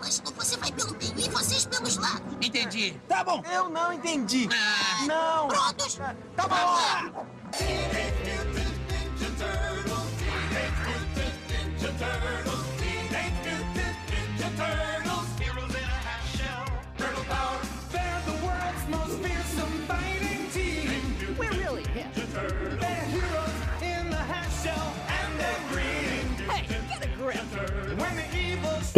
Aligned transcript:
Mas 0.00 0.20
você 0.36 0.56
vai 0.56 0.72
pelo 0.72 0.96
meio 0.96 1.12
e 1.18 1.28
vocês 1.30 1.66
pelos 1.66 1.96
lados. 1.96 2.34
Entendi. 2.40 2.98
Tá 3.08 3.22
bom. 3.22 3.42
Eu 3.52 3.68
não 3.68 3.92
entendi. 3.92 4.48
Ah, 4.52 5.06
Não. 5.06 5.48
Prontos? 5.48 5.98
Tá 6.36 6.48
bom. 6.48 7.28
They're 11.98 12.37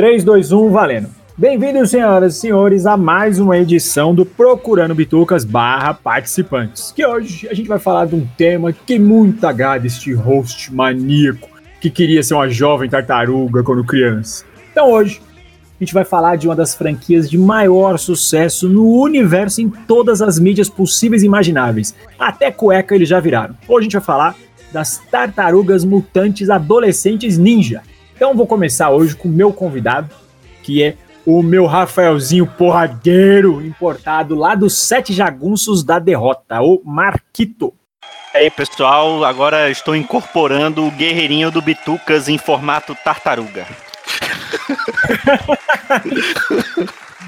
3, 0.00 0.24
2, 0.24 0.50
1, 0.50 0.70
valendo. 0.70 1.08
Bem-vindos, 1.36 1.90
senhoras 1.90 2.34
e 2.34 2.40
senhores, 2.40 2.86
a 2.86 2.96
mais 2.96 3.38
uma 3.38 3.58
edição 3.58 4.14
do 4.14 4.24
Procurando 4.24 4.94
Bitucas 4.94 5.44
barra 5.44 5.92
participantes. 5.92 6.90
Que 6.90 7.04
hoje 7.04 7.46
a 7.50 7.52
gente 7.52 7.68
vai 7.68 7.78
falar 7.78 8.06
de 8.06 8.14
um 8.14 8.26
tema 8.38 8.72
que 8.72 8.98
muito 8.98 9.46
agrada 9.46 9.86
este 9.86 10.14
host 10.14 10.72
maníaco 10.72 11.50
que 11.82 11.90
queria 11.90 12.22
ser 12.22 12.32
uma 12.32 12.48
jovem 12.48 12.88
tartaruga 12.88 13.62
quando 13.62 13.84
criança. 13.84 14.42
Então 14.72 14.90
hoje 14.90 15.20
a 15.78 15.84
gente 15.84 15.92
vai 15.92 16.06
falar 16.06 16.36
de 16.36 16.48
uma 16.48 16.56
das 16.56 16.74
franquias 16.74 17.28
de 17.28 17.36
maior 17.36 17.98
sucesso 17.98 18.70
no 18.70 19.02
universo 19.02 19.60
em 19.60 19.68
todas 19.68 20.22
as 20.22 20.38
mídias 20.38 20.70
possíveis 20.70 21.22
e 21.22 21.26
imagináveis. 21.26 21.94
Até 22.18 22.50
cueca 22.50 22.94
eles 22.94 23.06
já 23.06 23.20
viraram. 23.20 23.54
Hoje 23.68 23.80
a 23.80 23.82
gente 23.82 23.92
vai 23.92 24.02
falar 24.02 24.34
das 24.72 24.96
tartarugas 25.10 25.84
mutantes 25.84 26.48
adolescentes 26.48 27.36
ninja. 27.36 27.82
Então 28.20 28.34
vou 28.34 28.46
começar 28.46 28.90
hoje 28.90 29.16
com 29.16 29.28
o 29.28 29.32
meu 29.32 29.50
convidado, 29.50 30.14
que 30.62 30.82
é 30.82 30.94
o 31.24 31.42
meu 31.42 31.64
Rafaelzinho 31.64 32.46
porradeiro 32.46 33.64
importado 33.64 34.34
lá 34.34 34.54
dos 34.54 34.76
Sete 34.76 35.14
Jagunços 35.14 35.82
da 35.82 35.98
Derrota, 35.98 36.60
o 36.60 36.82
Marquito. 36.84 37.72
E 38.34 38.36
aí, 38.36 38.50
pessoal, 38.50 39.24
agora 39.24 39.70
estou 39.70 39.96
incorporando 39.96 40.84
o 40.84 40.90
guerreirinho 40.90 41.50
do 41.50 41.62
Bitucas 41.62 42.28
em 42.28 42.36
formato 42.36 42.94
tartaruga. 43.02 43.66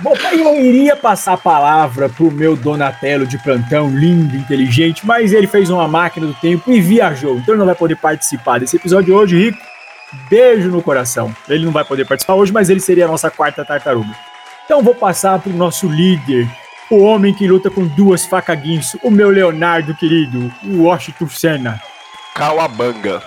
Bom, 0.02 0.14
eu 0.30 0.62
iria 0.62 0.94
passar 0.94 1.32
a 1.32 1.38
palavra 1.38 2.10
pro 2.10 2.30
meu 2.30 2.54
Donatello 2.54 3.26
de 3.26 3.38
plantão, 3.38 3.88
lindo, 3.88 4.36
inteligente, 4.36 5.06
mas 5.06 5.32
ele 5.32 5.46
fez 5.46 5.70
uma 5.70 5.88
máquina 5.88 6.26
do 6.26 6.34
tempo 6.34 6.70
e 6.70 6.82
viajou, 6.82 7.38
então 7.38 7.54
ele 7.54 7.60
não 7.60 7.66
vai 7.66 7.74
poder 7.74 7.96
participar 7.96 8.60
desse 8.60 8.76
episódio 8.76 9.14
hoje, 9.14 9.38
Rico. 9.38 9.71
Beijo 10.28 10.70
no 10.70 10.82
coração. 10.82 11.34
Ele 11.48 11.64
não 11.64 11.72
vai 11.72 11.84
poder 11.84 12.06
participar 12.06 12.34
hoje, 12.34 12.52
mas 12.52 12.68
ele 12.68 12.80
seria 12.80 13.04
a 13.04 13.08
nossa 13.08 13.30
quarta 13.30 13.64
tartaruga. 13.64 14.14
Então 14.64 14.82
vou 14.82 14.94
passar 14.94 15.40
pro 15.40 15.52
nosso 15.52 15.88
líder, 15.88 16.48
o 16.90 16.98
homem 16.98 17.34
que 17.34 17.48
luta 17.48 17.70
com 17.70 17.86
duas 17.86 18.26
facas 18.26 18.60
guinso, 18.60 18.98
o 19.02 19.10
meu 19.10 19.30
Leonardo 19.30 19.94
querido, 19.94 20.52
o 20.64 20.84
Washington 20.84 21.28
Senna. 21.28 21.80
Cauabanga. 22.34 23.22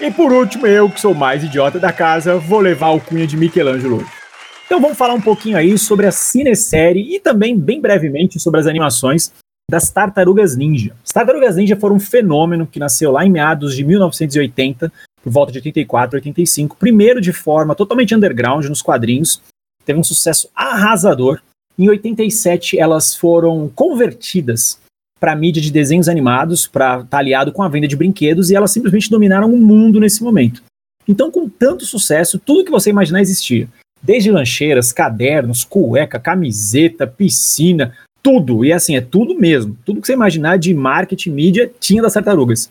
E 0.00 0.10
por 0.10 0.32
último, 0.32 0.66
eu, 0.66 0.90
que 0.90 1.00
sou 1.00 1.12
o 1.12 1.14
mais 1.14 1.44
idiota 1.44 1.78
da 1.78 1.92
casa, 1.92 2.36
vou 2.36 2.60
levar 2.60 2.90
o 2.90 3.00
cunha 3.00 3.26
de 3.26 3.36
Michelangelo 3.36 3.98
hoje. 3.98 4.24
Então 4.66 4.80
vamos 4.80 4.98
falar 4.98 5.14
um 5.14 5.20
pouquinho 5.20 5.56
aí 5.56 5.78
sobre 5.78 6.06
a 6.06 6.12
cinesérie 6.12 7.14
e 7.14 7.20
também, 7.20 7.56
bem 7.56 7.80
brevemente, 7.80 8.40
sobre 8.40 8.60
as 8.60 8.66
animações 8.66 9.32
das 9.70 9.90
Tartarugas 9.90 10.56
Ninja. 10.56 10.94
As 11.04 11.12
Tartarugas 11.12 11.56
Ninja 11.56 11.76
foram 11.76 11.96
um 11.96 12.00
fenômeno 12.00 12.66
que 12.66 12.78
nasceu 12.78 13.12
lá 13.12 13.24
em 13.24 13.30
meados 13.30 13.76
de 13.76 13.84
1980, 13.84 14.92
por 15.24 15.32
volta 15.32 15.50
de 15.50 15.58
84, 15.58 16.18
85, 16.18 16.76
primeiro 16.76 17.18
de 17.18 17.32
forma 17.32 17.74
totalmente 17.74 18.14
underground 18.14 18.66
nos 18.66 18.82
quadrinhos, 18.82 19.40
teve 19.84 19.98
um 19.98 20.04
sucesso 20.04 20.50
arrasador. 20.54 21.40
Em 21.78 21.88
87, 21.88 22.78
elas 22.78 23.16
foram 23.16 23.68
convertidas 23.74 24.78
para 25.18 25.34
mídia 25.34 25.62
de 25.62 25.72
desenhos 25.72 26.10
animados, 26.10 26.66
para 26.66 27.00
estar 27.00 27.18
aliado 27.18 27.50
com 27.50 27.62
a 27.62 27.68
venda 27.68 27.88
de 27.88 27.96
brinquedos, 27.96 28.50
e 28.50 28.54
elas 28.54 28.70
simplesmente 28.70 29.08
dominaram 29.08 29.50
o 29.50 29.56
mundo 29.56 29.98
nesse 29.98 30.22
momento. 30.22 30.62
Então, 31.08 31.30
com 31.30 31.48
tanto 31.48 31.86
sucesso, 31.86 32.38
tudo 32.38 32.64
que 32.64 32.70
você 32.70 32.90
imaginar 32.90 33.22
existia. 33.22 33.66
Desde 34.02 34.30
lancheiras, 34.30 34.92
cadernos, 34.92 35.64
cueca, 35.64 36.20
camiseta, 36.20 37.06
piscina, 37.06 37.94
tudo. 38.22 38.66
E 38.66 38.72
assim, 38.72 38.96
é 38.96 39.00
tudo 39.00 39.34
mesmo. 39.38 39.76
Tudo 39.86 40.02
que 40.02 40.06
você 40.06 40.12
imaginar 40.12 40.58
de 40.58 40.74
marketing, 40.74 41.30
mídia, 41.30 41.72
tinha 41.80 42.02
das 42.02 42.12
tartarugas. 42.12 42.70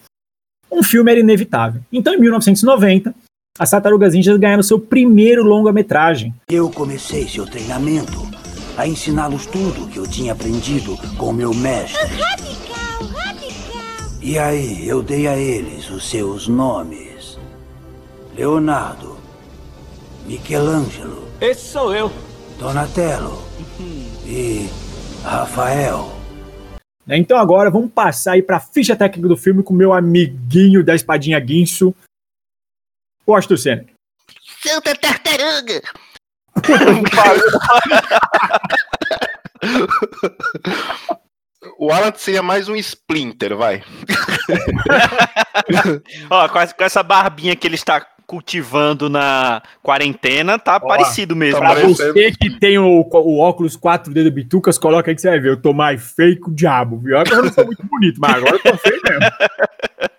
Um 0.74 0.82
filme 0.82 1.12
era 1.12 1.20
inevitável. 1.20 1.82
Então, 1.92 2.16
em 2.16 2.20
1990, 2.20 3.14
as 3.60 3.70
Tartarugas 3.70 4.16
Ninjas 4.16 4.38
ganharam 4.38 4.64
seu 4.64 4.80
primeiro 4.80 5.44
longa-metragem. 5.44 6.34
Eu 6.50 6.72
comecei 6.72 7.28
seu 7.28 7.46
treinamento 7.46 8.28
a 8.76 8.88
ensiná-los 8.88 9.46
tudo 9.46 9.88
que 9.88 10.00
eu 10.00 10.08
tinha 10.08 10.34
aprendido 10.34 10.98
com 11.16 11.32
meu 11.32 11.54
mestre. 11.54 12.02
Radical, 12.02 13.08
radical. 13.16 14.12
E 14.20 14.40
aí 14.40 14.88
eu 14.88 15.04
dei 15.04 15.28
a 15.28 15.38
eles 15.38 15.92
os 15.92 16.10
seus 16.10 16.48
nomes: 16.48 17.38
Leonardo, 18.36 19.18
Michelangelo, 20.26 21.28
Esse 21.40 21.68
sou 21.68 21.94
eu. 21.94 22.12
Donatello 22.58 23.40
e 24.26 24.68
Rafael. 25.24 26.23
Né? 27.06 27.18
Então 27.18 27.38
agora 27.38 27.70
vamos 27.70 27.92
passar 27.92 28.34
aí 28.34 28.42
para 28.42 28.58
a 28.58 28.62
ficha 28.62 28.96
técnica 28.96 29.28
do 29.28 29.38
filme 29.38 29.64
com 29.64 29.74
meu 29.74 29.94
amiguinho 29.94 30.84
da 30.84 30.96
espadinha 30.96 31.40
guinso, 31.40 31.94
Washington 33.28 33.58
Senna. 33.58 33.86
Santa 34.62 34.96
tartaruga. 34.96 35.82
O 41.78 41.92
Alan 41.92 42.14
seria 42.16 42.44
mais 42.44 42.68
um 42.68 42.76
Splinter, 42.76 43.56
vai. 43.56 43.84
Ó, 46.30 46.50
com 46.50 46.60
essa, 46.60 46.74
com 46.74 46.84
essa 46.84 47.04
barbinha 47.04 47.56
que 47.56 47.68
ele 47.68 47.76
está 47.76 48.06
cultivando 48.26 49.10
na 49.10 49.62
quarentena, 49.82 50.58
tá 50.58 50.80
parecido 50.80 51.36
mesmo. 51.36 51.60
tá 51.60 51.76
Pra 51.76 51.88
você 51.88 52.32
que 52.32 52.60
tem 52.60 52.78
o, 52.78 53.02
o 53.02 53.40
óculos 53.40 53.78
4D 53.78 54.24
do 54.24 54.32
Bitucas, 54.32 54.78
coloca 54.78 55.12
aí 55.12 55.16
que 55.16 55.22
você 55.22 55.30
vai 55.30 55.40
ver. 55.40 55.50
Eu 55.50 55.62
tô 55.62 55.74
mais 55.74 56.12
feio 56.14 56.40
que 56.40 56.50
o 56.50 56.54
diabo, 56.54 57.00
viu? 57.00 57.18
Agora 57.18 57.38
eu 57.38 57.46
não 57.46 57.54
sou 57.54 57.66
muito 57.66 57.86
bonito, 57.86 58.20
mas 58.20 58.36
agora 58.36 58.56
eu 58.56 58.60
tô 58.60 58.78
feio 58.78 59.02
mesmo. 59.04 59.26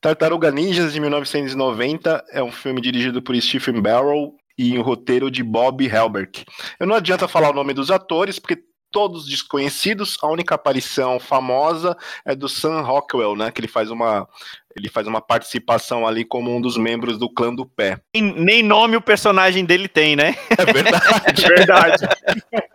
Tartaruga 0.00 0.50
Ninjas 0.50 0.92
de 0.92 1.00
1990 1.00 2.24
é 2.32 2.42
um 2.42 2.50
filme 2.50 2.80
dirigido 2.80 3.22
por 3.22 3.40
Stephen 3.40 3.80
Barrow 3.80 4.34
e 4.58 4.76
um 4.76 4.82
roteiro 4.82 5.30
de 5.30 5.44
Bob 5.44 5.86
Helberg. 5.86 6.44
Eu 6.80 6.88
não 6.88 6.96
adianta 6.96 7.28
falar 7.28 7.50
o 7.50 7.54
nome 7.54 7.72
dos 7.72 7.88
atores, 7.88 8.38
porque 8.38 8.64
todos 8.92 9.26
desconhecidos. 9.26 10.18
A 10.22 10.28
única 10.28 10.54
aparição 10.54 11.18
famosa 11.18 11.96
é 12.24 12.34
do 12.34 12.48
Sam 12.48 12.82
Rockwell, 12.82 13.34
né? 13.34 13.50
Que 13.50 13.60
ele 13.60 13.68
faz 13.68 13.90
uma 13.90 14.28
ele 14.76 14.88
faz 14.88 15.06
uma 15.06 15.20
participação 15.20 16.06
ali 16.06 16.24
como 16.24 16.54
um 16.54 16.60
dos 16.60 16.78
membros 16.78 17.18
do 17.18 17.28
clã 17.28 17.54
do 17.54 17.66
pé. 17.66 18.00
Nem, 18.14 18.32
nem 18.32 18.62
nome 18.62 18.96
o 18.96 19.02
personagem 19.02 19.64
dele 19.64 19.86
tem, 19.86 20.16
né? 20.16 20.34
É 20.50 20.64
verdade. 20.64 21.42
Verdade. 21.46 22.08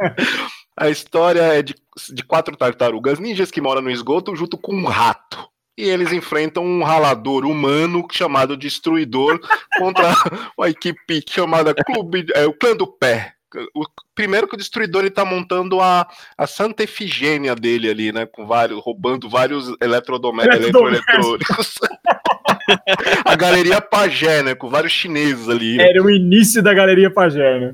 A 0.79 0.89
história 0.89 1.41
é 1.41 1.63
de, 1.63 1.73
de 2.13 2.23
quatro 2.23 2.55
tartarugas 2.55 3.17
ninjas 3.17 3.49
que 3.49 3.59
moram 3.59 3.81
no 3.81 3.89
esgoto 3.89 4.35
junto 4.35 4.59
com 4.59 4.75
um 4.75 4.85
rato. 4.85 5.49
E 5.75 5.83
eles 5.83 6.11
enfrentam 6.11 6.63
um 6.63 6.83
ralador 6.83 7.45
humano 7.45 8.07
chamado 8.11 8.57
Destruidor 8.57 9.39
contra 9.77 10.13
uma 10.57 10.69
equipe 10.69 11.23
chamada 11.27 11.73
Clube, 11.73 12.27
é, 12.33 12.45
o 12.45 12.53
Clã 12.53 12.75
do 12.75 12.85
Pé. 12.85 13.33
O, 13.73 13.85
primeiro 14.13 14.47
que 14.47 14.55
o 14.55 14.57
Destruidor 14.57 15.01
ele 15.03 15.11
tá 15.11 15.23
montando 15.23 15.79
a, 15.79 16.05
a 16.37 16.47
Santa 16.47 16.83
Efigênia 16.83 17.55
dele 17.55 17.89
ali, 17.89 18.11
né? 18.11 18.25
Com 18.25 18.45
vários, 18.45 18.83
roubando 18.83 19.29
vários 19.29 19.73
eletrodomésticos, 19.81 20.59
eletroeletrônicos. 20.65 21.75
a 23.23 23.35
galeria 23.35 23.79
Pajé, 23.79 24.43
né? 24.43 24.55
Com 24.55 24.69
vários 24.69 24.91
chineses 24.91 25.47
ali. 25.47 25.79
Era 25.79 26.03
o 26.03 26.09
início 26.09 26.61
da 26.61 26.73
Galeria 26.73 27.09
Pajé, 27.09 27.59
né? 27.59 27.73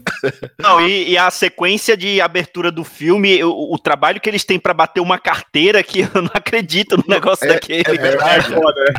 Não, 0.60 0.86
e, 0.86 1.12
e 1.12 1.18
a 1.18 1.32
sequência 1.32 1.98
de 1.98 2.22
abertura 2.22 2.72
do 2.72 2.84
filme, 2.84 3.44
o, 3.44 3.74
o 3.74 3.80
trabalho 3.80 4.22
que 4.22 4.30
eles 4.30 4.44
têm 4.44 4.60
pra 4.60 4.74
bater 4.74 5.00
uma 5.00 5.18
carteira 5.18 5.82
que 5.82 6.02
eu 6.02 6.22
não 6.22 6.32
acredito 6.34 6.98
no 6.98 7.04
negócio 7.08 7.46
É- 7.46 7.54
daquele. 7.54 7.84
é 7.88 7.94
verdade. 7.98 8.54
É 8.54 8.56
foda, 8.56 8.82
né? 8.82 8.94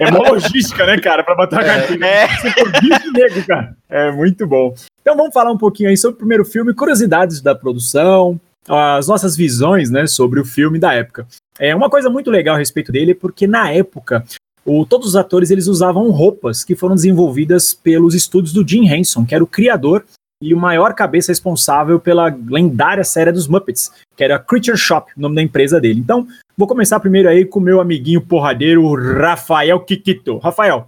É 0.00 0.08
uma 0.08 0.30
logística, 0.30 0.84
né, 0.86 0.98
cara, 0.98 1.22
pra 1.22 1.34
botar 1.34 1.60
a 1.60 1.64
carteira. 1.64 2.06
É. 2.06 2.26
Você 2.28 3.10
negro, 3.12 3.46
cara. 3.46 3.76
É 3.88 4.10
muito 4.10 4.46
bom. 4.46 4.74
Então 5.08 5.16
vamos 5.16 5.32
falar 5.32 5.50
um 5.50 5.56
pouquinho 5.56 5.88
aí 5.88 5.96
sobre 5.96 6.16
o 6.16 6.18
primeiro 6.18 6.44
filme, 6.44 6.74
curiosidades 6.74 7.40
da 7.40 7.54
produção, 7.54 8.38
as 8.68 9.08
nossas 9.08 9.34
visões, 9.34 9.88
né, 9.88 10.06
sobre 10.06 10.38
o 10.38 10.44
filme 10.44 10.78
da 10.78 10.92
época. 10.92 11.26
É 11.58 11.74
uma 11.74 11.88
coisa 11.88 12.10
muito 12.10 12.30
legal 12.30 12.56
a 12.56 12.58
respeito 12.58 12.92
dele, 12.92 13.14
porque 13.14 13.46
na 13.46 13.72
época 13.72 14.22
o- 14.66 14.84
todos 14.84 15.08
os 15.08 15.16
atores 15.16 15.50
eles 15.50 15.66
usavam 15.66 16.10
roupas 16.10 16.62
que 16.62 16.76
foram 16.76 16.94
desenvolvidas 16.94 17.72
pelos 17.72 18.14
estúdios 18.14 18.52
do 18.52 18.68
Jim 18.68 18.86
Henson, 18.86 19.24
que 19.24 19.34
era 19.34 19.42
o 19.42 19.46
criador 19.46 20.04
e 20.42 20.52
o 20.52 20.58
maior 20.58 20.92
cabeça 20.92 21.32
responsável 21.32 21.98
pela 21.98 22.28
lendária 22.46 23.02
série 23.02 23.32
dos 23.32 23.48
Muppets, 23.48 23.90
que 24.14 24.22
era 24.22 24.38
Creature 24.38 24.76
Shop, 24.76 25.10
o 25.16 25.20
nome 25.22 25.36
da 25.36 25.42
empresa 25.42 25.80
dele. 25.80 26.00
Então, 26.00 26.28
vou 26.54 26.68
começar 26.68 27.00
primeiro 27.00 27.30
aí 27.30 27.46
com 27.46 27.60
o 27.60 27.62
meu 27.62 27.80
amiguinho 27.80 28.20
porradeiro, 28.20 28.92
Rafael 29.18 29.80
Kikito. 29.80 30.36
Rafael, 30.36 30.86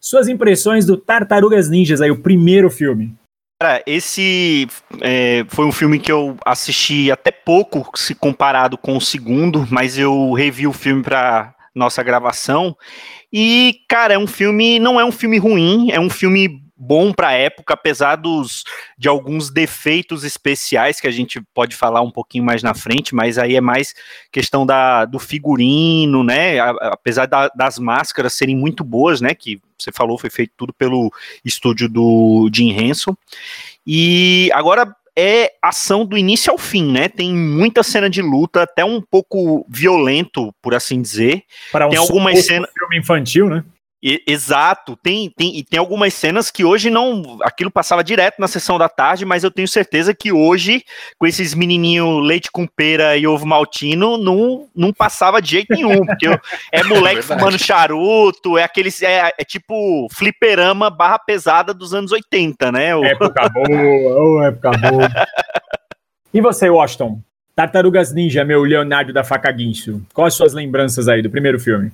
suas 0.00 0.26
impressões 0.26 0.84
do 0.84 0.96
Tartarugas 0.96 1.68
Ninjas 1.68 2.00
aí, 2.00 2.10
o 2.10 2.20
primeiro 2.20 2.68
filme. 2.68 3.14
Cara, 3.62 3.82
esse 3.86 4.66
é, 5.02 5.44
foi 5.48 5.66
um 5.66 5.72
filme 5.72 5.98
que 5.98 6.10
eu 6.10 6.34
assisti 6.46 7.10
até 7.10 7.30
pouco, 7.30 7.90
se 7.94 8.14
comparado 8.14 8.78
com 8.78 8.96
o 8.96 9.00
segundo, 9.02 9.68
mas 9.70 9.98
eu 9.98 10.32
revi 10.32 10.66
o 10.66 10.72
filme 10.72 11.02
para 11.02 11.54
nossa 11.74 12.02
gravação. 12.02 12.74
E, 13.30 13.80
cara, 13.86 14.14
é 14.14 14.18
um 14.18 14.26
filme, 14.26 14.78
não 14.78 14.98
é 14.98 15.04
um 15.04 15.12
filme 15.12 15.36
ruim, 15.36 15.90
é 15.90 16.00
um 16.00 16.08
filme 16.08 16.62
bom 16.82 17.12
para 17.12 17.28
a 17.28 17.32
época, 17.32 17.74
apesar 17.74 18.16
dos, 18.16 18.64
de 18.96 19.06
alguns 19.06 19.50
defeitos 19.50 20.24
especiais 20.24 20.98
que 20.98 21.06
a 21.06 21.10
gente 21.10 21.38
pode 21.52 21.76
falar 21.76 22.00
um 22.00 22.10
pouquinho 22.10 22.42
mais 22.42 22.62
na 22.62 22.72
frente, 22.72 23.14
mas 23.14 23.36
aí 23.36 23.54
é 23.54 23.60
mais 23.60 23.94
questão 24.32 24.64
da, 24.64 25.04
do 25.04 25.18
figurino, 25.18 26.24
né? 26.24 26.58
A- 26.58 26.70
Apesar 26.92 27.26
da- 27.26 27.50
das 27.54 27.78
máscaras 27.78 28.32
serem 28.32 28.56
muito 28.56 28.82
boas, 28.82 29.20
né? 29.20 29.34
Que 29.34 29.60
você 29.78 29.92
falou, 29.92 30.16
foi 30.18 30.30
feito 30.30 30.52
tudo 30.56 30.72
pelo 30.72 31.12
estúdio 31.44 31.86
do 31.88 32.48
Jim 32.52 32.70
Henson. 32.70 33.14
E 33.86 34.50
agora 34.54 34.94
é 35.16 35.52
ação 35.60 36.06
do 36.06 36.16
início 36.16 36.50
ao 36.50 36.56
fim, 36.58 36.90
né? 36.90 37.08
Tem 37.08 37.32
muita 37.34 37.82
cena 37.82 38.08
de 38.08 38.22
luta, 38.22 38.62
até 38.62 38.84
um 38.84 39.00
pouco 39.02 39.66
violento, 39.68 40.54
por 40.62 40.74
assim 40.74 41.02
dizer. 41.02 41.42
Para 41.72 41.86
um 41.86 41.90
Tem 41.90 41.98
algumas 41.98 42.44
cenas- 42.46 42.70
filme 42.72 42.98
infantil, 42.98 43.48
né? 43.50 43.64
E- 44.02 44.22
exato, 44.26 44.96
tem, 44.96 45.28
tem, 45.28 45.58
e 45.58 45.62
tem 45.62 45.78
algumas 45.78 46.14
cenas 46.14 46.50
que 46.50 46.64
hoje 46.64 46.88
não. 46.88 47.38
Aquilo 47.42 47.70
passava 47.70 48.02
direto 48.02 48.36
na 48.38 48.48
sessão 48.48 48.78
da 48.78 48.88
tarde, 48.88 49.26
mas 49.26 49.44
eu 49.44 49.50
tenho 49.50 49.68
certeza 49.68 50.14
que 50.14 50.32
hoje, 50.32 50.82
com 51.18 51.26
esses 51.26 51.52
menininho 51.54 52.18
leite 52.18 52.50
com 52.50 52.66
pera 52.66 53.14
e 53.18 53.26
ovo 53.26 53.44
maltino, 53.46 54.16
não, 54.16 54.66
não 54.74 54.90
passava 54.90 55.42
de 55.42 55.50
jeito 55.50 55.74
nenhum. 55.74 56.06
Porque 56.06 56.26
eu- 56.28 56.40
é 56.72 56.82
moleque 56.82 57.16
verdade. 57.20 57.40
fumando 57.40 57.58
charuto, 57.58 58.56
é 58.56 58.64
aqueles. 58.64 59.02
É, 59.02 59.32
é 59.38 59.44
tipo 59.44 60.06
fliperama 60.10 60.88
barra 60.88 61.18
pesada 61.18 61.74
dos 61.74 61.92
anos 61.92 62.10
80, 62.10 62.72
né? 62.72 62.96
O- 62.96 63.04
Época 63.04 63.48
boa, 63.52 63.68
ô, 64.22 64.42
época 64.42 64.70
boa. 64.70 65.08
E 66.32 66.40
você, 66.40 66.70
Washington? 66.70 67.20
Tartarugas 67.56 68.14
Ninja, 68.14 68.44
meu 68.44 68.62
Leonardo 68.62 69.12
da 69.12 69.24
Faca 69.24 69.50
Guincho. 69.50 70.00
Quais 70.14 70.32
as 70.32 70.36
suas 70.36 70.54
lembranças 70.54 71.08
aí 71.08 71.20
do 71.20 71.28
primeiro 71.28 71.58
filme? 71.58 71.90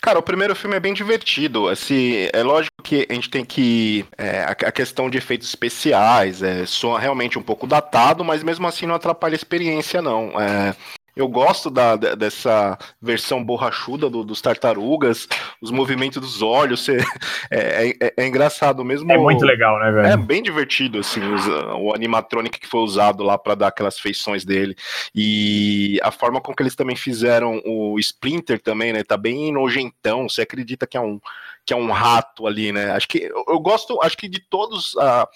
Cara, 0.00 0.18
o 0.18 0.22
primeiro 0.22 0.56
filme 0.56 0.76
é 0.76 0.80
bem 0.80 0.94
divertido. 0.94 1.68
Assim, 1.68 2.28
é 2.32 2.42
lógico 2.42 2.82
que 2.82 3.06
a 3.08 3.14
gente 3.14 3.28
tem 3.28 3.44
que. 3.44 4.04
é, 4.16 4.44
a, 4.44 4.72
questão 4.72 5.10
de 5.10 5.18
efeitos 5.18 5.48
especiais 5.48 6.42
é, 6.42 6.64
soa 6.64 6.98
realmente 6.98 7.38
um 7.38 7.42
pouco 7.42 7.66
datado, 7.66 8.24
mas 8.24 8.42
mesmo 8.42 8.66
assim 8.66 8.86
não 8.86 8.94
atrapalha 8.94 9.34
a 9.34 9.36
experiência, 9.36 10.00
não. 10.00 10.32
É, 10.40 10.74
eu 11.20 11.28
gosto 11.28 11.70
da, 11.70 11.96
dessa 11.96 12.78
versão 13.00 13.44
borrachuda 13.44 14.08
do- 14.08 14.24
dos 14.24 14.40
tartarugas, 14.40 15.28
os 15.60 15.70
movimentos 15.70 16.20
dos 16.20 16.42
olhos. 16.42 16.84
você- 16.84 16.98
é, 17.50 17.90
é- 18.00 18.14
é 18.16 18.26
engraçado 18.26 18.84
mesmo. 18.84 19.10
É 19.12 19.18
muito 19.18 19.44
legal, 19.44 19.78
né, 19.80 19.88
É 19.88 19.92
velho? 19.92 20.22
bem 20.22 20.42
divertido, 20.42 20.98
assim, 20.98 21.20
os- 21.32 21.46
o 21.78 21.92
animatronic 21.94 22.58
que 22.58 22.66
foi 22.66 22.80
usado 22.80 23.22
lá 23.22 23.36
para 23.38 23.54
dar 23.54 23.68
aquelas 23.68 23.98
feições 23.98 24.44
dele. 24.44 24.74
E 25.14 25.98
a 26.02 26.10
forma 26.10 26.40
com 26.40 26.54
que 26.54 26.62
eles 26.62 26.74
também 26.74 26.96
fizeram 26.96 27.60
o 27.64 27.98
Splinter 27.98 28.60
também, 28.60 28.92
né? 28.92 29.02
Tá 29.04 29.16
bem 29.16 29.52
nojentão. 29.52 30.28
Você 30.28 30.42
acredita 30.42 30.86
que 30.86 30.96
é 30.96 31.00
um, 31.00 31.20
que 31.66 31.72
é 31.72 31.76
um 31.76 31.90
rato 31.90 32.46
ali, 32.46 32.72
né? 32.72 32.92
Acho 32.92 33.06
que 33.08 33.18
eu, 33.18 33.44
eu 33.48 33.58
gosto, 33.60 34.00
acho 34.02 34.16
que 34.16 34.28
de 34.28 34.40
todos 34.40 34.96
a- 34.98 35.28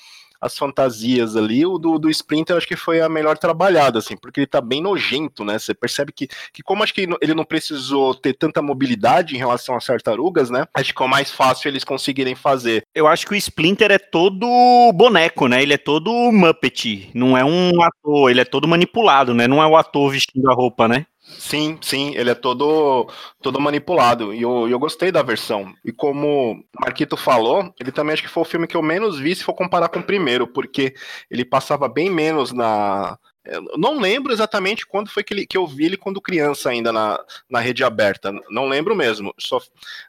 as 0.44 0.58
fantasias 0.58 1.37
ali, 1.37 1.64
o 1.64 1.79
do, 1.79 1.99
do 1.99 2.11
Splinter 2.11 2.55
eu 2.55 2.58
acho 2.58 2.69
que 2.69 2.76
foi 2.76 3.00
a 3.00 3.08
melhor 3.08 3.38
trabalhada, 3.38 3.99
assim, 3.99 4.14
porque 4.14 4.41
ele 4.41 4.46
tá 4.46 4.61
bem 4.61 4.82
nojento, 4.82 5.43
né? 5.43 5.58
Você 5.58 5.73
percebe 5.73 6.12
que, 6.12 6.29
que 6.52 6.62
como 6.62 6.82
acho 6.82 6.93
que 6.93 7.08
ele 7.20 7.35
não 7.35 7.44
precisou 7.44 8.14
ter 8.14 8.35
tanta 8.35 8.61
mobilidade 8.61 9.35
em 9.35 9.38
relação 9.38 9.75
às 9.75 9.87
tartarugas, 9.87 10.50
né? 10.50 10.67
Acho 10.75 10.94
que 10.94 11.02
é 11.02 11.06
o 11.06 11.08
mais 11.08 11.31
fácil 11.31 11.69
eles 11.69 11.82
conseguirem 11.82 12.35
fazer. 12.35 12.85
Eu 12.94 13.06
acho 13.06 13.26
que 13.26 13.32
o 13.32 13.37
Splinter 13.37 13.91
é 13.91 13.99
todo 13.99 14.93
boneco, 14.93 15.49
né? 15.49 15.62
Ele 15.62 15.73
é 15.73 15.79
todo 15.79 16.12
Muppet. 16.31 17.11
Não 17.14 17.38
é 17.38 17.44
um 17.44 17.82
ator, 17.82 18.31
ele 18.31 18.41
é 18.41 18.44
todo 18.44 18.69
manipulado, 18.69 19.32
né? 19.32 19.49
Não 19.49 19.62
é 19.62 19.67
o 19.67 19.76
ator 19.76 20.11
vestindo 20.11 20.50
a 20.50 20.55
roupa, 20.55 20.87
né? 20.87 21.06
Sim, 21.26 21.79
sim, 21.81 22.15
ele 22.15 22.31
é 22.31 22.35
todo, 22.35 23.09
todo 23.41 23.61
manipulado. 23.61 24.35
E 24.35 24.43
eu, 24.43 24.69
eu 24.69 24.79
gostei 24.79 25.11
da 25.11 25.23
versão. 25.23 25.75
E 25.85 25.91
como 25.91 26.53
o 26.53 26.81
Marquito 26.81 27.17
falou, 27.17 27.73
ele 27.81 27.91
também 27.91 28.12
acho 28.12 28.23
que 28.23 28.29
foi 28.29 28.43
o 28.43 28.47
filme 28.47 28.67
que 28.67 28.76
eu 28.76 28.82
menos 28.82 29.19
vi 29.19 29.35
se 29.35 29.43
for 29.43 29.55
comparar 29.55 29.88
com 29.88 30.00
o 30.00 30.05
primeiro, 30.05 30.47
porque 30.47 30.94
ele 31.31 31.44
passava 31.44 31.88
bem 31.88 32.11
menos 32.11 32.53
na. 32.53 33.19
eu 33.47 33.79
não 33.79 33.99
lembro 33.99 34.32
exatamente 34.35 34.87
quando 34.87 35.09
foi 35.09 35.25
que, 35.25 35.32
ele, 35.32 35.47
que 35.47 35.56
eu 35.56 35.67
vi 35.67 35.87
ele 35.87 35.97
quando 35.97 36.21
criança 36.21 36.69
ainda 36.69 36.93
na, 36.93 37.19
na 37.49 37.61
rede 37.61 37.82
aberta. 37.82 38.31
Não 38.50 38.69
lembro 38.69 38.94
mesmo. 38.94 39.35
Só 39.38 39.61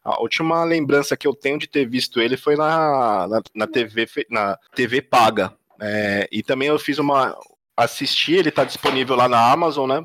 a 0.03 0.21
última 0.21 0.65
lembrança 0.65 1.15
que 1.15 1.27
eu 1.27 1.33
tenho 1.33 1.57
de 1.57 1.67
ter 1.67 1.87
visto 1.87 2.19
ele 2.19 2.35
foi 2.35 2.57
na, 2.57 3.27
na, 3.27 3.41
na 3.55 3.67
TV 3.67 4.07
na 4.29 4.57
TV 4.75 5.01
paga. 5.01 5.53
É, 5.81 6.27
e 6.31 6.43
também 6.43 6.67
eu 6.67 6.79
fiz 6.79 6.99
uma 6.99 7.37
assisti, 7.77 8.33
ele 8.33 8.51
tá 8.51 8.63
disponível 8.63 9.15
lá 9.15 9.27
na 9.27 9.51
Amazon, 9.51 9.89
né? 9.89 10.03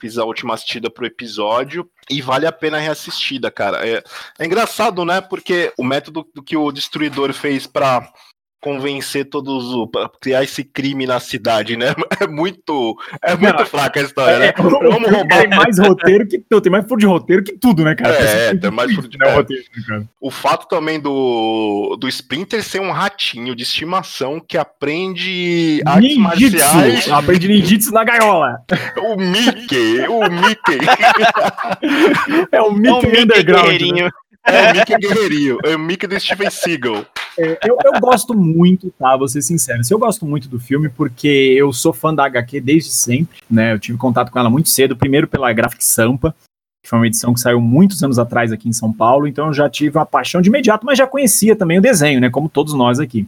Fiz 0.00 0.16
a 0.16 0.24
última 0.24 0.54
assistida 0.54 0.90
pro 0.90 1.06
episódio 1.06 1.88
e 2.08 2.22
vale 2.22 2.46
a 2.46 2.52
pena 2.52 2.78
reassistida, 2.78 3.50
cara. 3.50 3.86
É, 3.86 4.02
é 4.38 4.46
engraçado, 4.46 5.04
né? 5.04 5.20
Porque 5.20 5.72
o 5.76 5.84
método 5.84 6.26
do 6.34 6.42
que 6.42 6.56
o 6.56 6.72
destruidor 6.72 7.32
fez 7.32 7.66
pra 7.66 8.10
convencer 8.60 9.24
todos 9.24 9.72
o 9.72 9.88
criar 10.20 10.44
esse 10.44 10.62
crime 10.62 11.06
na 11.06 11.18
cidade, 11.18 11.76
né? 11.76 11.94
É 12.20 12.26
muito 12.26 12.94
é 13.22 13.34
muito 13.34 13.56
Não, 13.58 13.66
fraca 13.66 13.98
a 13.98 14.02
história, 14.02 14.38
né? 14.38 14.52
É, 14.56 14.60
o 14.60 14.90
Vamos 14.90 15.10
roubar 15.10 15.38
tem 15.40 15.48
mais 15.48 15.78
roteiro 15.78 16.26
que 16.26 16.38
tudo, 16.38 16.60
tem 16.60 16.70
mais 16.72 16.86
furo 16.86 17.00
de 17.00 17.06
roteiro 17.06 17.42
que 17.42 17.52
tudo, 17.52 17.82
né, 17.82 17.94
cara? 17.94 18.14
É, 18.14 18.50
Tem 18.50 18.58
tem 18.60 18.70
mais 18.70 18.92
furo 18.94 19.08
de- 19.08 19.16
né, 19.16 19.26
o 19.26 19.28
é. 19.28 19.34
roteiro, 19.36 19.62
né, 19.74 19.82
cara? 19.88 20.08
O 20.20 20.30
fato 20.30 20.68
também 20.68 21.00
do, 21.00 21.96
do 21.98 22.06
Splinter 22.08 22.62
ser 22.62 22.80
um 22.80 22.90
ratinho 22.90 23.54
de 23.56 23.62
estimação 23.62 24.38
que 24.38 24.58
aprende 24.58 25.80
artes 25.86 26.16
marciais. 26.18 26.52
Ninjitsu, 26.84 27.14
aprende 27.14 27.48
ninjitsu 27.48 27.92
na 27.92 28.04
gaiola. 28.04 28.58
O 28.98 29.16
Mickey, 29.16 30.06
o 30.08 30.20
Mickey. 30.30 30.78
É 32.52 32.60
o 32.60 32.70
Mickey 32.72 32.88
É 32.88 32.92
o 32.92 33.00
Mickey 33.02 33.22
Underground. 33.22 33.66
né? 33.66 33.72
Guerreirinho. 33.78 34.10
É 34.44 34.70
o 34.70 34.74
Mickey 34.74 34.96
Guerreirinho. 34.98 35.58
É 35.64 35.76
o 35.76 35.78
Mickey 35.78 36.06
do 36.06 36.20
Steven 36.20 36.50
Seagal. 36.50 37.06
É, 37.38 37.58
eu, 37.64 37.76
eu 37.84 38.00
gosto 38.00 38.34
muito, 38.34 38.90
tá? 38.98 39.16
Vou 39.16 39.28
ser 39.28 39.42
sincero. 39.42 39.80
Eu 39.90 39.98
gosto 39.98 40.26
muito 40.26 40.48
do 40.48 40.58
filme 40.58 40.88
porque 40.88 41.54
eu 41.56 41.72
sou 41.72 41.92
fã 41.92 42.14
da 42.14 42.24
HQ 42.24 42.60
desde 42.60 42.90
sempre, 42.90 43.38
né? 43.50 43.72
Eu 43.72 43.78
tive 43.78 43.98
contato 43.98 44.30
com 44.30 44.38
ela 44.38 44.50
muito 44.50 44.68
cedo, 44.68 44.96
primeiro 44.96 45.28
pela 45.28 45.52
Graphic 45.52 45.84
Sampa, 45.84 46.34
que 46.82 46.88
foi 46.88 46.98
uma 46.98 47.06
edição 47.06 47.34
que 47.34 47.40
saiu 47.40 47.60
muitos 47.60 48.02
anos 48.02 48.18
atrás 48.18 48.52
aqui 48.52 48.68
em 48.68 48.72
São 48.72 48.92
Paulo, 48.92 49.26
então 49.26 49.48
eu 49.48 49.52
já 49.52 49.68
tive 49.68 49.98
uma 49.98 50.06
paixão 50.06 50.40
de 50.40 50.48
imediato, 50.48 50.84
mas 50.86 50.98
já 50.98 51.06
conhecia 51.06 51.54
também 51.54 51.78
o 51.78 51.82
desenho, 51.82 52.20
né? 52.20 52.30
Como 52.30 52.48
todos 52.48 52.74
nós 52.74 52.98
aqui. 52.98 53.26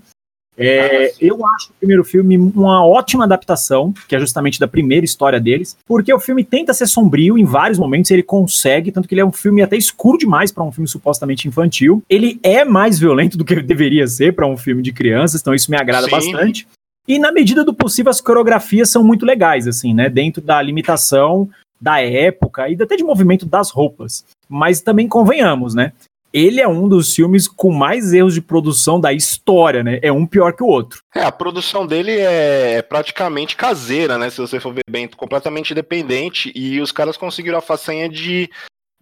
É, 0.56 1.12
eu 1.18 1.46
acho 1.46 1.70
o 1.70 1.74
primeiro 1.78 2.04
filme 2.04 2.36
uma 2.36 2.84
ótima 2.84 3.24
adaptação, 3.24 3.92
que 4.06 4.14
é 4.14 4.20
justamente 4.20 4.60
da 4.60 4.68
primeira 4.68 5.04
história 5.04 5.40
deles, 5.40 5.76
porque 5.86 6.12
o 6.12 6.20
filme 6.20 6.44
tenta 6.44 6.74
ser 6.74 6.86
sombrio 6.86 7.38
em 7.38 7.44
vários 7.44 7.78
momentos, 7.78 8.10
ele 8.10 8.22
consegue, 8.22 8.92
tanto 8.92 9.08
que 9.08 9.14
ele 9.14 9.22
é 9.22 9.24
um 9.24 9.32
filme 9.32 9.62
até 9.62 9.76
escuro 9.76 10.18
demais 10.18 10.52
para 10.52 10.62
um 10.62 10.70
filme 10.70 10.86
supostamente 10.86 11.48
infantil. 11.48 12.02
Ele 12.08 12.38
é 12.42 12.64
mais 12.64 12.98
violento 12.98 13.38
do 13.38 13.44
que 13.44 13.54
ele 13.54 13.62
deveria 13.62 14.06
ser 14.06 14.34
para 14.34 14.46
um 14.46 14.56
filme 14.56 14.82
de 14.82 14.92
crianças, 14.92 15.40
então 15.40 15.54
isso 15.54 15.70
me 15.70 15.76
agrada 15.76 16.04
Sim. 16.04 16.10
bastante. 16.10 16.68
E 17.08 17.18
na 17.18 17.32
medida 17.32 17.64
do 17.64 17.74
possível, 17.74 18.10
as 18.10 18.20
coreografias 18.20 18.90
são 18.90 19.02
muito 19.02 19.26
legais, 19.26 19.66
assim, 19.66 19.92
né? 19.92 20.08
Dentro 20.08 20.40
da 20.40 20.60
limitação 20.62 21.48
da 21.80 22.00
época 22.00 22.68
e 22.68 22.80
até 22.80 22.94
de 22.94 23.02
movimento 23.02 23.44
das 23.44 23.70
roupas. 23.70 24.24
Mas 24.48 24.80
também 24.80 25.08
convenhamos, 25.08 25.74
né? 25.74 25.92
Ele 26.32 26.60
é 26.60 26.68
um 26.68 26.88
dos 26.88 27.14
filmes 27.14 27.46
com 27.46 27.70
mais 27.70 28.12
erros 28.12 28.34
de 28.34 28.40
produção 28.40 29.00
da 29.00 29.12
história, 29.12 29.82
né? 29.82 29.98
É 30.02 30.10
um 30.10 30.26
pior 30.26 30.52
que 30.54 30.62
o 30.62 30.66
outro. 30.66 31.02
É, 31.14 31.22
a 31.22 31.32
produção 31.32 31.86
dele 31.86 32.12
é 32.12 32.80
praticamente 32.82 33.54
caseira, 33.54 34.16
né? 34.16 34.30
Se 34.30 34.40
você 34.40 34.58
for 34.58 34.72
ver 34.72 34.84
bem, 34.88 35.08
completamente 35.08 35.72
independente. 35.72 36.52
E 36.54 36.80
os 36.80 36.90
caras 36.90 37.16
conseguiram 37.16 37.58
a 37.58 37.62
façanha 37.62 38.08
de, 38.08 38.50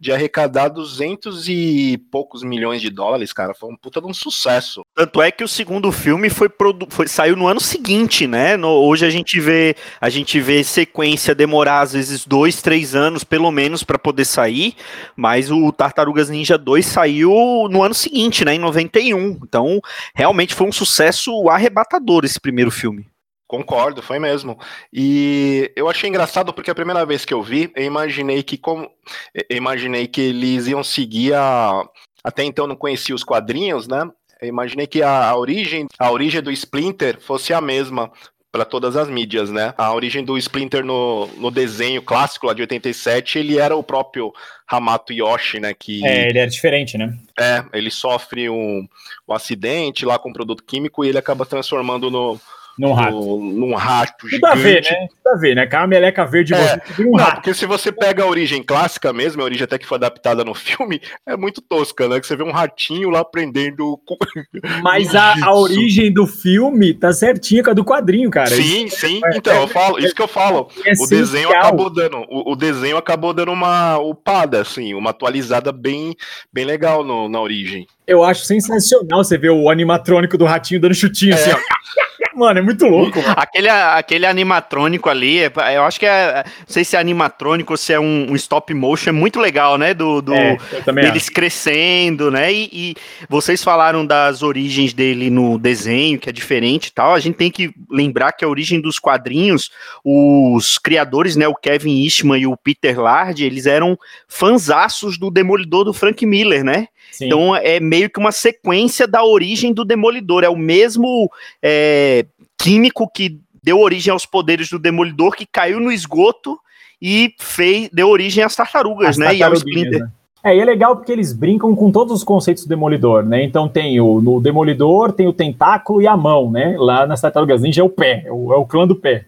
de 0.00 0.10
arrecadar 0.10 0.68
200 0.68 1.46
e 1.46 1.98
poucos 2.10 2.42
milhões 2.42 2.80
de 2.80 2.88
dólares, 2.88 3.34
cara. 3.34 3.52
Foi 3.52 3.70
um 3.70 3.76
puta 3.76 4.00
de 4.00 4.06
um 4.06 4.14
sucesso. 4.14 4.80
Tanto 4.94 5.20
é 5.20 5.30
que 5.30 5.44
o 5.44 5.48
segundo 5.48 5.92
filme 5.92 6.30
foi, 6.30 6.48
foi- 6.88 7.06
saiu 7.06 7.36
no 7.36 7.46
ano 7.46 7.60
seguinte, 7.60 8.26
né? 8.26 8.56
No- 8.56 8.68
hoje 8.82 9.04
a 9.04 9.10
gente 9.10 9.38
vê 9.38 9.76
a 10.00 10.08
gente 10.08 10.40
vê 10.40 10.64
sequência 10.64 11.34
demorar 11.34 11.80
às 11.82 11.92
vezes 11.92 12.24
dois, 12.24 12.62
três 12.62 12.94
anos 12.94 13.22
pelo 13.24 13.50
menos 13.50 13.82
para 13.82 13.98
poder 13.98 14.24
sair, 14.24 14.74
mas 15.14 15.50
o 15.50 15.70
Tartarugas 15.70 16.30
Ninja 16.30 16.56
2 16.56 16.86
saiu 16.86 17.68
no 17.70 17.82
ano 17.82 17.94
seguinte, 17.94 18.42
né? 18.44 18.54
Em 18.54 18.58
91. 18.58 19.38
Então 19.42 19.80
realmente 20.14 20.54
foi 20.54 20.66
um 20.66 20.72
sucesso 20.72 21.48
arrebatador 21.50 22.24
esse 22.24 22.40
primeiro 22.40 22.70
filme. 22.70 23.06
Concordo, 23.50 24.00
foi 24.00 24.20
mesmo. 24.20 24.56
E 24.92 25.72
eu 25.74 25.90
achei 25.90 26.08
engraçado 26.08 26.52
porque 26.54 26.70
a 26.70 26.74
primeira 26.74 27.04
vez 27.04 27.24
que 27.24 27.34
eu 27.34 27.42
vi, 27.42 27.68
eu 27.74 27.82
imaginei 27.82 28.44
que 28.44 28.56
como 28.56 28.88
eu 29.34 29.56
imaginei 29.56 30.06
que 30.06 30.20
eles 30.20 30.68
iam 30.68 30.84
seguir 30.84 31.34
a 31.34 31.82
até 32.22 32.44
então 32.44 32.66
eu 32.66 32.68
não 32.68 32.76
conhecia 32.76 33.12
os 33.12 33.24
quadrinhos, 33.24 33.88
né? 33.88 34.08
Eu 34.40 34.46
imaginei 34.46 34.86
que 34.86 35.02
a, 35.02 35.30
a 35.30 35.36
origem 35.36 35.88
a 35.98 36.12
origem 36.12 36.40
do 36.40 36.52
Splinter 36.52 37.20
fosse 37.20 37.52
a 37.52 37.60
mesma 37.60 38.12
para 38.52 38.64
todas 38.64 38.96
as 38.96 39.08
mídias, 39.08 39.50
né? 39.50 39.74
A 39.76 39.92
origem 39.92 40.24
do 40.24 40.38
Splinter 40.38 40.84
no, 40.84 41.26
no 41.36 41.50
desenho 41.50 42.02
clássico 42.02 42.46
lá 42.46 42.54
de 42.54 42.62
87, 42.62 43.36
ele 43.36 43.58
era 43.58 43.74
o 43.74 43.82
próprio 43.82 44.32
Hamato 44.68 45.12
Yoshi, 45.12 45.58
né? 45.58 45.74
Que 45.74 46.06
ele 46.06 46.38
era 46.38 46.48
diferente, 46.48 46.96
né? 46.96 47.18
é, 47.36 47.64
ele 47.72 47.90
sofre 47.90 48.48
um, 48.48 48.86
um 49.26 49.34
acidente 49.34 50.04
lá 50.04 50.20
com 50.20 50.30
um 50.30 50.32
produto 50.32 50.62
químico 50.62 51.04
e 51.04 51.08
ele 51.08 51.18
acaba 51.18 51.44
transformando 51.44 52.12
no, 52.12 52.40
Num 52.80 52.92
rato. 52.94 53.12
no- 53.16 53.38
num 53.52 53.74
rato 53.74 54.14
Tudo 54.20 54.30
gigante. 54.30 54.52
a 54.52 54.54
ver, 54.54 54.82
né? 54.82 55.06
Tudo 55.08 55.34
a 55.34 55.38
ver, 55.38 55.54
né? 55.54 55.66
Que 55.66 55.76
é 55.76 55.86
meleca 55.86 56.24
verde 56.24 56.54
É, 56.54 56.80
um 57.00 57.10
Não, 57.12 57.18
rato. 57.24 57.34
porque 57.36 57.52
se 57.54 57.66
você 57.66 57.92
pega 57.92 58.22
a 58.22 58.26
origem 58.26 58.62
clássica 58.62 59.12
mesmo, 59.12 59.42
a 59.42 59.44
origem 59.44 59.64
até 59.64 59.78
que 59.78 59.86
foi 59.86 59.96
adaptada 59.98 60.44
no 60.44 60.54
filme, 60.54 61.00
é 61.26 61.36
muito 61.36 61.60
tosca, 61.60 62.08
né? 62.08 62.18
Que 62.18 62.26
você 62.26 62.34
vê 62.36 62.42
um 62.42 62.50
ratinho 62.50 63.10
lá 63.10 63.24
prendendo. 63.24 63.98
Mas 64.82 65.14
a, 65.14 65.34
a 65.44 65.54
origem 65.54 66.12
do 66.12 66.26
filme 66.26 66.94
tá 66.94 67.12
certinha 67.12 67.62
com 67.62 67.70
a 67.70 67.74
do 67.74 67.84
quadrinho, 67.84 68.30
cara. 68.30 68.48
Sim, 68.50 68.88
sim. 68.88 69.20
Então, 69.34 69.54
eu 69.62 69.68
falo, 69.68 69.98
isso 69.98 70.14
que 70.14 70.22
eu 70.22 70.28
falo. 70.28 70.68
É 70.86 70.92
O 70.92 71.06
desenho 71.06 71.22
essencial. 71.48 71.52
acabou 71.62 71.90
dando, 71.90 72.16
o, 72.28 72.52
o 72.52 72.56
desenho 72.56 72.96
acabou 72.96 73.32
dando 73.34 73.52
uma 73.52 73.98
upada, 73.98 74.60
assim, 74.62 74.94
uma 74.94 75.10
atualizada 75.10 75.70
bem, 75.72 76.14
bem 76.52 76.64
legal 76.64 77.04
no- 77.04 77.28
na 77.28 77.40
origem. 77.40 77.86
Eu 78.06 78.24
acho 78.24 78.44
sensacional 78.44 79.22
você 79.22 79.36
ver 79.36 79.50
o 79.50 79.68
animatrônico 79.70 80.36
do 80.38 80.44
ratinho 80.44 80.80
dando 80.80 80.94
chutinho 80.94 81.34
assim, 81.34 81.50
ó. 81.52 81.56
Mano, 82.34 82.58
é 82.58 82.62
muito 82.62 82.86
louco, 82.86 83.20
mano. 83.20 83.34
Aquele, 83.36 83.68
aquele 83.68 84.26
animatrônico 84.26 85.08
ali, 85.08 85.40
é- 85.40 85.52
eu 85.74 85.82
acho 85.82 85.98
que 85.98 86.06
é. 86.06 86.44
Não 86.46 86.66
sei 86.66 86.84
se 86.84 86.96
é 86.96 86.98
animatrônico 87.00 87.72
ou 87.72 87.76
se 87.76 87.92
é 87.92 88.00
um, 88.00 88.30
um 88.30 88.36
stop 88.36 88.72
motion, 88.72 89.10
é 89.10 89.12
muito 89.12 89.40
legal, 89.40 89.76
né? 89.76 89.94
Do, 89.94 90.20
do, 90.22 90.34
É, 90.34 90.56
deles 90.94 91.28
crescendo, 91.28 92.30
né? 92.30 92.52
E, 92.52 92.68
e 92.72 92.94
vocês 93.28 93.62
falaram 93.62 94.04
das 94.06 94.42
origens 94.42 94.92
dele 94.92 95.30
no 95.30 95.58
desenho, 95.58 96.18
que 96.18 96.28
é 96.28 96.32
diferente 96.32 96.86
e 96.88 96.92
tal. 96.92 97.14
A 97.14 97.20
gente 97.20 97.36
tem 97.36 97.50
que 97.50 97.72
lembrar 97.90 98.32
que 98.32 98.44
a 98.44 98.48
origem 98.48 98.80
dos 98.80 98.98
quadrinhos, 98.98 99.70
os 100.04 100.78
criadores, 100.78 101.36
né? 101.36 101.48
O 101.48 101.54
Kevin 101.54 102.04
Eastman 102.04 102.40
e 102.40 102.46
o 102.46 102.56
Peter 102.56 103.00
Lard, 103.00 103.44
eles 103.44 103.66
eram 103.66 103.98
fanzaços 104.28 105.18
do 105.18 105.30
Demolidor 105.30 105.84
do 105.84 105.92
Frank 105.92 106.24
Miller, 106.24 106.64
né? 106.64 106.88
Sim. 107.10 107.26
Então 107.26 107.56
é 107.56 107.80
meio 107.80 108.08
que 108.08 108.20
uma 108.20 108.32
sequência 108.32 109.06
da 109.06 109.24
origem 109.24 109.72
do 109.72 109.84
Demolidor. 109.84 110.44
É 110.44 110.48
o 110.48 110.56
mesmo 110.56 111.30
é, 111.62 112.19
químico 112.62 113.10
que 113.12 113.40
deu 113.62 113.78
origem 113.78 114.12
aos 114.12 114.24
poderes 114.26 114.68
do 114.70 114.78
Demolidor, 114.78 115.34
que 115.36 115.46
caiu 115.46 115.80
no 115.80 115.92
esgoto 115.92 116.58
e 117.00 117.34
fez, 117.38 117.88
deu 117.92 118.08
origem 118.08 118.42
às 118.44 118.54
tartarugas, 118.56 119.10
As 119.10 119.16
né? 119.18 119.34
E 119.34 119.42
ao 119.42 119.50
tartaruguinhas, 119.50 119.86
Splinter. 119.86 120.00
né? 120.06 120.12
É, 120.42 120.56
e 120.56 120.60
é 120.60 120.64
legal 120.64 120.96
porque 120.96 121.12
eles 121.12 121.34
brincam 121.34 121.76
com 121.76 121.90
todos 121.92 122.14
os 122.14 122.24
conceitos 122.24 122.64
do 122.64 122.68
Demolidor, 122.70 123.22
né? 123.24 123.44
Então 123.44 123.68
tem 123.68 124.00
o 124.00 124.22
no 124.22 124.40
Demolidor, 124.40 125.12
tem 125.12 125.26
o 125.28 125.32
tentáculo 125.34 126.00
e 126.00 126.06
a 126.06 126.16
mão, 126.16 126.50
né? 126.50 126.76
Lá 126.78 127.06
nas 127.06 127.20
Tartarugas 127.20 127.60
Ninja 127.60 127.82
é 127.82 127.84
o 127.84 127.90
pé, 127.90 128.22
é 128.24 128.32
o, 128.32 128.50
é 128.52 128.56
o 128.56 128.64
clã 128.64 128.86
do 128.88 128.96
pé. 128.96 129.26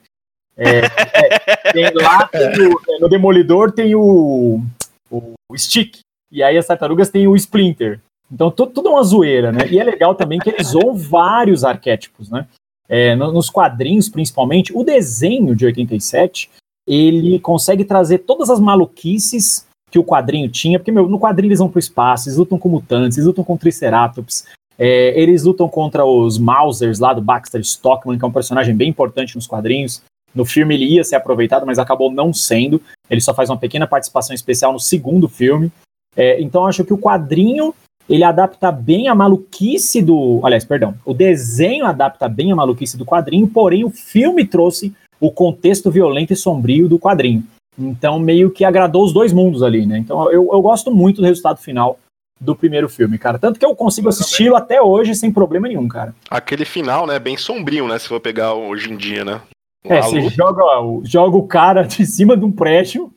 É, 0.57 0.79
é, 0.81 1.73
tem- 1.73 1.93
lá 1.95 2.27
tem 2.29 2.67
o- 2.67 2.81
é, 2.89 2.99
no 2.99 3.09
Demolidor 3.11 3.73
tem 3.73 3.95
o, 3.95 4.63
o 5.11 5.35
stick, 5.57 5.99
e 6.31 6.43
aí 6.43 6.57
as 6.57 6.67
tartarugas 6.67 7.11
tem 7.11 7.27
o 7.29 7.37
Splinter. 7.37 8.01
Então 8.33 8.51
tu- 8.51 8.67
tudo 8.67 8.89
é 8.89 8.93
uma 8.93 9.03
zoeira, 9.03 9.53
né? 9.53 9.67
E 9.71 9.79
é 9.79 9.85
legal 9.85 10.15
também 10.15 10.39
que 10.39 10.49
eles 10.49 10.69
usam 10.75 10.95
vários 10.95 11.63
arquétipos, 11.63 12.31
né? 12.31 12.47
É, 12.89 13.15
no- 13.15 13.33
nos 13.33 13.49
quadrinhos, 13.49 14.09
principalmente, 14.09 14.73
o 14.77 14.83
desenho 14.85 15.55
de 15.55 15.65
87, 15.65 16.51
ele 16.87 17.39
consegue 17.39 17.85
trazer 17.85 18.19
todas 18.19 18.51
as 18.51 18.61
maluquices 18.61 19.67
que 19.91 19.99
o 19.99 20.05
quadrinho 20.05 20.49
tinha, 20.49 20.79
porque, 20.79 20.91
meu, 20.91 21.09
no 21.09 21.19
quadrinho 21.21 21.49
eles 21.51 21.59
vão 21.59 21.69
pro 21.69 21.79
espaço, 21.79 22.29
eles 22.29 22.39
lutam 22.39 22.59
com 22.59 22.69
mutantes, 22.69 23.19
eles 23.19 23.27
lutam 23.27 23.45
com 23.45 23.57
Triceratops, 23.57 24.47
é, 24.79 25.21
eles 25.21 25.45
lutam 25.45 25.69
contra 25.69 26.05
os 26.05 26.39
Mausers 26.39 26.99
lá 26.99 27.13
do 27.13 27.21
Baxter 27.21 27.61
Stockman, 27.61 28.19
que 28.19 28.25
é 28.25 28.29
um 28.29 28.33
personagem 28.33 28.75
bem 28.75 28.89
importante 28.89 29.37
nos 29.37 29.47
quadrinhos. 29.47 30.03
No 30.35 30.47
filme 30.47 30.75
ele 30.75 30.87
ia 30.87 31.05
ser 31.05 31.17
aproveitado, 31.17 31.67
mas 31.67 31.79
acabou 31.79 32.11
não 32.11 32.33
sendo. 32.33 32.81
Ele 33.09 33.21
só 33.21 33.35
faz 33.35 33.51
uma 33.51 33.59
pequena 33.59 33.87
participação 33.87 34.35
especial 34.35 34.73
no 34.73 34.81
segundo 34.81 35.29
filme. 35.29 35.71
É, 36.17 36.41
então 36.41 36.67
acho 36.67 36.85
que 36.85 36.93
o 36.93 36.99
quadrinho 36.99 37.75
ele 38.09 38.25
adapta 38.25 38.71
bem 38.73 39.09
a 39.09 39.15
maluquice 39.15 40.03
do. 40.03 40.41
Aliás, 40.45 40.65
perdão. 40.65 40.95
O 41.05 41.15
desenho 41.15 41.85
adapta 41.87 42.29
bem 42.29 42.53
a 42.53 42.57
maluquice 42.57 42.97
do 42.97 43.05
quadrinho, 43.05 43.47
porém 43.49 43.85
o 43.85 43.91
filme 43.91 44.45
trouxe 44.45 44.93
o 45.21 45.31
contexto 45.31 45.91
violento 45.91 46.33
e 46.33 46.37
sombrio 46.37 46.89
do 46.89 46.99
quadrinho. 46.99 47.45
Então, 47.79 48.19
meio 48.19 48.51
que 48.51 48.65
agradou 48.65 49.05
os 49.05 49.13
dois 49.13 49.33
mundos 49.33 49.63
ali, 49.63 49.87
né? 49.87 49.99
Então, 49.99 50.31
eu, 50.31 50.49
eu 50.53 50.61
gosto 50.61 50.91
muito 50.91 51.21
do 51.23 51.27
resultado 51.27 51.59
final 51.59 51.99
do 52.41 52.55
primeiro 52.57 52.89
filme, 52.89 53.17
cara. 53.19 53.39
Tanto 53.39 53.59
que 53.59 53.65
eu 53.65 53.75
consigo 53.75 54.09
assisti-lo 54.09 54.57
até 54.57 54.83
hoje 54.83 55.15
sem 55.15 55.33
problema 55.33 55.69
nenhum, 55.69 55.87
cara. 55.89 56.15
Aquele 56.29 56.65
final, 56.65 57.07
né, 57.07 57.19
bem 57.21 57.37
sombrio, 57.37 57.87
né, 57.87 57.99
se 57.99 58.09
for 58.09 58.19
pegar 58.21 58.53
hoje 58.53 58.93
em 58.93 58.97
dia, 58.97 59.25
né? 59.25 59.41
É, 59.85 59.99
A 59.99 60.03
você 60.03 60.21
luta- 60.21 60.35
joga, 60.35 60.81
o- 60.81 61.03
joga 61.05 61.37
o 61.37 61.47
cara 61.47 61.83
de 61.87 62.05
cima 62.05 62.37
de 62.37 62.45
um 62.45 62.51
prédio, 62.53 63.13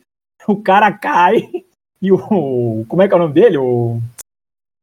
o 0.48 0.56
cara 0.56 0.90
cai 0.92 1.42
e 2.00 2.10
o. 2.12 2.84
Como 2.88 3.02
é 3.02 3.08
que 3.08 3.14
é 3.14 3.16
o 3.16 3.20
nome 3.20 3.34
dele? 3.34 3.58
O. 3.58 4.00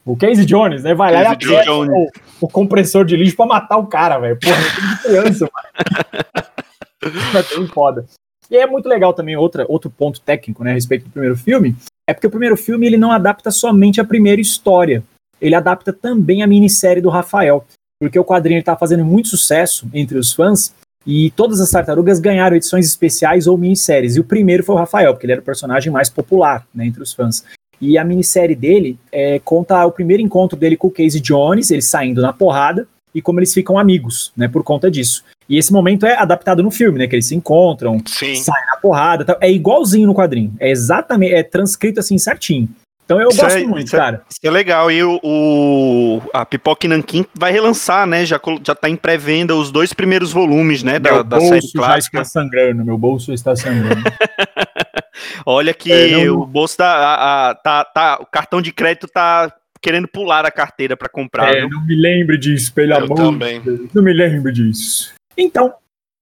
O 0.05 0.17
Casey 0.17 0.45
Jones, 0.45 0.83
né? 0.83 0.93
Vai 0.93 1.13
lá 1.13 1.21
e 1.21 1.37
Casey 1.37 1.55
aperta 1.55 1.73
o, 1.73 2.09
o 2.41 2.47
compressor 2.47 3.05
de 3.05 3.15
lixo 3.15 3.35
pra 3.35 3.45
matar 3.45 3.77
o 3.77 3.87
cara, 3.87 4.19
velho. 4.19 4.37
Porra, 4.39 4.55
é 4.55 4.95
de 4.95 5.03
criança, 5.03 5.49
mano. 5.53 6.43
é 7.37 7.57
bem 7.57 7.67
foda. 7.67 8.05
E 8.51 8.57
é 8.57 8.67
muito 8.67 8.87
legal 8.87 9.13
também, 9.13 9.35
outra, 9.35 9.65
outro 9.67 9.89
ponto 9.89 10.21
técnico, 10.21 10.63
né, 10.63 10.71
a 10.71 10.73
respeito 10.73 11.05
do 11.05 11.11
primeiro 11.11 11.35
filme, 11.35 11.75
é 12.07 12.13
porque 12.13 12.27
o 12.27 12.29
primeiro 12.29 12.57
filme 12.57 12.85
ele 12.85 12.97
não 12.97 13.11
adapta 13.11 13.49
somente 13.49 14.01
a 14.01 14.05
primeira 14.05 14.41
história, 14.41 15.03
ele 15.41 15.55
adapta 15.55 15.91
também 15.91 16.43
a 16.43 16.47
minissérie 16.47 17.01
do 17.01 17.09
Rafael, 17.09 17.65
porque 17.99 18.19
o 18.19 18.25
quadrinho 18.25 18.59
está 18.59 18.75
fazendo 18.75 19.03
muito 19.05 19.29
sucesso 19.29 19.89
entre 19.93 20.17
os 20.17 20.33
fãs 20.33 20.73
e 21.05 21.31
todas 21.31 21.59
as 21.59 21.71
tartarugas 21.71 22.19
ganharam 22.19 22.55
edições 22.55 22.85
especiais 22.85 23.47
ou 23.47 23.57
minisséries. 23.57 24.15
E 24.15 24.19
o 24.19 24.23
primeiro 24.23 24.63
foi 24.63 24.75
o 24.75 24.77
Rafael, 24.77 25.13
porque 25.13 25.25
ele 25.25 25.33
era 25.33 25.41
o 25.41 25.45
personagem 25.45 25.91
mais 25.91 26.09
popular 26.09 26.65
né, 26.73 26.85
entre 26.85 27.01
os 27.01 27.13
fãs. 27.13 27.43
E 27.85 27.97
a 27.97 28.03
minissérie 28.05 28.55
dele 28.55 28.97
é, 29.11 29.39
conta 29.43 29.85
o 29.85 29.91
primeiro 29.91 30.23
encontro 30.23 30.57
dele 30.57 30.77
com 30.77 30.87
o 30.87 30.91
Casey 30.91 31.19
Jones, 31.19 31.69
eles 31.69 31.85
saindo 31.85 32.21
na 32.21 32.31
porrada 32.31 32.87
e 33.13 33.21
como 33.21 33.39
eles 33.39 33.53
ficam 33.53 33.77
amigos, 33.77 34.31
né, 34.37 34.47
por 34.47 34.63
conta 34.63 34.89
disso. 34.89 35.23
E 35.49 35.57
esse 35.57 35.71
momento 35.73 36.05
é 36.05 36.17
adaptado 36.17 36.63
no 36.63 36.71
filme, 36.71 36.97
né, 36.97 37.07
que 37.07 37.15
eles 37.15 37.27
se 37.27 37.35
encontram, 37.35 38.01
Sim. 38.07 38.35
saem 38.35 38.65
na 38.67 38.77
porrada, 38.77 39.25
tal. 39.25 39.37
é 39.41 39.51
igualzinho 39.51 40.07
no 40.07 40.15
quadrinho, 40.15 40.53
é 40.59 40.71
exatamente, 40.71 41.33
é 41.33 41.43
transcrito 41.43 41.99
assim 41.99 42.17
certinho. 42.17 42.69
Então 43.05 43.19
eu 43.19 43.27
Isso 43.27 43.41
gosto 43.41 43.57
é- 43.57 43.63
muito, 43.65 43.93
é- 43.93 43.99
cara. 43.99 44.21
Isso 44.29 44.39
é 44.41 44.49
legal. 44.49 44.89
E 44.89 45.03
o, 45.03 45.19
o- 45.21 46.21
a 46.33 46.45
Pipoca 46.45 46.87
Nankin 46.87 47.25
vai 47.35 47.51
relançar, 47.51 48.07
né? 48.07 48.25
Já, 48.25 48.39
já 48.65 48.73
tá 48.73 48.89
em 48.89 48.95
pré-venda 48.95 49.53
os 49.53 49.69
dois 49.71 49.91
primeiros 49.91 50.31
volumes, 50.31 50.83
né? 50.83 50.99
Da, 50.99 51.11
meu 51.11 51.23
da 51.25 51.37
bolso 51.37 51.49
série 51.53 51.71
clássica. 51.73 52.21
está 52.21 52.39
sangrando, 52.39 52.85
meu 52.85 52.97
bolso 52.97 53.33
está 53.33 53.57
sangrando. 53.57 54.01
Olha 55.45 55.73
que 55.73 55.91
É, 55.91 56.25
não- 56.25 56.41
o 56.41 56.45
bolso 56.45 56.77
tá, 56.77 56.87
a- 56.87 57.49
a- 57.51 57.55
tá, 57.55 57.85
tá- 57.85 58.17
O 58.21 58.25
cartão 58.25 58.61
de 58.61 58.71
crédito 58.71 59.07
tá 59.07 59.53
querendo 59.81 60.07
pular 60.07 60.45
a 60.45 60.51
carteira 60.51 60.95
pra 60.95 61.09
comprar. 61.09 61.53
É, 61.53 61.59
viu? 61.61 61.69
não 61.69 61.85
me 61.85 61.95
lembre 61.95 62.37
disso, 62.37 62.73
pelo 62.73 62.93
Eu 62.93 62.97
amor 63.05 63.15
também. 63.17 63.59
de 63.61 63.65
Deus. 63.77 63.89
Não 63.93 64.01
me 64.03 64.13
lembre 64.13 64.51
disso. 64.51 65.13
Então, 65.37 65.73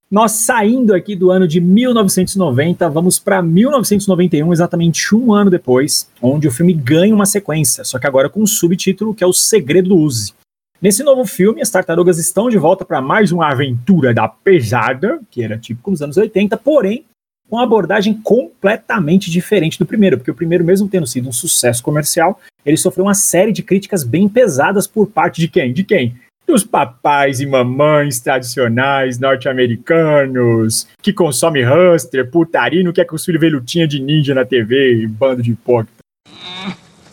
nós 0.10 0.32
saindo 0.34 0.94
aqui 0.94 1.16
do 1.16 1.32
ano 1.32 1.48
de 1.48 1.62
1990, 1.62 2.90
vamos 2.90 3.18
para 3.20 3.42
1991, 3.42 4.52
exatamente 4.52 5.16
um 5.16 5.32
ano 5.34 5.50
depois, 5.50 6.10
onde 6.22 6.48
o 6.48 6.52
filme 6.52 6.74
ganha 6.74 7.14
uma 7.16 7.26
sequência, 7.26 7.84
só 7.84 7.98
que 8.00 8.08
agora 8.08 8.30
com 8.30 8.42
um 8.42 8.48
subtítulo 8.48 9.14
que 9.14 9.24
é 9.24 9.28
O 9.28 9.32
Segredo 9.34 9.90
do 9.90 9.96
Uzi. 9.98 10.34
Nesse 10.82 11.04
novo 11.04 11.24
filme, 11.26 11.62
as 11.62 11.70
tartarugas 11.70 12.18
estão 12.18 12.50
de 12.50 12.58
volta 12.58 12.84
para 12.84 13.00
mais 13.00 13.32
uma 13.32 13.52
aventura 13.52 14.14
da 14.14 14.28
pesada, 14.28 15.20
que 15.30 15.44
era 15.44 15.58
típico 15.58 15.92
nos 15.92 16.02
anos 16.02 16.18
80, 16.18 16.58
porém 16.58 17.06
com 17.52 17.58
uma 17.58 17.64
abordagem 17.64 18.14
completamente 18.14 19.30
diferente 19.30 19.78
do 19.78 19.86
primeiro, 19.86 20.18
porque 20.18 20.32
o 20.32 20.36
primeiro, 20.36 20.64
mesmo 20.64 20.88
tendo 20.88 21.06
sido 21.06 21.28
um 21.28 21.34
sucesso 21.34 21.84
comercial, 21.84 22.40
ele 22.66 22.78
sofreu 22.78 23.04
uma 23.04 23.14
série 23.14 23.52
de 23.52 23.62
críticas 23.62 24.06
bem 24.06 24.30
pesadas 24.30 24.88
por 24.88 25.08
parte 25.08 25.42
de 25.42 25.50
quem? 25.50 25.74
De 25.74 25.84
quem? 25.84 26.16
Dos 26.48 26.64
papais 26.64 27.42
e 27.42 27.46
mamães 27.46 28.22
tradicionais 28.22 29.20
norte-americanos, 29.20 30.88
que 31.02 31.12
consomem 31.12 31.62
hamster, 31.62 32.32
putaria, 32.32 32.80
e 32.80 32.84
não 32.86 32.94
quer 32.94 33.04
que 33.04 33.14
os 33.14 33.26
filhos 33.26 33.42
vejam 33.42 33.60
lutinha 33.60 33.86
de 33.86 34.00
ninja 34.00 34.34
na 34.34 34.46
TV, 34.46 35.06
bando 35.08 35.44
de 35.44 35.52
hipócrita. 35.52 35.92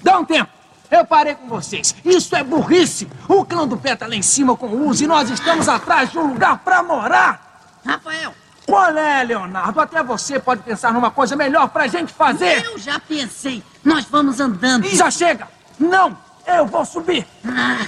Dá 0.04 0.20
um 0.20 0.24
tempo. 0.24 0.50
Eu 0.88 1.04
parei 1.04 1.34
com 1.34 1.48
vocês. 1.48 1.96
Isso 2.04 2.36
é 2.36 2.44
burrice. 2.44 3.08
O 3.28 3.44
clã 3.44 3.66
do 3.66 3.76
pé 3.76 3.96
tá 3.96 4.06
lá 4.06 4.14
em 4.14 4.22
cima 4.22 4.56
com 4.56 4.68
o 4.68 4.88
Uzi 4.88 5.04
e 5.04 5.08
nós 5.08 5.28
estamos 5.30 5.68
atrás 5.68 6.12
de 6.12 6.18
um 6.18 6.28
lugar 6.28 6.62
pra 6.64 6.80
morar. 6.80 7.80
Rafael, 7.84 8.32
Qual 8.68 8.94
é, 8.98 9.24
Leonardo? 9.24 9.80
Até 9.80 10.02
você 10.02 10.38
pode 10.38 10.60
pensar 10.62 10.92
numa 10.92 11.10
coisa 11.10 11.34
melhor 11.34 11.68
pra 11.70 11.86
gente 11.86 12.12
fazer. 12.12 12.66
eu 12.66 12.78
já 12.78 13.00
pensei. 13.00 13.64
Nós 13.82 14.04
vamos 14.04 14.40
andando. 14.40 14.86
Já 14.88 15.10
chega. 15.10 15.48
Não, 15.78 16.14
eu 16.46 16.66
vou 16.66 16.84
subir. 16.84 17.26
Ah, 17.46 17.78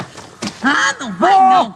ah, 0.62 0.94
não 0.98 1.12
vai 1.12 1.32
Vou. 1.32 1.42
não. 1.50 1.74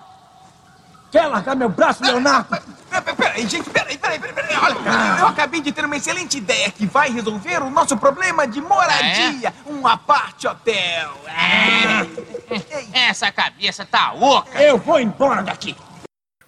Quer 1.13 1.27
largar 1.27 1.55
meu 1.55 1.69
braço, 1.69 2.03
Leonardo? 2.03 2.49
Peraí, 2.89 3.15
peraí, 3.15 3.47
gente, 3.47 3.69
peraí, 3.69 3.99
peraí, 3.99 4.19
peraí, 4.19 4.35
peraí. 4.35 4.57
Olha, 4.57 5.21
eu 5.21 5.27
acabei 5.27 5.61
de 5.61 5.71
ter 5.71 5.85
uma 5.85 5.97
excelente 5.99 6.39
ideia 6.39 6.71
que 6.71 6.87
vai 6.87 7.11
resolver 7.11 7.63
o 7.63 7.69
nosso 7.69 7.99
problema 7.99 8.47
de 8.47 8.63
moradia. 8.63 9.53
Um 9.67 9.87
aparte 9.87 10.49
hotel. 10.49 11.13
É. 11.27 13.09
Essa 13.11 13.31
cabeça 13.31 13.85
tá 13.85 14.15
oca. 14.15 14.59
Eu 14.63 14.79
vou 14.79 14.99
embora 14.99 15.43
daqui. 15.43 15.77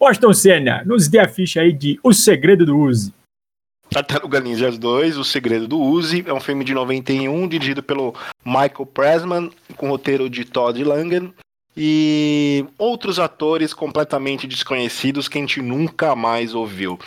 Washington 0.01 0.33
Senna, 0.35 0.83
nos 0.85 1.09
dê 1.09 1.19
a 1.19 1.29
ficha 1.29 1.61
aí 1.61 1.73
de 1.73 1.99
O 2.03 2.13
Segredo 2.13 2.67
do 2.67 2.79
Uzi. 2.79 3.13
Tartaruga 3.91 4.41
Ninjas 4.41 4.77
2, 4.79 5.17
O 5.17 5.25
Segredo 5.25 5.67
do 5.69 5.81
Uzi, 5.81 6.25
é 6.27 6.33
um 6.33 6.41
filme 6.41 6.65
de 6.65 6.75
91, 6.75 7.47
dirigido 7.49 7.83
pelo 7.83 8.15
Michael 8.45 8.87
Pressman, 8.93 9.51
com 9.77 9.89
roteiro 9.89 10.29
de 10.29 10.45
Todd 10.45 10.83
Langen. 10.83 11.33
e 11.79 12.65
outros 12.79 13.19
atores 13.19 13.73
completamente 13.75 14.47
desconhecidos 14.47 15.29
que 15.29 15.37
a 15.39 15.41
gente 15.41 15.61
nunca 15.63 16.17
mais 16.17 16.55
ouviu. 16.55 16.99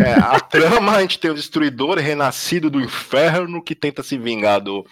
É, 0.00 0.12
a 0.12 0.38
trama, 0.40 0.92
a 0.96 1.00
gente 1.00 1.18
tem 1.18 1.30
o 1.30 1.34
Destruidor 1.34 1.98
renascido 1.98 2.68
do 2.70 2.80
inferno 2.80 3.62
que 3.62 3.74
tenta 3.74 4.02
se 4.02 4.16
vingar 4.18 4.60
do, 4.60 4.86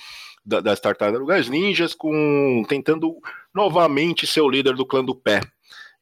da- 0.45 0.61
das 0.61 0.81
tartarugas 0.81 1.49
ninjas, 1.49 1.95
com 1.95 2.65
tentando 2.69 3.15
novamente 3.55 4.27
ser 4.27 4.41
o 4.41 4.49
líder 4.51 4.75
do 4.75 4.87
clã 4.87 5.05
do 5.05 5.15
pé. 5.15 5.41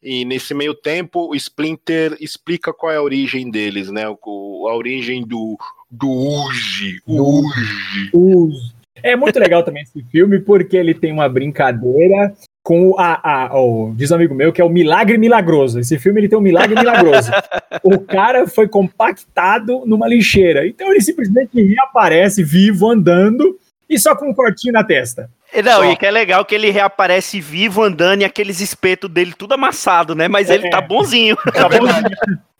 E 0.04 0.24
nesse 0.26 0.52
meio 0.52 0.74
tempo, 0.74 1.30
o 1.30 1.34
Splinter 1.34 2.14
explica 2.20 2.72
qual 2.74 2.92
é 2.92 2.96
a 2.96 3.02
origem 3.02 3.50
deles, 3.50 3.90
né? 3.90 4.04
O- 4.08 4.68
a 4.68 4.76
origem 4.76 5.26
do, 5.26 5.56
do 5.90 6.10
Uji. 6.10 7.00
Uji. 7.08 8.10
Os- 8.12 8.74
É 9.02 9.16
muito 9.16 9.38
legal 9.38 9.62
também 9.62 9.82
esse 9.82 10.02
filme, 10.12 10.38
porque 10.38 10.76
ele 10.76 10.94
tem 10.94 11.10
uma 11.12 11.28
brincadeira 11.28 12.34
com 12.62 12.94
a, 12.98 13.44
a 13.48 13.58
o, 13.60 13.92
diz 13.94 14.10
um 14.10 14.14
amigo 14.14 14.34
meu 14.34 14.50
que 14.52 14.60
é 14.60 14.64
o 14.64 14.68
milagre 14.70 15.18
milagroso. 15.18 15.80
Esse 15.80 15.98
filme 15.98 16.20
ele 16.20 16.28
tem 16.28 16.38
um 16.38 16.42
milagre 16.42 16.74
milagroso. 16.74 17.30
o 17.82 17.98
cara 18.00 18.46
foi 18.46 18.66
compactado 18.68 19.84
numa 19.86 20.08
lixeira, 20.08 20.66
então 20.66 20.90
ele 20.90 21.00
simplesmente 21.02 21.60
reaparece 21.62 22.42
vivo 22.42 22.90
andando 22.90 23.58
e 23.94 23.98
só 23.98 24.14
com 24.16 24.28
um 24.30 24.34
cortinho 24.34 24.72
na 24.72 24.84
testa. 24.84 25.30
Não, 25.62 25.76
Só. 25.76 25.84
e 25.84 25.96
que 25.96 26.04
é 26.04 26.10
legal 26.10 26.44
que 26.44 26.54
ele 26.54 26.70
reaparece 26.70 27.40
vivo 27.40 27.82
andando 27.82 28.22
e 28.22 28.24
aqueles 28.24 28.60
espetos 28.60 29.08
dele 29.08 29.32
tudo 29.38 29.54
amassado, 29.54 30.14
né? 30.14 30.26
Mas 30.26 30.50
ele 30.50 30.66
É. 30.66 30.70
tá 30.70 30.80
bonzinho. 30.80 31.36
É 31.54 31.68
verdade. 31.68 32.14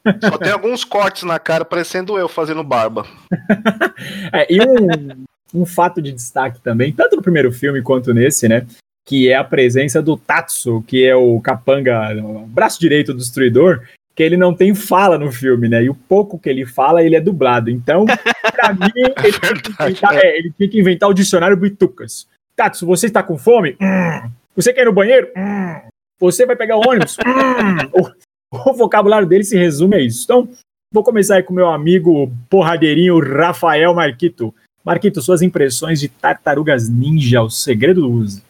Só 0.23 0.39
tem 0.39 0.53
alguns 0.53 0.85
cortes 0.85 1.25
na 1.25 1.39
cara, 1.39 1.65
parecendo 1.65 2.17
eu 2.19 2.29
fazendo 2.29 2.63
barba. 2.63 3.05
É, 4.33 4.47
e 4.53 4.61
um, 4.61 5.25
um 5.63 5.67
fato 5.67 6.03
de 6.03 6.13
destaque 6.13 6.61
também, 6.61 6.93
tanto 6.93 7.17
no 7.17 7.23
primeiro 7.23 7.51
filme 7.53 7.81
quanto 7.83 8.13
nesse, 8.13 8.49
né? 8.49 8.67
Que 9.07 9.29
é 9.31 9.37
a 9.37 9.45
presença 9.45 10.03
do 10.03 10.17
Tatsu, 10.17 10.83
que 10.87 11.05
é 11.05 11.15
o 11.15 11.41
capanga, 11.41 12.15
o 12.23 12.47
braço 12.47 12.81
direito 12.81 13.13
do 13.13 13.19
destruidor, 13.19 13.81
que 14.15 14.23
ele 14.23 14.37
não 14.37 14.55
tem 14.55 14.75
fala 14.75 15.19
no 15.19 15.31
filme, 15.33 15.69
né? 15.69 15.83
E 15.83 15.91
o 15.91 15.95
pouco 15.95 16.39
que 16.39 16.49
ele 16.49 16.65
fala, 16.65 17.03
ele 17.03 17.17
é 17.17 17.21
dublado. 17.21 17.69
Então, 17.71 18.05
pra 18.55 18.73
mim, 18.73 18.91
ele, 18.97 19.33
tinha 19.33 19.55
que 19.55 19.71
inventar, 19.71 20.17
é, 20.17 20.39
ele 20.39 20.53
tinha 20.57 20.69
que 20.69 20.81
inventar 20.81 21.09
o 21.09 21.15
dicionário 21.15 21.57
Bitucas. 21.57 22.29
Tatsu, 22.55 22.87
você 22.87 23.07
está 23.07 23.23
com 23.23 23.37
fome? 23.37 23.77
Hum. 23.81 24.31
Você 24.55 24.73
quer 24.73 24.83
ir 24.83 24.85
no 24.85 24.93
banheiro? 24.93 25.29
Hum. 25.37 25.89
Você 26.21 26.47
vai 26.47 26.55
pegar 26.55 26.77
o 26.77 26.89
ônibus? 26.89 27.17
Hum. 27.27 28.15
O, 28.53 28.71
o 28.71 28.75
vocabulário 28.75 29.27
dele 29.27 29.43
se 29.43 29.59
resume 29.59 29.97
a 29.97 30.01
isso. 30.01 30.23
Então, 30.25 30.49
vou 30.93 31.03
começar 31.03 31.37
aí 31.37 31.43
com 31.43 31.53
meu 31.53 31.69
amigo 31.69 32.33
porradeirinho 32.49 33.19
Rafael 33.19 33.93
Marquito. 33.93 34.55
Marquito, 34.85 35.21
suas 35.21 35.43
impressões 35.43 35.99
de 35.99 36.09
Tartarugas 36.09 36.89
Ninja, 36.89 37.43
o 37.43 37.51
segredo 37.51 38.03
do 38.03 38.11
uso. 38.11 38.43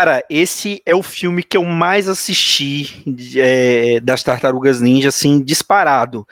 Cara, 0.00 0.24
esse 0.30 0.80
é 0.86 0.94
o 0.94 1.02
filme 1.02 1.42
que 1.42 1.58
eu 1.58 1.62
mais 1.62 2.08
assisti 2.08 3.04
é, 3.36 4.00
das 4.00 4.22
Tartarugas 4.22 4.80
Ninja, 4.80 5.10
assim, 5.10 5.44
disparado. 5.44 6.26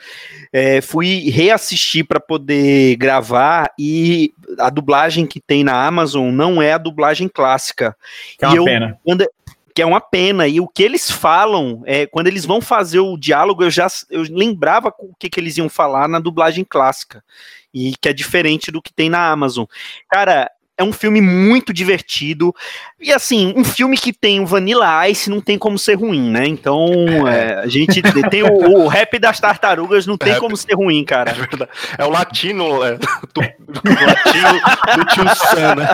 É, 0.51 0.81
fui 0.81 1.29
reassistir 1.29 2.03
para 2.03 2.19
poder 2.19 2.95
gravar 2.95 3.71
e 3.77 4.33
a 4.57 4.71
dublagem 4.71 5.27
que 5.27 5.39
tem 5.39 5.63
na 5.63 5.85
Amazon 5.85 6.31
não 6.33 6.59
é 6.59 6.73
a 6.73 6.79
dublagem 6.79 7.27
clássica. 7.27 7.95
Que 8.39 8.45
é 8.45 8.47
uma 8.47 8.57
eu- 8.57 8.65
pena. 8.65 8.99
quando- 9.05 9.29
que 9.75 9.83
é 9.83 9.85
uma 9.85 10.01
pena. 10.01 10.47
E 10.47 10.59
o 10.59 10.67
que 10.67 10.81
eles 10.81 11.11
falam, 11.11 11.83
é, 11.85 12.07
quando 12.07 12.25
eles 12.25 12.45
vão 12.47 12.59
fazer 12.59 12.99
o 13.01 13.15
diálogo, 13.15 13.61
eu 13.63 13.69
já 13.69 13.85
eu 14.09 14.23
lembrava 14.23 14.91
o 14.97 15.13
que, 15.13 15.29
que 15.29 15.39
eles 15.39 15.57
iam 15.57 15.69
falar 15.69 16.07
na 16.09 16.17
dublagem 16.19 16.65
clássica. 16.67 17.23
E 17.71 17.93
que 18.01 18.09
é 18.09 18.13
diferente 18.13 18.71
do 18.71 18.81
que 18.81 18.91
tem 18.91 19.11
na 19.11 19.29
Amazon. 19.29 19.65
Cara, 20.09 20.49
é 20.79 20.83
um 20.83 20.93
filme 20.93 21.19
muito 21.19 21.73
divertido. 21.73 22.55
E 22.99 23.11
assim, 23.11 23.53
um 23.57 23.65
filme 23.65 23.97
que 23.97 24.13
tem 24.13 24.39
o 24.39 24.45
Vanilla 24.45 25.07
Ice 25.09 25.29
não 25.29 25.41
tem 25.41 25.57
como 25.57 25.77
ser 25.77 25.95
ruim, 25.95 26.31
né? 26.31 26.47
Então, 26.47 26.87
é, 27.27 27.55
a 27.59 27.67
gente 27.67 28.01
tem 28.29 28.43
o, 28.43 28.53
o 28.83 28.87
rap 28.87 29.19
das 29.19 29.39
tartarugas, 29.41 30.07
não 30.07 30.17
tem 30.17 30.31
Rap. 30.31 30.39
como 30.39 30.55
ser 30.55 30.73
ruim, 30.75 31.01
É 31.01 31.05
cara. 31.05 31.33
verdade. 31.33 31.69
É 31.97 32.05
o 32.05 32.09
latino, 32.09 32.81
é, 32.83 32.93
do, 33.33 33.41
do 33.67 33.81
latino 33.83 34.59
do 34.95 35.05
tio 35.05 35.35
Sam, 35.35 35.75
né? 35.75 35.89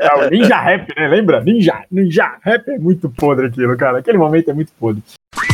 É 0.00 0.14
o 0.14 0.30
Ninja 0.30 0.58
Rap, 0.60 0.88
né? 0.96 1.08
Lembra? 1.08 1.42
Ninja, 1.42 1.84
Ninja 1.90 2.36
Rap 2.42 2.66
é 2.70 2.78
muito 2.78 3.10
podre 3.10 3.46
aquilo, 3.48 3.76
cara. 3.76 3.98
Aquele 3.98 4.16
momento 4.16 4.50
é 4.50 4.54
muito 4.54 4.72
podre. 4.80 5.02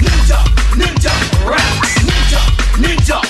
Ninja, 0.01 0.39
ninja, 0.77 1.11
rap, 1.51 2.05
ninja, 2.05 2.41
ninja, 2.79 3.21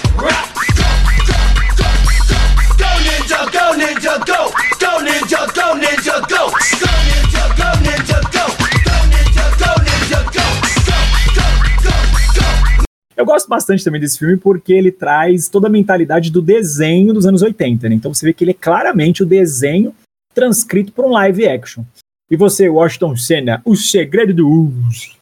Eu 13.20 13.26
gosto 13.26 13.48
bastante 13.48 13.85
também 13.85 14.00
desse 14.00 14.18
filme 14.18 14.38
porque 14.38 14.72
ele 14.72 14.90
traz 14.90 15.46
toda 15.46 15.66
a 15.66 15.70
mentalidade 15.70 16.30
do 16.30 16.40
desenho 16.40 17.12
dos 17.12 17.26
anos 17.26 17.42
80, 17.42 17.87
né? 17.87 17.94
Então 17.94 18.14
você 18.14 18.24
vê 18.24 18.33
que 18.33 18.42
ele 18.42 18.52
é 18.52 18.54
claramente 18.54 19.22
o 19.22 19.26
desenho 19.26 19.94
transcrito 20.35 20.90
para 20.90 21.04
um 21.04 21.11
live 21.11 21.46
action. 21.46 21.85
E 22.30 22.37
você, 22.37 22.66
Washington 22.66 23.14
Senna, 23.16 23.61
o 23.62 23.76
segredo 23.76 24.33
do 24.33 24.48
uso. 24.48 25.20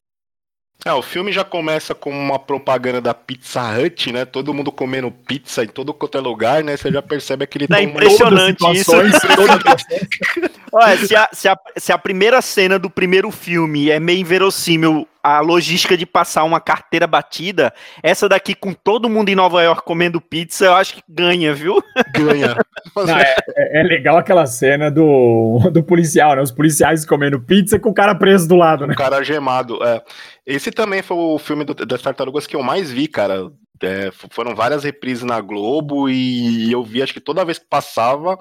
É, 0.84 0.92
o 0.92 1.02
filme 1.02 1.32
já 1.32 1.42
começa 1.42 1.92
com 1.92 2.10
uma 2.10 2.38
propaganda 2.38 3.00
da 3.00 3.12
Pizza 3.12 3.60
Hut, 3.76 4.12
né? 4.12 4.24
Todo 4.24 4.54
mundo 4.54 4.70
comendo 4.70 5.10
pizza 5.10 5.64
em 5.64 5.66
todo 5.66 5.92
quanto 5.92 6.18
é 6.18 6.20
lugar, 6.20 6.62
né? 6.62 6.76
Você 6.76 6.92
já 6.92 7.02
percebe 7.02 7.42
aquele 7.42 7.64
É 7.64 7.66
tom 7.66 7.78
impressionante 7.78 8.64
isso. 8.74 8.92
Olha, 10.72 10.96
se 11.04 11.16
a, 11.16 11.28
se, 11.32 11.48
a, 11.48 11.58
se 11.76 11.90
a 11.90 11.98
primeira 11.98 12.40
cena 12.40 12.78
do 12.78 12.88
primeiro 12.88 13.32
filme 13.32 13.90
é 13.90 13.98
meio 13.98 14.20
inverossímil 14.20 15.08
a 15.22 15.40
logística 15.40 15.96
de 15.96 16.06
passar 16.06 16.44
uma 16.44 16.60
carteira 16.60 17.06
batida, 17.06 17.72
essa 18.02 18.28
daqui 18.28 18.54
com 18.54 18.72
todo 18.72 19.08
mundo 19.08 19.28
em 19.28 19.34
Nova 19.34 19.62
York 19.62 19.82
comendo 19.84 20.20
pizza, 20.20 20.64
eu 20.66 20.74
acho 20.74 20.94
que 20.96 21.02
ganha, 21.08 21.52
viu? 21.54 21.82
ganha. 22.14 22.56
Não, 22.96 23.18
é, 23.18 23.34
é- 23.56 23.80
é 23.80 23.82
legal 23.82 24.16
aquela 24.16 24.46
cena 24.46 24.90
do, 24.90 25.58
do 25.72 25.82
policial, 25.82 26.36
né? 26.36 26.42
Os 26.42 26.52
policiais 26.52 27.04
comendo 27.04 27.40
pizza 27.40 27.78
com 27.78 27.90
o 27.90 27.94
cara 27.94 28.14
preso 28.14 28.48
do 28.48 28.56
lado, 28.56 28.86
né? 28.86 28.94
Um 28.94 28.96
cara 28.96 29.22
gemado. 29.22 29.82
É. 29.84 30.02
Esse 30.46 30.70
também 30.70 31.02
foi 31.02 31.16
o 31.16 31.38
filme 31.38 31.64
do- 31.64 31.74
das 31.74 32.00
tartarugas 32.02 32.46
que 32.46 32.56
eu 32.56 32.62
mais 32.62 32.90
vi, 32.90 33.06
cara. 33.08 33.50
É, 33.80 34.10
foram 34.30 34.56
várias 34.56 34.82
reprises 34.82 35.22
na 35.22 35.40
Globo 35.40 36.08
e 36.08 36.72
eu 36.72 36.82
vi, 36.82 37.00
acho 37.00 37.12
que 37.14 37.20
toda 37.20 37.44
vez 37.44 37.58
que 37.60 37.66
passava, 37.70 38.36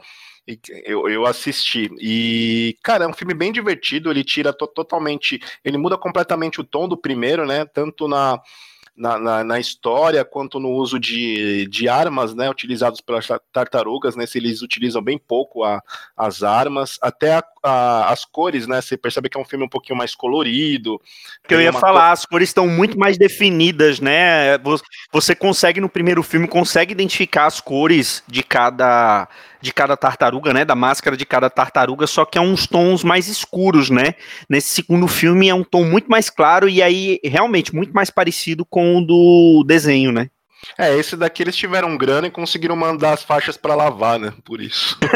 eu, 0.85 1.07
eu 1.09 1.25
assisti. 1.25 1.89
E, 1.99 2.75
cara, 2.83 3.03
é 3.05 3.07
um 3.07 3.13
filme 3.13 3.33
bem 3.33 3.51
divertido. 3.51 4.09
Ele 4.09 4.23
tira 4.23 4.53
to- 4.53 4.67
totalmente. 4.67 5.39
Ele 5.63 5.77
muda 5.77 5.97
completamente 5.97 6.61
o 6.61 6.63
tom 6.63 6.87
do 6.87 6.97
primeiro, 6.97 7.45
né? 7.45 7.65
Tanto 7.65 8.07
na. 8.07 8.39
Na, 8.99 9.19
na, 9.19 9.43
na 9.43 9.59
história, 9.59 10.25
quanto 10.25 10.59
no 10.59 10.71
uso 10.71 10.99
de, 10.99 11.67
de 11.67 11.87
armas, 11.87 12.33
né, 12.33 12.49
utilizados 12.49 12.99
pelas 12.99 13.27
tar- 13.27 13.39
tartarugas, 13.53 14.15
né, 14.15 14.25
se 14.25 14.39
eles 14.39 14.63
utilizam 14.63 15.03
bem 15.03 15.19
pouco 15.19 15.63
a, 15.63 15.83
as 16.17 16.41
armas, 16.41 16.97
até 16.99 17.35
a- 17.35 17.43
a- 17.61 18.11
as 18.11 18.25
cores, 18.25 18.65
né, 18.65 18.81
você 18.81 18.97
percebe 18.97 19.29
que 19.29 19.37
é 19.37 19.39
um 19.39 19.45
filme 19.45 19.63
um 19.65 19.69
pouquinho 19.69 19.95
mais 19.95 20.15
colorido. 20.15 20.99
Que 21.47 21.53
eu 21.53 21.61
ia 21.61 21.71
falar, 21.71 22.11
as 22.11 22.25
cores 22.25 22.49
estão 22.49 22.67
muito 22.67 22.97
mais 22.97 23.19
definidas, 23.19 23.99
né? 23.99 24.57
Vo- 24.57 24.81
Você 25.13 25.35
consegue 25.35 25.79
no 25.79 25.89
primeiro 25.89 26.23
filme 26.23 26.47
consegue 26.47 26.91
identificar 26.91 27.45
as 27.45 27.61
cores 27.61 28.23
de 28.27 28.41
cada 28.41 29.29
de 29.61 29.73
cada 29.73 29.97
tartaruga, 29.97 30.53
né? 30.53 30.63
Da 30.65 30.75
máscara 30.75 31.15
de 31.17 31.25
cada 31.25 31.49
tartaruga, 31.49 32.05
só 32.07 32.25
que 32.25 32.37
é 32.37 32.41
uns 32.41 32.67
tons 32.67 33.03
mais 33.03 33.27
escuros, 33.27 33.89
né? 33.89 34.13
Nesse 34.49 34.69
segundo 34.69 35.07
filme 35.07 35.49
é 35.49 35.53
um 35.55 35.63
tom 35.63 35.83
muito 35.83 36.07
mais 36.09 36.29
claro 36.29 36.67
e 36.69 36.81
aí 36.81 37.19
realmente 37.23 37.75
muito 37.75 37.93
mais 37.93 38.09
parecido 38.09 38.65
com 38.65 38.97
o 38.97 39.01
do 39.05 39.63
desenho, 39.65 40.11
né? 40.11 40.29
É, 40.77 40.95
esse 40.97 41.15
daqui 41.15 41.43
eles 41.43 41.55
tiveram 41.55 41.95
grana 41.95 42.27
e 42.27 42.31
conseguiram 42.31 42.75
mandar 42.75 43.13
as 43.13 43.21
faixas 43.23 43.55
pra 43.55 43.75
lavar, 43.75 44.19
né? 44.19 44.33
Por 44.43 44.59
isso. 44.61 44.97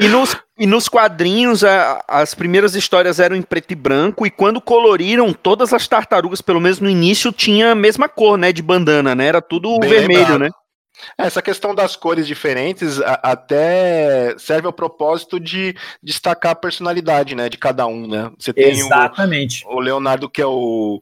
E 0.00 0.08
nos, 0.08 0.36
e 0.58 0.66
nos 0.66 0.88
quadrinhos, 0.88 1.64
a- 1.64 2.02
as 2.08 2.34
primeiras 2.34 2.74
histórias 2.74 3.18
eram 3.18 3.34
em 3.36 3.42
preto 3.42 3.72
e 3.72 3.74
branco, 3.74 4.24
e 4.26 4.30
quando 4.30 4.60
coloriram, 4.60 5.32
todas 5.32 5.72
as 5.72 5.86
tartarugas, 5.88 6.40
pelo 6.40 6.60
menos 6.60 6.78
no 6.80 6.88
início, 6.88 7.32
tinha 7.32 7.72
a 7.72 7.74
mesma 7.74 8.08
cor, 8.08 8.38
né? 8.38 8.52
De 8.52 8.62
bandana, 8.62 9.14
né? 9.14 9.26
Era 9.26 9.42
tudo 9.42 9.78
Bem 9.80 9.90
vermelho, 9.90 10.20
lembrado. 10.20 10.38
né? 10.38 10.50
Essa 11.16 11.40
questão 11.40 11.74
das 11.74 11.96
cores 11.96 12.26
diferentes 12.26 13.00
a- 13.00 13.20
até 13.22 14.34
serve 14.38 14.66
ao 14.66 14.72
propósito 14.72 15.40
de 15.40 15.74
destacar 16.02 16.52
a 16.52 16.56
personalidade, 16.56 17.34
né? 17.34 17.48
De 17.48 17.56
cada 17.56 17.86
um, 17.86 18.06
né? 18.06 18.30
Você 18.38 18.52
tem 18.52 18.66
o, 18.82 18.86
Exatamente. 18.86 19.64
o 19.66 19.80
Leonardo 19.80 20.28
que 20.28 20.42
é 20.42 20.46
o 20.46 21.00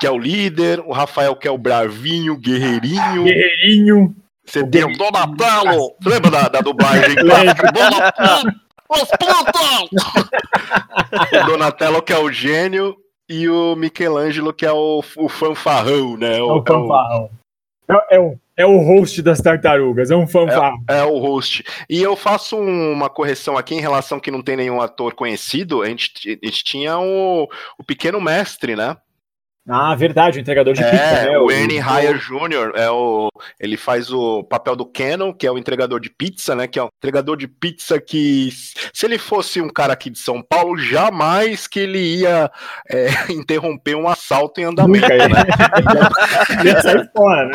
que 0.00 0.06
é 0.06 0.10
o 0.10 0.18
líder, 0.18 0.80
o 0.80 0.92
Rafael 0.92 1.34
que 1.36 1.48
é 1.48 1.50
o 1.50 1.58
bravinho, 1.58 2.36
guerreirinho. 2.36 3.24
Guerreirinho. 3.24 4.14
Você 4.44 4.60
o 4.60 4.70
tem 4.70 4.84
o. 4.84 4.96
Donatello. 4.96 5.94
Lembra 6.04 6.30
da, 6.30 6.48
da 6.48 6.60
dublagem? 6.60 7.14
Donatello. 7.72 8.52
Os 8.88 9.02
o 11.42 11.46
Donatello 11.46 12.02
que 12.02 12.12
é 12.12 12.18
o 12.18 12.30
gênio 12.30 12.96
e 13.28 13.48
o 13.48 13.74
Michelangelo 13.74 14.52
que 14.52 14.66
é 14.66 14.72
o, 14.72 15.02
o 15.16 15.28
fanfarrão, 15.28 16.16
né? 16.16 16.38
É 16.38 16.42
o 16.42 16.62
fanfarrão. 16.62 17.30
É, 17.88 18.16
é 18.16 18.20
o, 18.20 18.38
É 18.56 18.64
o 18.64 18.78
host 18.78 19.20
das 19.20 19.40
tartarugas, 19.40 20.10
é 20.12 20.16
um 20.16 20.26
fanfarrão. 20.28 20.78
É 20.88 21.02
o 21.04 21.18
host. 21.18 21.64
E 21.90 22.00
eu 22.00 22.14
faço 22.14 22.56
um- 22.56 22.92
uma 22.92 23.10
correção 23.10 23.58
aqui 23.58 23.74
em 23.74 23.80
relação 23.80 24.20
que 24.20 24.30
não 24.30 24.40
tem 24.42 24.56
nenhum 24.56 24.80
ator 24.80 25.12
conhecido. 25.14 25.82
A 25.82 25.88
gente, 25.88 26.38
a 26.42 26.46
gente 26.46 26.62
tinha 26.62 26.96
o, 26.98 27.48
o 27.78 27.84
Pequeno 27.84 28.20
Mestre, 28.20 28.76
né? 28.76 28.96
Ah, 29.66 29.94
verdade, 29.94 30.38
o 30.38 30.40
entregador 30.42 30.74
de 30.74 30.82
pizza, 30.82 30.96
É, 30.96 31.30
né? 31.30 31.38
o 31.38 31.50
Ernie 31.50 31.78
Heyer 31.78 32.18
Jr. 32.18 32.72
É 32.74 32.90
o, 32.90 33.30
ele 33.58 33.78
faz 33.78 34.12
o 34.12 34.44
papel 34.44 34.76
do 34.76 34.84
Cannon, 34.84 35.32
que 35.32 35.46
é 35.46 35.50
o 35.50 35.56
entregador 35.56 35.98
de 36.00 36.10
pizza, 36.10 36.54
né? 36.54 36.66
Que 36.66 36.78
é 36.78 36.82
um 36.84 36.88
entregador 36.98 37.34
de 37.36 37.48
pizza 37.48 37.98
que, 37.98 38.50
se 38.92 39.06
ele 39.06 39.16
fosse 39.16 39.62
um 39.62 39.70
cara 39.70 39.94
aqui 39.94 40.10
de 40.10 40.18
São 40.18 40.42
Paulo, 40.42 40.76
jamais 40.76 41.66
que 41.66 41.80
ele 41.80 41.98
ia 41.98 42.50
é, 42.90 43.06
interromper 43.32 43.94
um 43.96 44.06
assalto 44.06 44.60
em 44.60 44.64
andamento, 44.64 45.08
Nunca, 45.08 45.28
né? 45.28 45.44
Ele 46.60 46.68
ia 46.68 46.82
sair 46.82 47.10
fora, 47.16 47.48
né? 47.48 47.54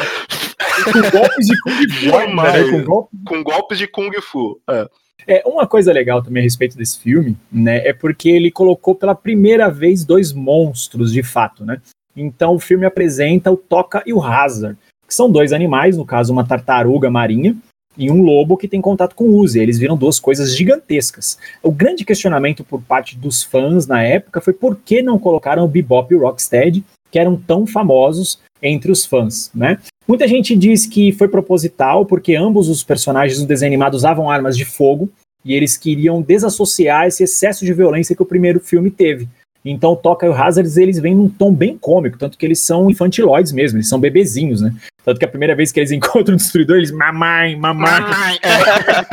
Com 0.83 1.11
golpes 1.11 1.45
de 1.47 1.59
Kung 1.61 1.89
Fu, 1.89 2.17
ainda, 2.17 2.43
né? 2.43 2.51
Jamais. 2.59 2.71
Com 2.71 2.83
golpes 2.83 3.19
Com 3.27 3.43
golpes 3.43 3.77
de 3.77 3.87
Kung 3.87 4.21
Fu. 4.21 4.59
É. 4.67 4.87
É, 5.27 5.43
uma 5.45 5.67
coisa 5.67 5.93
legal 5.93 6.23
também 6.23 6.41
a 6.41 6.43
respeito 6.43 6.75
desse 6.75 6.99
filme, 6.99 7.37
né, 7.51 7.87
é 7.87 7.93
porque 7.93 8.29
ele 8.29 8.49
colocou 8.49 8.95
pela 8.95 9.13
primeira 9.13 9.69
vez 9.69 10.03
dois 10.03 10.33
monstros 10.33 11.11
de 11.13 11.21
fato, 11.21 11.63
né? 11.63 11.79
Então 12.15 12.55
o 12.55 12.59
filme 12.59 12.85
apresenta 12.85 13.51
o 13.51 13.57
Toca 13.57 14.03
e 14.05 14.13
o 14.13 14.21
Hazard, 14.21 14.77
que 15.07 15.13
são 15.13 15.31
dois 15.31 15.53
animais, 15.53 15.97
no 15.97 16.05
caso 16.05 16.33
uma 16.33 16.45
tartaruga 16.45 17.09
marinha 17.09 17.55
e 17.97 18.09
um 18.09 18.21
lobo 18.21 18.55
que 18.55 18.67
tem 18.67 18.79
contato 18.79 19.15
com 19.15 19.25
o 19.25 19.37
Uzi. 19.37 19.59
Eles 19.59 19.77
viram 19.77 19.97
duas 19.97 20.19
coisas 20.19 20.55
gigantescas. 20.55 21.37
O 21.61 21.71
grande 21.71 22.05
questionamento 22.05 22.63
por 22.63 22.81
parte 22.81 23.17
dos 23.17 23.43
fãs 23.43 23.87
na 23.87 24.01
época 24.03 24.39
foi 24.39 24.53
por 24.53 24.77
que 24.77 25.01
não 25.01 25.19
colocaram 25.19 25.65
o 25.65 25.67
Bebop 25.67 26.13
e 26.13 26.17
o 26.17 26.21
Rocksteady, 26.21 26.83
que 27.11 27.19
eram 27.19 27.35
tão 27.35 27.65
famosos 27.65 28.39
entre 28.61 28.91
os 28.91 29.05
fãs, 29.05 29.51
né? 29.53 29.77
Muita 30.07 30.27
gente 30.27 30.55
diz 30.55 30.85
que 30.85 31.11
foi 31.11 31.27
proposital, 31.27 32.05
porque 32.05 32.35
ambos 32.35 32.67
os 32.67 32.83
personagens 32.83 33.39
do 33.39 33.47
desenho 33.47 33.69
animado 33.69 33.93
usavam 33.93 34.29
armas 34.29 34.57
de 34.57 34.65
fogo, 34.65 35.09
e 35.45 35.53
eles 35.53 35.77
queriam 35.77 36.21
desassociar 36.21 37.07
esse 37.07 37.23
excesso 37.23 37.63
de 37.63 37.73
violência 37.73 38.15
que 38.15 38.21
o 38.21 38.25
primeiro 38.25 38.59
filme 38.59 38.91
teve. 38.91 39.29
Então, 39.63 39.95
Toca 39.95 40.25
e 40.25 40.29
o 40.29 40.33
Hazards, 40.33 40.77
eles 40.77 40.99
vêm 40.99 41.15
num 41.15 41.29
tom 41.29 41.53
bem 41.53 41.77
cômico, 41.77 42.17
tanto 42.17 42.37
que 42.37 42.45
eles 42.45 42.59
são 42.59 42.89
infantiloides 42.89 43.51
mesmo, 43.51 43.77
eles 43.77 43.89
são 43.89 43.99
bebezinhos, 43.99 44.61
né? 44.61 44.73
Tanto 45.03 45.19
que 45.19 45.25
a 45.25 45.29
primeira 45.29 45.55
vez 45.55 45.71
que 45.71 45.79
eles 45.79 45.91
encontram 45.91 46.35
o 46.35 46.37
Destruidor, 46.37 46.77
eles, 46.77 46.91
mamãe, 46.91 47.55
mamãe. 47.55 47.89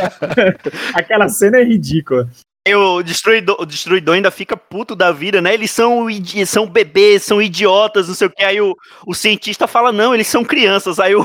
Aquela 0.94 1.28
cena 1.28 1.59
é 1.59 1.64
ridícula. 1.64 2.28
O 2.74 3.02
destruidor, 3.02 3.57
o 3.61 3.66
destruidor 3.66 4.14
ainda 4.16 4.31
fica 4.31 4.57
puto 4.57 4.96
da 4.96 5.12
vida, 5.12 5.40
né? 5.40 5.55
Eles 5.55 5.70
são, 5.70 6.07
são 6.46 6.66
bebês, 6.66 7.22
são 7.22 7.40
idiotas, 7.40 8.09
não 8.09 8.14
sei 8.14 8.26
o 8.26 8.31
que. 8.31 8.42
Aí 8.42 8.61
o, 8.61 8.74
o 9.07 9.14
cientista 9.14 9.66
fala, 9.66 9.92
não, 9.92 10.14
eles 10.14 10.26
são 10.26 10.44
crianças. 10.44 10.98
Aí 10.98 11.14
o, 11.14 11.24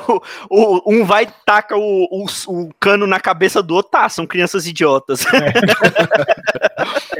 o- 0.49 0.81
um 0.93 1.05
vai 1.05 1.23
e 1.23 1.27
taca 1.45 1.75
o, 1.77 2.07
o, 2.11 2.25
o 2.47 2.69
cano 2.79 3.07
na 3.07 3.19
cabeça 3.19 3.63
do 3.63 3.75
outro, 3.75 3.91
tá, 3.91 4.07
são 4.09 4.27
crianças 4.27 4.67
idiotas. 4.67 5.25
É, 5.25 5.51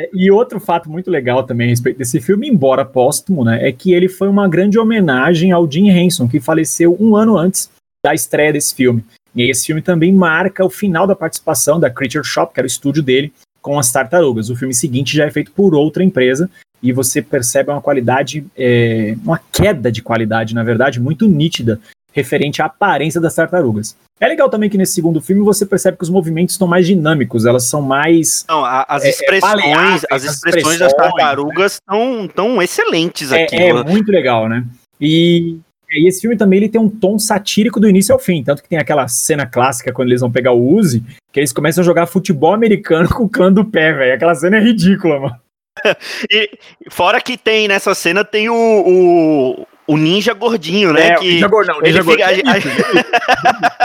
E 0.14 0.32
outro 0.32 0.60
fato 0.60 0.90
muito 0.90 1.10
legal 1.10 1.44
também 1.44 1.68
a 1.68 1.70
respeito 1.70 1.98
desse 1.98 2.20
filme, 2.20 2.48
embora 2.48 2.86
póstumo, 2.86 3.44
né, 3.44 3.68
é 3.68 3.72
que 3.72 3.94
ele 3.94 4.10
foi 4.10 4.28
uma 4.28 4.48
grande 4.48 4.80
homenagem 4.80 5.52
ao 5.52 5.70
Jim 5.70 5.90
Henson, 5.90 6.28
que 6.28 6.40
faleceu 6.40 6.96
um 7.00 7.16
ano 7.16 7.38
antes 7.38 7.70
da 8.04 8.14
estreia 8.14 8.54
desse 8.54 8.76
filme. 8.76 9.04
E 9.36 9.50
esse 9.50 9.66
filme 9.66 9.82
também 9.82 10.12
marca 10.12 10.66
o 10.66 10.70
final 10.70 11.08
da 11.08 11.16
participação 11.16 11.80
da 11.80 11.90
Creature 11.90 12.26
Shop, 12.26 12.54
que 12.54 12.60
era 12.60 12.66
o 12.66 12.68
estúdio 12.68 13.02
dele, 13.02 13.32
com 13.62 13.78
as 13.80 13.92
tartarugas. 13.92 14.50
O 14.50 14.56
filme 14.56 14.74
seguinte 14.74 15.16
já 15.16 15.26
é 15.26 15.32
feito 15.32 15.52
por 15.52 15.74
outra 15.76 16.04
empresa 16.04 16.50
e 16.82 16.92
você 16.92 17.22
percebe 17.22 17.70
uma 17.72 17.82
qualidade, 17.82 18.46
é, 18.58 19.16
uma 19.24 19.40
queda 19.52 19.92
de 19.92 20.02
qualidade, 20.02 20.56
na 20.56 20.64
verdade, 20.64 21.00
muito 21.00 21.28
nítida, 21.28 21.80
referente 22.12 22.62
à 22.62 22.66
aparência 22.66 23.22
das 23.22 23.36
tartarugas. 23.36 23.96
É 24.20 24.28
legal 24.28 24.50
também 24.50 24.70
que 24.70 24.78
nesse 24.78 24.94
segundo 24.94 25.22
filme 25.22 25.42
você 25.44 25.66
percebe 25.66 25.98
que 25.98 26.04
os 26.04 26.10
movimentos 26.10 26.54
estão 26.56 26.68
mais 26.68 26.86
dinâmicos, 26.86 27.46
elas 27.46 27.64
são 27.66 27.82
mais 27.82 28.46
Não, 28.50 28.64
as 28.66 29.04
É- 29.04 29.08
é 29.08 29.10
expressões, 29.10 29.52
maleáveis, 29.54 30.06
as 30.12 30.26
as 30.26 30.34
expressões 30.36 30.80
das 30.80 30.92
expressões, 30.92 31.14
tartarugas 31.16 31.74
estão 31.74 32.28
tão 32.28 32.62
excelentes 32.62 33.32
É, 33.32 33.44
aqui. 33.44 33.56
é 33.56 33.74
muito 33.84 34.12
legal, 34.12 34.50
né? 34.50 34.66
E, 35.00 35.58
e 36.00 36.08
esse 36.08 36.22
filme 36.22 36.38
também 36.38 36.58
ele 36.58 36.70
tem 36.70 36.80
um 36.80 36.90
tom 36.90 37.20
satírico 37.20 37.80
do 37.80 37.90
início 37.90 38.14
ao 38.14 38.20
fim, 38.20 38.44
tanto 38.44 38.64
que 38.64 38.70
tem 38.70 38.80
aquela 38.80 39.08
cena 39.08 39.46
clássica 39.46 39.92
quando 39.92 40.10
eles 40.10 40.22
vão 40.22 40.32
pegar 40.32 40.52
o 40.52 40.76
Uzi, 40.76 41.04
que 41.32 41.40
eles 41.40 41.54
começam 41.54 41.82
a 41.82 41.86
jogar 41.86 42.06
futebol 42.06 42.54
americano 42.54 43.10
com 43.14 43.24
o 43.24 43.30
clã 43.30 43.52
do 43.52 43.66
pé, 43.66 43.94
velho. 43.94 44.14
Aquela 44.14 44.36
cena 44.36 44.58
é 44.58 44.62
ridícula, 44.62 45.20
mano. 45.20 45.36
E 46.30 46.50
fora 46.90 47.22
que 47.22 47.38
tem 47.38 47.68
nessa 47.68 47.96
cena 47.96 48.26
tem 48.26 48.50
o, 48.50 48.54
o, 48.54 49.68
o 49.88 49.98
ninja 49.98 50.34
gordinho, 50.34 50.94
né? 50.94 51.08
É, 51.10 51.16
que 51.16 51.34
Ninja 51.34 51.48
Gordão, 51.48 51.82
Ninja 51.82 52.04
fica, 52.04 52.26
a, 52.26 52.34
Gordão 52.34 52.54
é 52.54 53.00
a- 53.00 53.78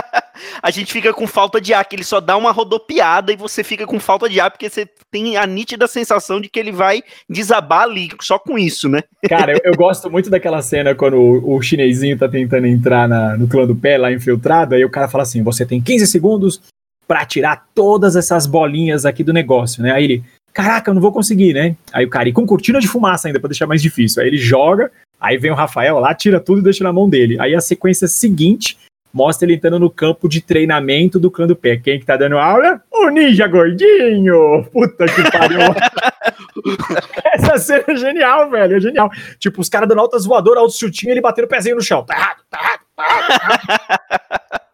a 0.62 0.70
gente 0.70 0.92
fica 0.92 1.12
com 1.12 1.26
falta 1.26 1.60
de 1.60 1.72
ar, 1.72 1.84
que 1.84 1.96
ele 1.96 2.04
só 2.04 2.20
dá 2.20 2.36
uma 2.36 2.52
rodopiada 2.52 3.32
e 3.32 3.36
você 3.36 3.64
fica 3.64 3.86
com 3.86 3.98
falta 3.98 4.28
de 4.28 4.38
ar, 4.38 4.50
porque 4.50 4.68
você 4.68 4.86
tem 5.10 5.36
a 5.36 5.46
nítida 5.46 5.86
sensação 5.86 6.40
de 6.40 6.48
que 6.48 6.58
ele 6.58 6.72
vai 6.72 7.02
desabar 7.28 7.82
ali, 7.82 8.08
só 8.20 8.38
com 8.38 8.58
isso, 8.58 8.88
né? 8.88 9.00
Cara, 9.28 9.52
eu, 9.52 9.60
eu 9.64 9.74
gosto 9.74 10.10
muito 10.10 10.28
daquela 10.28 10.60
cena 10.62 10.94
quando 10.94 11.16
o, 11.16 11.56
o 11.56 11.62
chinesinho 11.62 12.18
tá 12.18 12.28
tentando 12.28 12.66
entrar 12.66 13.08
na- 13.08 13.36
no 13.36 13.48
clã 13.48 13.66
do 13.66 13.74
pé 13.74 13.96
lá 13.96 14.12
infiltrado, 14.12 14.74
aí 14.74 14.84
o 14.84 14.90
cara 14.90 15.08
fala 15.08 15.22
assim: 15.22 15.42
você 15.42 15.64
tem 15.64 15.80
15 15.80 16.06
segundos 16.06 16.60
pra 17.08 17.24
tirar 17.24 17.64
todas 17.74 18.16
essas 18.16 18.46
bolinhas 18.46 19.06
aqui 19.06 19.22
do 19.24 19.32
negócio, 19.32 19.82
né? 19.82 19.92
Aí 19.92 20.04
ele, 20.04 20.24
caraca, 20.52 20.90
eu 20.90 20.94
não 20.94 21.00
vou 21.00 21.12
conseguir, 21.12 21.54
né? 21.54 21.76
Aí 21.92 22.04
o 22.04 22.10
cara, 22.10 22.28
e 22.28 22.32
com 22.32 22.44
cortina 22.44 22.80
de 22.80 22.88
fumaça 22.88 23.28
ainda 23.28 23.40
pra 23.40 23.48
deixar 23.48 23.66
mais 23.66 23.80
difícil. 23.80 24.20
Aí 24.22 24.28
ele 24.28 24.36
joga, 24.38 24.90
aí 25.20 25.36
vem 25.38 25.50
o 25.50 25.54
Rafael 25.54 25.98
lá, 25.98 26.14
tira 26.14 26.40
tudo 26.40 26.60
e 26.60 26.64
deixa 26.64 26.84
na 26.84 26.92
mão 26.92 27.08
dele. 27.08 27.36
Aí 27.40 27.54
a 27.54 27.60
sequência 27.60 28.06
seguinte 28.08 28.78
mostra 29.12 29.46
ele 29.46 29.54
entrando 29.54 29.78
no 29.78 29.88
campo 29.88 30.28
de 30.28 30.40
treinamento 30.42 31.18
do 31.18 31.30
clã 31.30 31.46
do 31.46 31.56
pé. 31.56 31.76
Quem 31.78 31.98
que 31.98 32.04
tá 32.04 32.16
dando 32.16 32.36
aula? 32.38 32.82
O 32.92 33.08
ninja 33.08 33.46
gordinho! 33.46 34.64
Puta 34.72 35.06
que 35.06 35.30
pariu! 35.30 35.58
Essa 37.34 37.58
cena 37.58 37.84
é 37.88 37.96
genial, 37.96 38.50
velho, 38.50 38.76
é 38.76 38.80
genial. 38.80 39.10
Tipo, 39.38 39.60
os 39.60 39.68
caras 39.68 39.88
dando 39.88 40.00
altas 40.00 40.24
voadoras, 40.26 40.60
altos 40.62 40.78
chutinhos, 40.78 41.12
ele 41.12 41.20
batendo 41.20 41.44
o 41.46 41.48
pezinho 41.48 41.76
no 41.76 41.82
chão. 41.82 42.04
Tá 42.04 42.14
errado, 42.14 42.38
tá 42.50 42.58
errado, 42.60 42.80
tá 42.96 43.04
errado. 43.06 44.60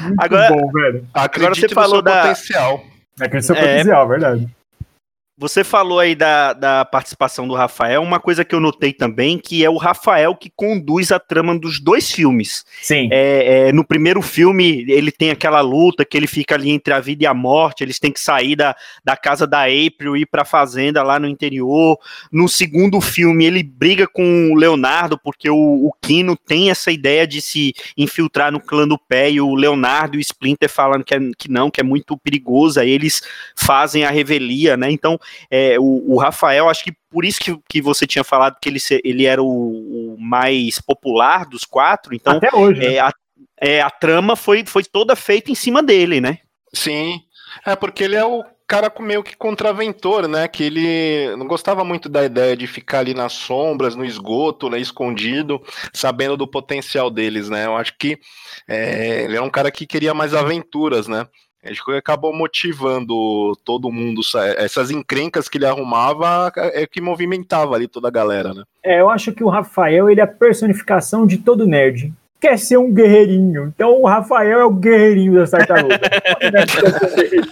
Muito 0.00 0.22
Agora- 0.24 0.48
bom, 0.48 0.70
velho. 0.72 1.06
Acredite 1.12 1.68
você 1.68 1.74
falou 1.74 2.00
da- 2.02 2.22
potencial. 2.22 2.82
É 3.20 3.24
é 3.24 3.26
o 3.26 3.36
É. 3.38 3.60
potencial, 3.60 4.08
verdade. 4.08 4.48
Você 5.38 5.62
falou 5.62 5.98
aí 5.98 6.14
da, 6.14 6.54
da 6.54 6.82
participação 6.86 7.46
do 7.46 7.52
Rafael, 7.52 8.00
uma 8.02 8.18
coisa 8.18 8.42
que 8.42 8.54
eu 8.54 8.60
notei 8.60 8.90
também, 8.90 9.36
que 9.36 9.62
é 9.62 9.68
o 9.68 9.76
Rafael 9.76 10.34
que 10.34 10.48
conduz 10.48 11.12
a 11.12 11.18
trama 11.18 11.58
dos 11.58 11.78
dois 11.78 12.10
filmes. 12.10 12.64
Sim. 12.80 13.10
É, 13.12 13.68
é, 13.68 13.72
no 13.72 13.84
primeiro 13.84 14.22
filme, 14.22 14.86
ele 14.88 15.12
tem 15.12 15.30
aquela 15.30 15.60
luta 15.60 16.06
que 16.06 16.16
ele 16.16 16.26
fica 16.26 16.54
ali 16.54 16.70
entre 16.70 16.94
a 16.94 17.00
vida 17.00 17.24
e 17.24 17.26
a 17.26 17.34
morte, 17.34 17.84
eles 17.84 17.98
têm 17.98 18.10
que 18.10 18.18
sair 18.18 18.56
da, 18.56 18.74
da 19.04 19.14
casa 19.14 19.46
da 19.46 19.64
April 19.64 20.16
e 20.16 20.22
ir 20.22 20.26
pra 20.26 20.42
fazenda 20.42 21.02
lá 21.02 21.18
no 21.20 21.28
interior. 21.28 21.98
No 22.32 22.48
segundo 22.48 22.98
filme, 23.02 23.44
ele 23.44 23.62
briga 23.62 24.06
com 24.06 24.52
o 24.52 24.54
Leonardo, 24.54 25.20
porque 25.22 25.50
o, 25.50 25.54
o 25.54 25.92
Kino 26.00 26.34
tem 26.34 26.70
essa 26.70 26.90
ideia 26.90 27.26
de 27.26 27.42
se 27.42 27.74
infiltrar 27.94 28.50
no 28.50 28.58
clã 28.58 28.88
do 28.88 28.98
pé, 28.98 29.30
e 29.30 29.38
o 29.38 29.54
Leonardo 29.54 30.16
e 30.16 30.18
o 30.18 30.20
Splinter 30.20 30.70
falando 30.70 31.04
que, 31.04 31.14
é, 31.14 31.18
que 31.36 31.50
não, 31.50 31.70
que 31.70 31.82
é 31.82 31.84
muito 31.84 32.16
perigoso, 32.16 32.80
aí 32.80 32.90
eles 32.90 33.20
fazem 33.54 34.02
a 34.02 34.10
revelia, 34.10 34.78
né? 34.78 34.90
Então, 34.90 35.20
é, 35.50 35.78
o, 35.78 36.14
o 36.14 36.18
Rafael, 36.18 36.68
acho 36.68 36.84
que 36.84 36.92
por 37.10 37.24
isso 37.24 37.40
que, 37.40 37.56
que 37.68 37.80
você 37.80 38.06
tinha 38.06 38.24
falado 38.24 38.56
que 38.60 38.68
ele, 38.68 38.78
ele 39.04 39.24
era 39.26 39.42
o, 39.42 40.14
o 40.14 40.16
mais 40.18 40.80
popular 40.80 41.46
dos 41.46 41.64
quatro, 41.64 42.14
então 42.14 42.36
Até 42.36 42.54
hoje. 42.54 42.80
né? 42.80 42.94
é, 42.94 43.00
a, 43.00 43.12
é, 43.60 43.80
a 43.80 43.90
trama 43.90 44.36
foi, 44.36 44.64
foi 44.66 44.84
toda 44.84 45.16
feita 45.16 45.50
em 45.50 45.54
cima 45.54 45.82
dele, 45.82 46.20
né? 46.20 46.38
Sim. 46.72 47.20
É 47.64 47.74
porque 47.74 48.04
ele 48.04 48.16
é 48.16 48.24
o 48.24 48.44
cara 48.66 48.90
com- 48.90 49.02
meio 49.02 49.22
que 49.22 49.36
contraventor, 49.36 50.26
né? 50.28 50.48
Que 50.48 50.64
ele 50.64 51.34
não 51.36 51.46
gostava 51.46 51.84
muito 51.84 52.08
da 52.08 52.24
ideia 52.24 52.56
de 52.56 52.66
ficar 52.66 52.98
ali 52.98 53.14
nas 53.14 53.32
sombras, 53.32 53.94
no 53.94 54.04
esgoto, 54.04 54.68
né, 54.68 54.78
escondido, 54.78 55.62
sabendo 55.92 56.36
do 56.36 56.46
potencial 56.46 57.08
deles, 57.10 57.48
né? 57.48 57.64
Eu 57.64 57.76
acho 57.76 57.96
que 57.96 58.18
é, 58.68 59.22
ele 59.24 59.36
é 59.36 59.40
um 59.40 59.48
cara 59.48 59.70
que 59.70 59.86
queria 59.86 60.12
mais 60.12 60.34
aventuras, 60.34 61.06
né? 61.08 61.26
Acho 61.70 61.84
que 61.84 61.92
acabou 61.92 62.34
motivando 62.34 63.56
todo 63.64 63.90
mundo. 63.92 64.22
sa- 64.22 64.46
Essas 64.56 64.90
encrencas 64.90 65.48
que 65.48 65.58
ele 65.58 65.66
arrumava 65.66 66.52
é 66.56 66.86
que 66.86 67.00
movimentava 67.00 67.74
ali 67.74 67.86
toda 67.88 68.08
a 68.08 68.10
galera, 68.10 68.52
né? 68.54 68.62
É, 68.84 69.00
eu 69.00 69.10
acho 69.10 69.32
que 69.32 69.42
o 69.44 69.48
Rafael 69.48 70.08
ele 70.10 70.20
é 70.20 70.24
a 70.24 70.26
personificação 70.28 71.26
de 71.26 71.38
todo 71.38 71.66
nerd. 71.66 72.12
Quer 72.40 72.58
ser 72.58 72.76
um 72.76 72.92
guerreirinho. 72.92 73.72
Então 73.74 74.00
o 74.02 74.06
Rafael 74.06 74.60
é 74.60 74.64
o 74.64 74.70
guerreirinho 74.70 75.34
das 75.34 75.50
tartarugas. 75.50 75.98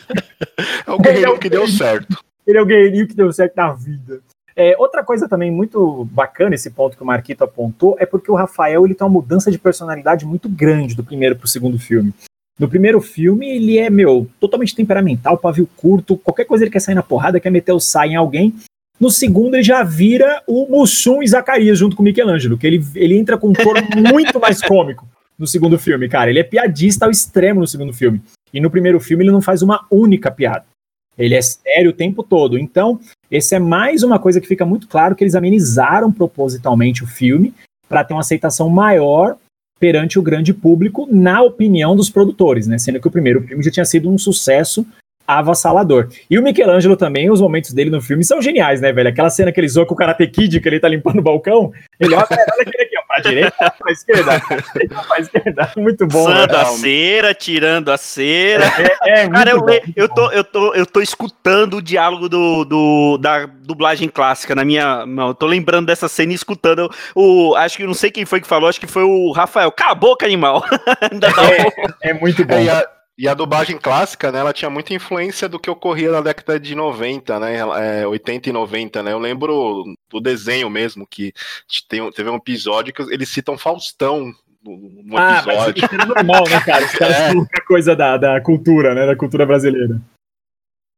É 0.86 0.90
o 0.92 0.98
guerreiro 0.98 1.38
que 1.38 1.48
deu 1.48 1.66
certo. 1.66 2.18
Ele 2.46 2.58
é 2.58 2.62
o 2.62 2.66
guerreirinho 2.66 3.06
que 3.08 3.14
deu 3.14 3.32
certo 3.32 3.54
na 3.56 3.72
vida. 3.72 4.20
É, 4.56 4.76
outra 4.78 5.02
coisa 5.02 5.28
também 5.28 5.50
muito 5.50 6.04
bacana, 6.12 6.54
esse 6.54 6.70
ponto 6.70 6.96
que 6.96 7.02
o 7.02 7.06
Marquito 7.06 7.42
apontou, 7.42 7.96
é 7.98 8.06
porque 8.06 8.30
o 8.30 8.34
Rafael 8.36 8.84
ele 8.84 8.94
tem 8.94 9.04
uma 9.04 9.12
mudança 9.12 9.50
de 9.50 9.58
personalidade 9.58 10.24
muito 10.24 10.48
grande 10.48 10.94
do 10.94 11.02
primeiro 11.02 11.34
pro 11.34 11.48
segundo 11.48 11.78
filme. 11.78 12.14
No 12.58 12.68
primeiro 12.68 13.00
filme, 13.00 13.48
ele 13.48 13.78
é, 13.78 13.90
meu, 13.90 14.28
totalmente 14.38 14.76
temperamental, 14.76 15.36
pavio 15.36 15.68
curto, 15.76 16.16
qualquer 16.16 16.44
coisa 16.44 16.64
ele 16.64 16.70
quer 16.70 16.80
sair 16.80 16.94
na 16.94 17.02
porrada, 17.02 17.40
quer 17.40 17.50
meter 17.50 17.72
o 17.72 17.80
sai 17.80 18.10
em 18.10 18.16
alguém. 18.16 18.54
No 18.98 19.10
segundo, 19.10 19.56
ele 19.56 19.64
já 19.64 19.82
vira 19.82 20.40
o 20.46 20.66
Mussum 20.66 21.20
e 21.20 21.26
Zacarias 21.26 21.78
junto 21.78 21.96
com 21.96 22.02
o 22.02 22.04
Michelangelo, 22.04 22.56
que 22.56 22.66
ele, 22.66 22.84
ele 22.94 23.18
entra 23.18 23.36
com 23.36 23.48
um 23.48 23.52
tono 23.52 23.80
muito 24.12 24.38
mais 24.38 24.62
cômico. 24.62 25.06
no 25.36 25.48
segundo 25.48 25.76
filme, 25.76 26.08
cara. 26.08 26.30
Ele 26.30 26.38
é 26.38 26.44
piadista 26.44 27.04
ao 27.04 27.10
extremo 27.10 27.60
no 27.60 27.66
segundo 27.66 27.92
filme. 27.92 28.22
E 28.52 28.60
no 28.60 28.70
primeiro 28.70 29.00
filme 29.00 29.24
ele 29.24 29.32
não 29.32 29.42
faz 29.42 29.62
uma 29.62 29.84
única 29.90 30.30
piada. 30.30 30.64
Ele 31.18 31.34
é 31.34 31.42
sério 31.42 31.90
o 31.90 31.94
tempo 31.94 32.22
todo. 32.22 32.56
Então, 32.56 33.00
esse 33.28 33.54
é 33.54 33.58
mais 33.58 34.04
uma 34.04 34.18
coisa 34.18 34.40
que 34.40 34.46
fica 34.46 34.64
muito 34.64 34.86
claro 34.86 35.16
que 35.16 35.24
eles 35.24 35.34
amenizaram 35.34 36.12
propositalmente 36.12 37.02
o 37.02 37.06
filme 37.06 37.52
para 37.88 38.04
ter 38.04 38.14
uma 38.14 38.20
aceitação 38.20 38.68
maior 38.68 39.36
perante 39.78 40.18
o 40.18 40.22
grande 40.22 40.54
público, 40.54 41.06
na 41.10 41.42
opinião 41.42 41.94
dos 41.94 42.08
produtores, 42.08 42.66
né? 42.66 42.78
Sendo 42.78 43.00
que 43.00 43.08
o 43.08 43.10
primeiro 43.10 43.42
filme 43.42 43.62
já 43.62 43.70
tinha 43.70 43.84
sido 43.84 44.10
um 44.10 44.18
sucesso 44.18 44.86
avassalador. 45.26 46.08
E 46.30 46.38
o 46.38 46.42
Michelangelo 46.42 46.96
também, 46.96 47.30
os 47.30 47.40
momentos 47.40 47.72
dele 47.72 47.90
no 47.90 48.00
filme 48.00 48.24
são 48.24 48.40
geniais, 48.42 48.80
né, 48.80 48.92
velho? 48.92 49.08
Aquela 49.08 49.30
cena 49.30 49.50
que 49.52 49.60
ele 49.60 49.68
zoa 49.68 49.86
com 49.86 49.94
o 49.94 49.96
Karate 49.96 50.26
Kid, 50.26 50.60
que 50.60 50.68
ele 50.68 50.80
tá 50.80 50.88
limpando 50.88 51.18
o 51.18 51.22
balcão, 51.22 51.72
ele 51.98 52.14
olha, 52.14 52.26
olha 52.30 52.62
aquele 52.62 52.82
aqui, 52.84 52.94
ó, 52.98 53.02
pra 53.06 53.20
direita, 53.20 53.74
pra 53.78 53.92
esquerda, 53.92 54.40
pra 54.40 54.56
direita, 54.56 55.02
pra 55.08 55.18
esquerda. 55.20 55.72
Muito 55.76 56.06
bom, 56.06 56.22
Usando 56.24 56.48
velho. 56.50 56.56
a 56.60 56.64
cera, 56.66 57.34
tirando 57.34 57.90
a 57.92 57.96
cera. 57.96 58.64
É, 59.04 59.20
é 59.20 59.22
muito 59.24 59.32
Cara, 59.34 59.50
eu, 59.50 59.60
bom, 59.60 59.78
eu, 59.96 60.08
tô, 60.08 60.30
eu, 60.30 60.44
tô, 60.44 60.74
eu 60.74 60.86
tô 60.86 61.00
escutando 61.00 61.78
o 61.78 61.82
diálogo 61.82 62.28
do, 62.28 62.64
do- 62.64 63.18
da 63.18 63.46
dublagem 63.46 64.08
clássica 64.08 64.54
na 64.54 64.64
minha. 64.64 65.06
Não, 65.06 65.28
eu 65.28 65.34
tô 65.34 65.46
lembrando 65.46 65.86
dessa 65.86 66.08
cena 66.08 66.32
e 66.32 66.34
escutando. 66.34 66.90
O, 67.14 67.54
acho 67.56 67.76
que 67.76 67.84
não 67.86 67.94
sei 67.94 68.10
quem 68.10 68.24
foi 68.24 68.40
que 68.40 68.46
falou, 68.46 68.68
acho 68.68 68.80
que 68.80 68.86
foi 68.86 69.02
o 69.04 69.32
Rafael. 69.32 69.70
Cala 69.72 69.92
a 69.92 69.94
boca, 69.94 70.24
animal! 70.26 70.64
Um- 71.12 71.92
É 72.02 72.12
muito 72.12 72.44
bom. 72.44 72.54
É, 72.54 72.86
e, 73.16 73.28
a, 73.28 73.34
dublagem 73.34 73.78
clássica, 73.78 74.32
né, 74.32 74.40
ela 74.40 74.52
tinha 74.52 74.70
muita 74.70 74.94
influência 74.94 75.48
do 75.48 75.58
que 75.58 75.70
ocorria 75.70 76.10
na 76.10 76.20
década 76.20 76.58
de 76.58 76.74
90, 76.74 77.40
né, 77.40 77.58
é, 78.00 78.06
80 78.06 78.48
e 78.48 78.52
90, 78.52 79.02
né, 79.02 79.12
eu 79.12 79.18
lembro 79.18 79.84
do 80.10 80.20
desenho 80.20 80.68
mesmo, 80.68 81.06
que 81.06 81.32
tem, 81.88 82.10
teve 82.12 82.30
um 82.30 82.36
episódio 82.36 82.92
que 82.92 83.02
eles 83.02 83.28
citam 83.28 83.56
Faustão 83.58 84.32
no, 84.64 85.18
Ah, 85.18 85.42
mas 85.44 85.68
episódio. 85.68 85.84
isso 85.84 85.94
é 85.94 86.06
normal, 86.06 86.44
né, 86.48 86.60
cara? 86.60 86.84
Os 86.86 86.92
caras 86.92 87.16
É. 87.16 87.60
coisa 87.66 87.94
da, 87.94 88.16
da 88.16 88.40
cultura, 88.40 88.94
né? 88.94 89.06
Da 89.06 89.14
cultura 89.14 89.44
brasileira. 89.44 90.00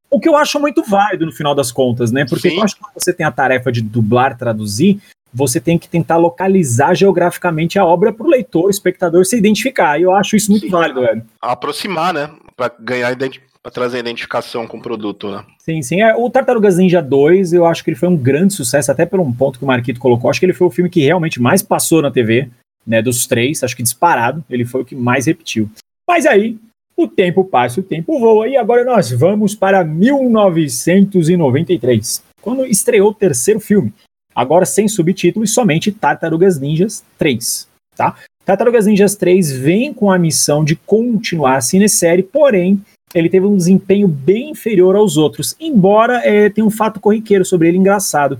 O 0.08 0.20
que 0.20 0.28
eu 0.28 0.36
acho 0.36 0.60
muito 0.60 0.84
válido 0.84 1.26
no 1.26 1.32
final 1.32 1.54
das 1.54 1.72
contas, 1.72 2.12
né? 2.12 2.24
Porque 2.24 2.48
Sim. 2.48 2.58
eu 2.58 2.62
acho 2.62 2.76
que 2.76 2.80
quando 2.80 2.94
você 2.94 3.12
tem 3.12 3.26
a 3.26 3.32
tarefa 3.32 3.72
de 3.72 3.82
dublar, 3.82 4.38
traduzir, 4.38 5.00
você 5.32 5.60
tem 5.60 5.78
que 5.78 5.88
tentar 5.88 6.16
localizar 6.16 6.94
geograficamente 6.94 7.78
a 7.78 7.84
obra 7.84 8.12
para 8.12 8.26
o 8.26 8.30
leitor, 8.30 8.66
o 8.66 8.70
espectador 8.70 9.24
se 9.24 9.36
identificar. 9.36 9.98
E 9.98 10.02
eu 10.02 10.14
acho 10.14 10.36
isso 10.36 10.50
muito 10.50 10.68
válido, 10.68 11.00
velho. 11.00 11.22
aproximar, 11.40 12.12
né, 12.14 12.30
pra 12.56 12.70
ganhar 12.80 13.16
pra 13.62 13.70
trazer 13.72 13.98
identificação 13.98 14.66
com 14.66 14.78
o 14.78 14.82
produto, 14.82 15.28
né. 15.28 15.44
Sim, 15.58 15.82
sim. 15.82 16.00
É, 16.00 16.14
o 16.14 16.30
Tartarugas 16.30 16.78
Ninja 16.78 17.02
2, 17.02 17.52
eu 17.52 17.66
acho 17.66 17.82
que 17.82 17.90
ele 17.90 17.98
foi 17.98 18.08
um 18.08 18.16
grande 18.16 18.54
sucesso, 18.54 18.92
até 18.92 19.04
por 19.04 19.18
um 19.18 19.32
ponto 19.32 19.58
que 19.58 19.64
o 19.64 19.68
Marquito 19.68 19.98
colocou. 19.98 20.30
Acho 20.30 20.38
que 20.38 20.46
ele 20.46 20.52
foi 20.52 20.68
o 20.68 20.70
filme 20.70 20.88
que 20.88 21.00
realmente 21.00 21.42
mais 21.42 21.62
passou 21.62 22.00
na 22.00 22.08
TV, 22.10 22.48
né? 22.86 23.02
Dos 23.02 23.26
três, 23.26 23.64
acho 23.64 23.76
que 23.76 23.82
disparado. 23.82 24.44
Ele 24.48 24.64
foi 24.64 24.82
o 24.82 24.84
que 24.84 24.94
mais 24.94 25.26
repetiu. 25.26 25.68
Mas 26.06 26.24
aí, 26.24 26.56
o 26.96 27.08
tempo 27.08 27.44
passa, 27.44 27.80
o 27.80 27.82
tempo 27.82 28.20
voa, 28.20 28.46
e 28.48 28.56
agora 28.56 28.84
nós 28.84 29.10
vamos 29.10 29.56
para 29.56 29.82
1993, 29.82 32.22
quando 32.40 32.64
estreou 32.64 33.10
o 33.10 33.14
terceiro 33.14 33.58
filme. 33.58 33.92
Agora 34.36 34.66
sem 34.66 34.86
subtítulo 34.86 35.46
e 35.46 35.48
somente 35.48 35.90
Tartarugas 35.90 36.60
Ninjas 36.60 37.02
3, 37.16 37.66
tá? 37.96 38.14
Tartarugas 38.44 38.84
Ninjas 38.84 39.16
3 39.16 39.50
vem 39.50 39.94
com 39.94 40.10
a 40.10 40.18
missão 40.18 40.62
de 40.62 40.76
continuar 40.76 41.56
a 41.56 41.60
cinesérie, 41.62 42.22
porém 42.22 42.78
ele 43.14 43.30
teve 43.30 43.46
um 43.46 43.56
desempenho 43.56 44.06
bem 44.06 44.50
inferior 44.50 44.94
aos 44.94 45.16
outros, 45.16 45.56
embora 45.58 46.18
é, 46.18 46.50
tenha 46.50 46.66
um 46.66 46.70
fato 46.70 47.00
corriqueiro 47.00 47.46
sobre 47.46 47.68
ele 47.68 47.78
engraçado. 47.78 48.38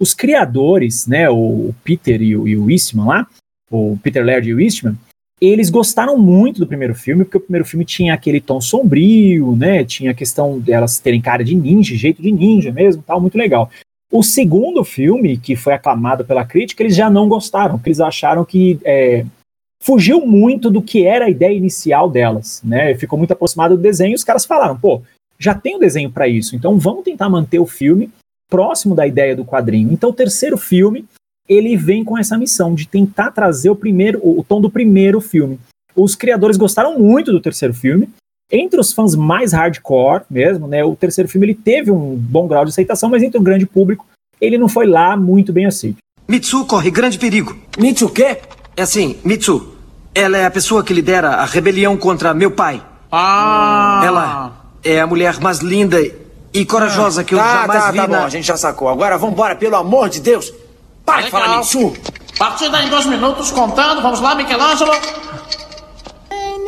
Os 0.00 0.14
criadores, 0.14 1.06
né, 1.06 1.28
o 1.28 1.74
Peter 1.84 2.22
e 2.22 2.34
o, 2.34 2.48
e 2.48 2.56
o 2.56 2.70
Eastman 2.70 3.06
lá, 3.06 3.26
o 3.70 3.98
Peter 4.02 4.24
Laird 4.24 4.48
e 4.48 4.54
o 4.54 4.60
Eastman, 4.60 4.96
eles 5.40 5.68
gostaram 5.68 6.16
muito 6.16 6.58
do 6.58 6.66
primeiro 6.66 6.94
filme, 6.94 7.24
porque 7.24 7.36
o 7.36 7.40
primeiro 7.40 7.66
filme 7.66 7.84
tinha 7.84 8.14
aquele 8.14 8.40
tom 8.40 8.62
sombrio, 8.62 9.54
né, 9.56 9.84
tinha 9.84 10.12
a 10.12 10.14
questão 10.14 10.58
delas 10.58 10.98
terem 10.98 11.20
cara 11.20 11.44
de 11.44 11.54
ninja, 11.54 11.94
jeito 11.94 12.22
de 12.22 12.32
ninja 12.32 12.72
mesmo, 12.72 13.04
tal, 13.06 13.20
muito 13.20 13.36
legal. 13.36 13.70
O 14.10 14.22
segundo 14.22 14.84
filme, 14.84 15.36
que 15.36 15.56
foi 15.56 15.72
aclamado 15.72 16.24
pela 16.24 16.44
crítica, 16.44 16.82
eles 16.82 16.94
já 16.94 17.10
não 17.10 17.28
gostaram, 17.28 17.76
porque 17.76 17.88
eles 17.88 18.00
acharam 18.00 18.44
que 18.44 18.78
é, 18.84 19.24
fugiu 19.80 20.24
muito 20.24 20.70
do 20.70 20.80
que 20.80 21.04
era 21.04 21.26
a 21.26 21.30
ideia 21.30 21.56
inicial 21.56 22.08
delas, 22.08 22.62
né? 22.64 22.94
Ficou 22.94 23.18
muito 23.18 23.32
aproximado 23.32 23.76
do 23.76 23.82
desenho 23.82 24.12
e 24.12 24.14
os 24.14 24.24
caras 24.24 24.44
falaram, 24.44 24.78
pô, 24.78 25.02
já 25.38 25.54
tem 25.54 25.76
o 25.76 25.78
desenho 25.78 26.10
para 26.10 26.28
isso, 26.28 26.56
então 26.56 26.78
vamos 26.78 27.04
tentar 27.04 27.28
manter 27.28 27.58
o 27.58 27.66
filme 27.66 28.10
próximo 28.48 28.94
da 28.94 29.06
ideia 29.06 29.34
do 29.36 29.44
quadrinho. 29.44 29.92
Então 29.92 30.10
o 30.10 30.14
terceiro 30.14 30.56
filme, 30.56 31.04
ele 31.48 31.76
vem 31.76 32.04
com 32.04 32.16
essa 32.16 32.38
missão 32.38 32.74
de 32.74 32.86
tentar 32.86 33.30
trazer 33.30 33.68
o 33.68 33.76
primeiro, 33.76 34.20
o, 34.22 34.40
o 34.40 34.44
tom 34.44 34.60
do 34.60 34.70
primeiro 34.70 35.20
filme. 35.20 35.58
Os 35.94 36.14
criadores 36.14 36.56
gostaram 36.56 36.98
muito 36.98 37.30
do 37.30 37.40
terceiro 37.40 37.74
filme. 37.74 38.08
Entre 38.50 38.78
os 38.78 38.92
fãs 38.92 39.14
mais 39.14 39.52
hardcore 39.52 40.22
mesmo, 40.30 40.68
né? 40.68 40.84
O 40.84 40.94
terceiro 40.94 41.28
filme 41.28 41.46
ele 41.46 41.54
teve 41.54 41.90
um 41.90 42.14
bom 42.14 42.46
grau 42.46 42.64
de 42.64 42.70
aceitação, 42.70 43.08
mas 43.08 43.22
entre 43.22 43.38
o 43.38 43.42
grande 43.42 43.66
público 43.66 44.06
ele 44.40 44.58
não 44.58 44.68
foi 44.68 44.86
lá 44.86 45.16
muito 45.16 45.52
bem 45.52 45.66
aceito. 45.66 45.98
Mitsu 46.28 46.64
corre 46.64 46.90
grande 46.90 47.18
perigo. 47.18 47.56
Mitsu 47.78 48.06
o 48.06 48.10
quê? 48.10 48.38
É 48.76 48.82
assim, 48.82 49.18
Mitsu. 49.24 49.74
Ela 50.14 50.38
é 50.38 50.46
a 50.46 50.50
pessoa 50.50 50.84
que 50.84 50.92
lidera 50.92 51.30
a 51.30 51.44
rebelião 51.44 51.96
contra 51.96 52.32
meu 52.32 52.50
pai. 52.50 52.82
Ah! 53.10 54.02
Ela 54.04 54.52
é 54.84 55.00
a 55.00 55.06
mulher 55.06 55.40
mais 55.40 55.58
linda 55.58 55.98
e 56.52 56.64
corajosa 56.64 57.24
que 57.24 57.34
eu 57.34 57.38
tá, 57.38 57.60
jamais 57.62 57.82
tá, 57.82 57.90
vi 57.90 57.98
tá 57.98 58.06
na... 58.06 58.18
bom, 58.18 58.24
a 58.24 58.28
gente 58.28 58.46
já 58.46 58.56
sacou. 58.56 58.88
Agora 58.88 59.18
vambora, 59.18 59.56
pelo 59.56 59.76
amor 59.76 60.08
de 60.08 60.20
Deus. 60.20 60.52
Para 61.04 61.22
de 61.22 61.30
falar 61.30 61.58
Mitsu. 61.58 61.92
Partida 62.38 62.82
em 62.82 62.88
dois 62.88 63.06
minutos, 63.06 63.50
contando. 63.50 64.00
Vamos 64.02 64.20
lá, 64.20 64.34
Michelangelo. 64.34 64.92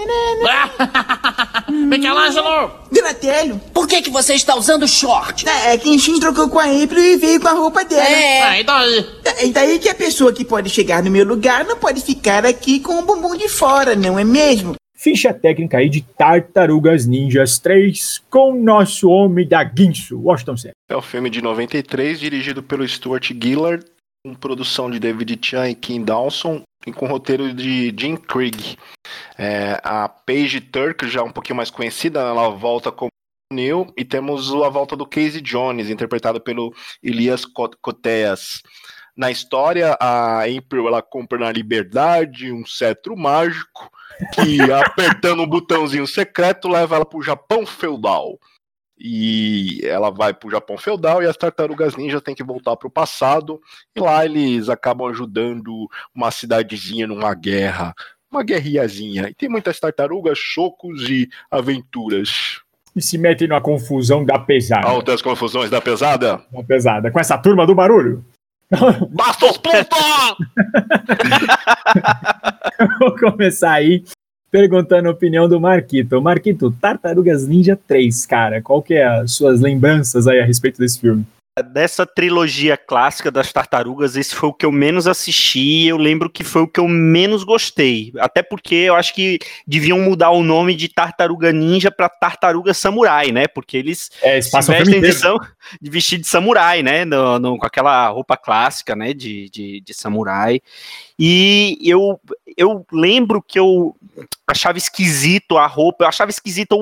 Michelangelo! 1.70 2.70
Donatello, 2.90 3.60
Por 3.72 3.86
que, 3.86 4.02
que 4.02 4.10
você 4.10 4.34
está 4.34 4.54
usando 4.56 4.86
short? 4.86 5.46
é 5.48 5.74
é 5.74 5.78
que 5.78 5.88
a 5.88 5.92
gente 5.92 6.20
trocou 6.20 6.48
com 6.48 6.58
a 6.58 6.64
April 6.64 6.98
e 7.02 7.16
veio 7.16 7.40
com 7.40 7.48
a 7.48 7.52
roupa 7.52 7.84
dela. 7.84 8.02
É. 8.02 8.42
Ah, 8.42 8.60
e 8.60 8.64
daí? 8.64 9.06
E 9.44 9.52
daí 9.52 9.78
que 9.78 9.88
a 9.88 9.94
pessoa 9.94 10.32
que 10.32 10.44
pode 10.44 10.70
chegar 10.70 11.02
no 11.02 11.10
meu 11.10 11.24
lugar 11.24 11.64
não 11.64 11.76
pode 11.76 12.00
ficar 12.00 12.46
aqui 12.46 12.80
com 12.80 12.98
o 12.98 13.02
bumbum 13.02 13.36
de 13.36 13.48
fora, 13.48 13.94
não 13.96 14.18
é 14.18 14.24
mesmo? 14.24 14.74
Ficha 14.94 15.32
técnica 15.34 15.78
aí 15.78 15.88
de 15.90 16.00
Tartarugas 16.00 17.06
Ninjas 17.06 17.58
3 17.58 18.22
com 18.30 18.54
nosso 18.54 19.08
homem 19.08 19.46
da 19.46 19.62
Guinso, 19.62 20.18
Washington 20.18 20.56
Senna. 20.56 20.72
É 20.88 20.96
o 20.96 21.02
filme 21.02 21.28
de 21.28 21.42
93, 21.42 22.18
dirigido 22.18 22.62
pelo 22.62 22.86
Stuart 22.88 23.30
Gillard, 23.40 23.84
com 24.26 24.34
produção 24.34 24.90
de 24.90 24.98
David 24.98 25.38
Chan 25.40 25.68
e 25.68 25.74
Kim 25.76 26.02
Dawson, 26.02 26.62
e 26.84 26.92
com 26.92 27.06
roteiro 27.06 27.54
de 27.54 27.94
Jim 27.96 28.16
Krieg. 28.16 28.76
É, 29.38 29.80
a 29.84 30.08
Paige 30.08 30.60
Turk, 30.60 31.06
já 31.06 31.22
um 31.22 31.30
pouquinho 31.30 31.56
mais 31.56 31.70
conhecida, 31.70 32.18
ela 32.18 32.48
volta 32.48 32.90
como 32.90 33.10
Neil, 33.52 33.86
e 33.96 34.04
temos 34.04 34.52
a 34.52 34.68
volta 34.68 34.96
do 34.96 35.06
Casey 35.06 35.40
Jones, 35.40 35.88
interpretado 35.88 36.40
pelo 36.40 36.74
Elias 37.00 37.44
Co- 37.44 37.70
Coteas. 37.80 38.62
Na 39.16 39.30
história, 39.30 39.96
a 40.00 40.40
April 40.40 40.88
ela 40.88 41.00
compra 41.00 41.38
na 41.38 41.52
liberdade 41.52 42.52
um 42.52 42.66
cetro 42.66 43.16
mágico 43.16 43.88
que, 44.34 44.60
apertando 44.72 45.42
um 45.42 45.46
botãozinho 45.46 46.06
secreto, 46.06 46.68
leva 46.68 46.96
ela 46.96 47.06
pro 47.06 47.22
Japão 47.22 47.64
feudal. 47.64 48.38
E 48.98 49.80
ela 49.84 50.10
vai 50.10 50.32
pro 50.32 50.50
Japão 50.50 50.78
feudal 50.78 51.22
e 51.22 51.26
as 51.26 51.36
tartarugas 51.36 51.96
ninja 51.96 52.20
têm 52.20 52.34
que 52.34 52.42
voltar 52.42 52.76
pro 52.76 52.90
passado. 52.90 53.60
E 53.94 54.00
lá 54.00 54.24
eles 54.24 54.68
acabam 54.68 55.08
ajudando 55.08 55.88
uma 56.14 56.30
cidadezinha 56.30 57.06
numa 57.06 57.34
guerra. 57.34 57.94
Uma 58.30 58.42
guerrilhazinha. 58.42 59.28
E 59.28 59.34
tem 59.34 59.48
muitas 59.48 59.78
tartarugas, 59.78 60.38
chocos 60.38 61.08
e 61.08 61.28
aventuras. 61.50 62.60
E 62.94 63.02
se 63.02 63.18
metem 63.18 63.46
numa 63.46 63.60
confusão 63.60 64.24
da 64.24 64.38
pesada. 64.38 64.86
Altas 64.86 65.20
confusões 65.20 65.68
da 65.68 65.80
pesada. 65.80 66.42
Da 66.50 66.62
pesada. 66.62 67.10
Com 67.10 67.20
essa 67.20 67.36
turma 67.36 67.66
do 67.66 67.74
barulho. 67.74 68.24
Basta 69.10 69.46
os 69.46 69.58
pontos! 69.58 69.86
Vou 72.98 73.16
começar 73.16 73.72
aí 73.72 74.02
perguntando 74.50 75.08
a 75.08 75.12
opinião 75.12 75.48
do 75.48 75.60
Marquito. 75.60 76.20
Marquito, 76.20 76.70
Tartarugas 76.80 77.46
Ninja 77.46 77.78
3, 77.86 78.26
cara, 78.26 78.62
qual 78.62 78.82
que 78.82 78.94
é 78.94 79.04
as 79.04 79.32
suas 79.32 79.60
lembranças 79.60 80.26
aí 80.26 80.40
a 80.40 80.44
respeito 80.44 80.78
desse 80.78 81.00
filme? 81.00 81.24
Dessa 81.72 82.04
trilogia 82.04 82.76
clássica 82.76 83.30
das 83.30 83.50
tartarugas, 83.50 84.14
esse 84.14 84.34
foi 84.34 84.50
o 84.50 84.52
que 84.52 84.66
eu 84.66 84.70
menos 84.70 85.06
assisti. 85.06 85.58
e 85.84 85.88
Eu 85.88 85.96
lembro 85.96 86.28
que 86.28 86.44
foi 86.44 86.60
o 86.60 86.68
que 86.68 86.78
eu 86.78 86.86
menos 86.86 87.44
gostei. 87.44 88.12
Até 88.18 88.42
porque 88.42 88.74
eu 88.74 88.94
acho 88.94 89.14
que 89.14 89.38
deviam 89.66 89.98
mudar 89.98 90.32
o 90.32 90.42
nome 90.42 90.74
de 90.74 90.86
Tartaruga 90.90 91.50
Ninja 91.54 91.90
para 91.90 92.10
Tartaruga 92.10 92.74
Samurai, 92.74 93.32
né? 93.32 93.48
Porque 93.48 93.78
eles 93.78 94.10
É, 94.22 94.38
se 94.38 94.50
vestem 94.70 95.00
de, 95.00 95.12
sam- 95.14 95.38
de 95.80 95.90
vestido 95.90 96.20
de 96.20 96.28
samurai, 96.28 96.82
né? 96.82 97.06
No- 97.06 97.38
no- 97.38 97.56
com 97.56 97.64
aquela 97.66 98.06
roupa 98.08 98.36
clássica, 98.36 98.94
né? 98.94 99.14
De, 99.14 99.48
de, 99.48 99.80
de 99.80 99.94
samurai. 99.94 100.60
E 101.18 101.78
eu, 101.82 102.20
eu 102.56 102.84
lembro 102.92 103.42
que 103.42 103.58
eu 103.58 103.96
achava 104.46 104.76
esquisito 104.76 105.56
a 105.56 105.66
roupa, 105.66 106.04
eu 106.04 106.08
achava 106.08 106.30
esquisito 106.30 106.76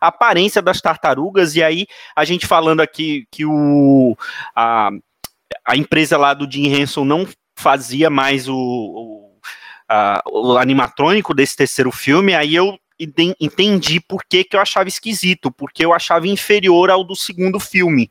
a 0.00 0.08
aparência 0.08 0.60
das 0.60 0.80
tartarugas, 0.80 1.54
e 1.54 1.62
aí 1.62 1.86
a 2.14 2.24
gente 2.24 2.46
falando 2.46 2.80
aqui 2.80 3.26
que 3.30 3.44
o, 3.44 4.16
a, 4.54 4.90
a 5.64 5.76
empresa 5.76 6.16
lá 6.16 6.34
do 6.34 6.50
Jim 6.50 6.66
Henson 6.72 7.04
não 7.04 7.26
fazia 7.56 8.10
mais 8.10 8.48
o, 8.48 8.56
o- 8.56 9.38
a- 9.88 10.22
o 10.30 10.58
animatrônico 10.58 11.32
desse 11.32 11.56
terceiro 11.56 11.90
filme, 11.92 12.34
aí 12.34 12.54
eu 12.54 12.78
enten- 12.98 13.34
entendi 13.40 14.00
por 14.00 14.24
que, 14.24 14.42
que 14.44 14.56
eu 14.56 14.60
achava 14.60 14.88
esquisito, 14.88 15.50
porque 15.52 15.84
eu 15.84 15.92
achava 15.94 16.26
inferior 16.26 16.90
ao 16.90 17.04
do 17.04 17.14
segundo 17.14 17.58
filme. 17.60 18.10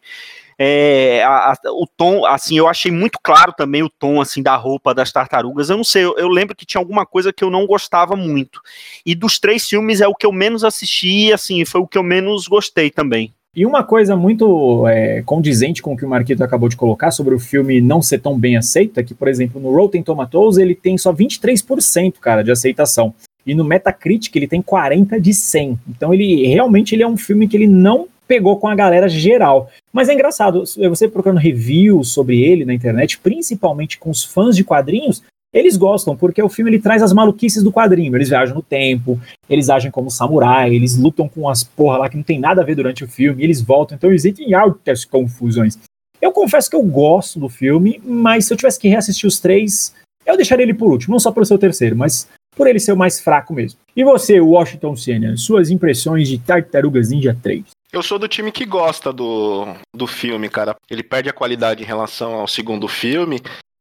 É, 0.60 1.24
a- 1.24 1.52
a- 1.52 1.58
o 1.72 1.86
tom, 1.86 2.26
assim, 2.26 2.58
eu 2.58 2.68
achei 2.68 2.92
muito 2.92 3.20
claro 3.22 3.54
também 3.56 3.84
o 3.84 3.90
tom, 3.90 4.20
assim, 4.20 4.42
da 4.42 4.56
roupa 4.56 4.94
das 4.94 5.12
tartarugas. 5.12 5.70
Eu 5.70 5.78
não 5.78 5.84
sei, 5.84 6.04
eu, 6.04 6.16
eu 6.18 6.28
lembro 6.28 6.56
que 6.56 6.66
tinha 6.66 6.82
alguma 6.82 7.06
coisa 7.06 7.32
que 7.32 7.44
eu 7.44 7.50
não 7.52 7.68
gostava 7.68 8.16
muito. 8.16 8.60
E 9.06 9.14
dos 9.14 9.38
três 9.40 9.68
filmes 9.68 10.02
é 10.02 10.08
o 10.08 10.16
que 10.16 10.26
eu 10.26 10.32
menos 10.32 10.64
assisti, 10.64 11.32
assim, 11.32 11.64
foi 11.64 11.80
o 11.82 11.88
que 11.88 11.98
eu 11.98 12.04
menos 12.04 12.48
gostei 12.48 12.90
também. 12.90 13.32
E 13.56 13.66
uma 13.66 13.84
coisa 13.84 14.16
muito 14.16 14.88
é, 14.88 15.24
condizente 15.24 15.82
com 15.82 15.94
o 15.94 15.98
que 15.98 16.06
o 16.06 16.10
Marquito 16.10 16.44
acabou 16.44 16.70
de 16.70 16.76
colocar 16.76 17.10
sobre 17.10 17.34
o 17.34 17.40
filme 17.40 17.82
não 17.82 18.04
ser 18.04 18.20
tão 18.20 18.38
bem 18.38 18.56
aceito 18.56 19.00
é 19.00 19.04
que, 19.04 19.16
por 19.16 19.28
exemplo, 19.28 19.60
no 19.60 19.72
Rotten 19.76 20.04
Tomatoes 20.04 20.58
ele 20.58 20.76
tem 20.76 20.96
só 20.96 21.12
23%, 21.12 22.20
cara, 22.20 22.44
de 22.44 22.52
aceitação. 22.52 23.16
E 23.46 23.56
no 23.56 23.64
Metacritic 23.64 24.36
ele 24.36 24.48
tem 24.48 24.62
40 24.62 25.20
de 25.20 25.34
100. 25.34 25.80
Então 25.90 26.14
ele 26.14 26.46
realmente 26.46 26.94
ele 26.94 27.02
é 27.02 27.08
um 27.08 27.18
filme 27.18 27.48
que 27.48 27.58
ele 27.58 27.66
não 27.66 28.08
pegou 28.28 28.58
com 28.58 28.68
a 28.68 28.76
galera 28.76 29.08
geral. 29.08 29.70
Mas 29.92 30.10
é 30.10 30.14
engraçado, 30.14 30.64
você 30.90 31.08
procurando 31.08 31.40
reviews 31.40 32.12
sobre 32.12 32.42
ele 32.44 32.66
na 32.66 32.74
internet, 32.74 33.18
principalmente 33.20 33.98
com 33.98 34.10
os 34.10 34.24
fãs 34.24 34.56
de 34.56 34.64
quadrinhos, 34.64 35.24
eles 35.54 35.78
gostam, 35.78 36.16
porque 36.16 36.44
o 36.44 36.50
filme 36.50 36.72
ele 36.72 36.80
traz 36.80 37.02
as 37.02 37.14
maluquices 37.14 37.64
do 37.64 37.72
quadrinho. 37.72 38.16
Eles 38.16 38.30
viajam 38.30 38.56
no 38.56 38.62
tempo, 38.62 39.20
eles 39.50 39.70
agem 39.70 39.90
como 39.90 40.12
samurai, 40.12 40.74
eles 40.74 40.98
lutam 40.98 41.28
com 41.28 41.48
as 41.50 41.64
porra 41.64 42.00
lá 42.00 42.10
que 42.10 42.18
não 42.18 42.24
tem 42.24 42.40
nada 42.40 42.62
a 42.62 42.66
ver 42.66 42.76
durante 42.76 43.04
o 43.04 43.08
filme, 43.08 43.44
eles 43.44 43.62
voltam, 43.62 43.96
então 43.96 44.12
existem 44.12 44.54
altas 44.54 45.06
confusões. 45.06 45.78
Eu 46.22 46.32
confesso 46.32 46.70
que 46.70 46.76
eu 46.76 46.84
gosto 46.84 47.40
do 47.40 47.48
filme, 47.48 48.02
mas 48.04 48.46
se 48.46 48.54
eu 48.54 48.58
tivesse 48.58 48.80
que 48.80 48.90
reassistir 48.90 49.28
os 49.28 49.40
três, 49.40 49.94
eu 50.26 50.36
deixaria 50.36 50.64
ele 50.64 50.74
por 50.74 50.92
último, 50.92 51.14
não 51.14 51.20
só 51.20 51.32
pelo 51.32 51.46
seu 51.46 51.58
terceiro, 51.58 51.96
mas 51.96 52.28
por 52.56 52.68
ele 52.68 52.80
ser 52.80 52.92
o 52.92 52.98
mais 52.98 53.20
fraco 53.20 53.54
mesmo. 53.54 53.80
E 53.96 54.04
você, 54.04 54.42
Washington 54.42 54.96
Senna, 54.96 55.38
suas 55.38 55.70
impressões 55.70 56.28
de 56.28 56.40
Tartarugas 56.40 57.10
Ninja 57.10 57.38
3? 57.42 57.64
Eu 57.92 58.04
sou 58.04 58.20
do 58.20 58.28
time 58.28 58.52
que 58.52 58.66
gosta 58.66 59.14
do, 59.14 59.66
do 59.96 60.06
filme, 60.08 60.50
cara. 60.50 60.76
Ele 60.90 61.04
perde 61.04 61.30
a 61.30 61.34
qualidade 61.34 61.84
em 61.84 61.86
relação 61.86 62.34
ao 62.36 62.48
segundo 62.48 62.88
filme, 62.88 63.40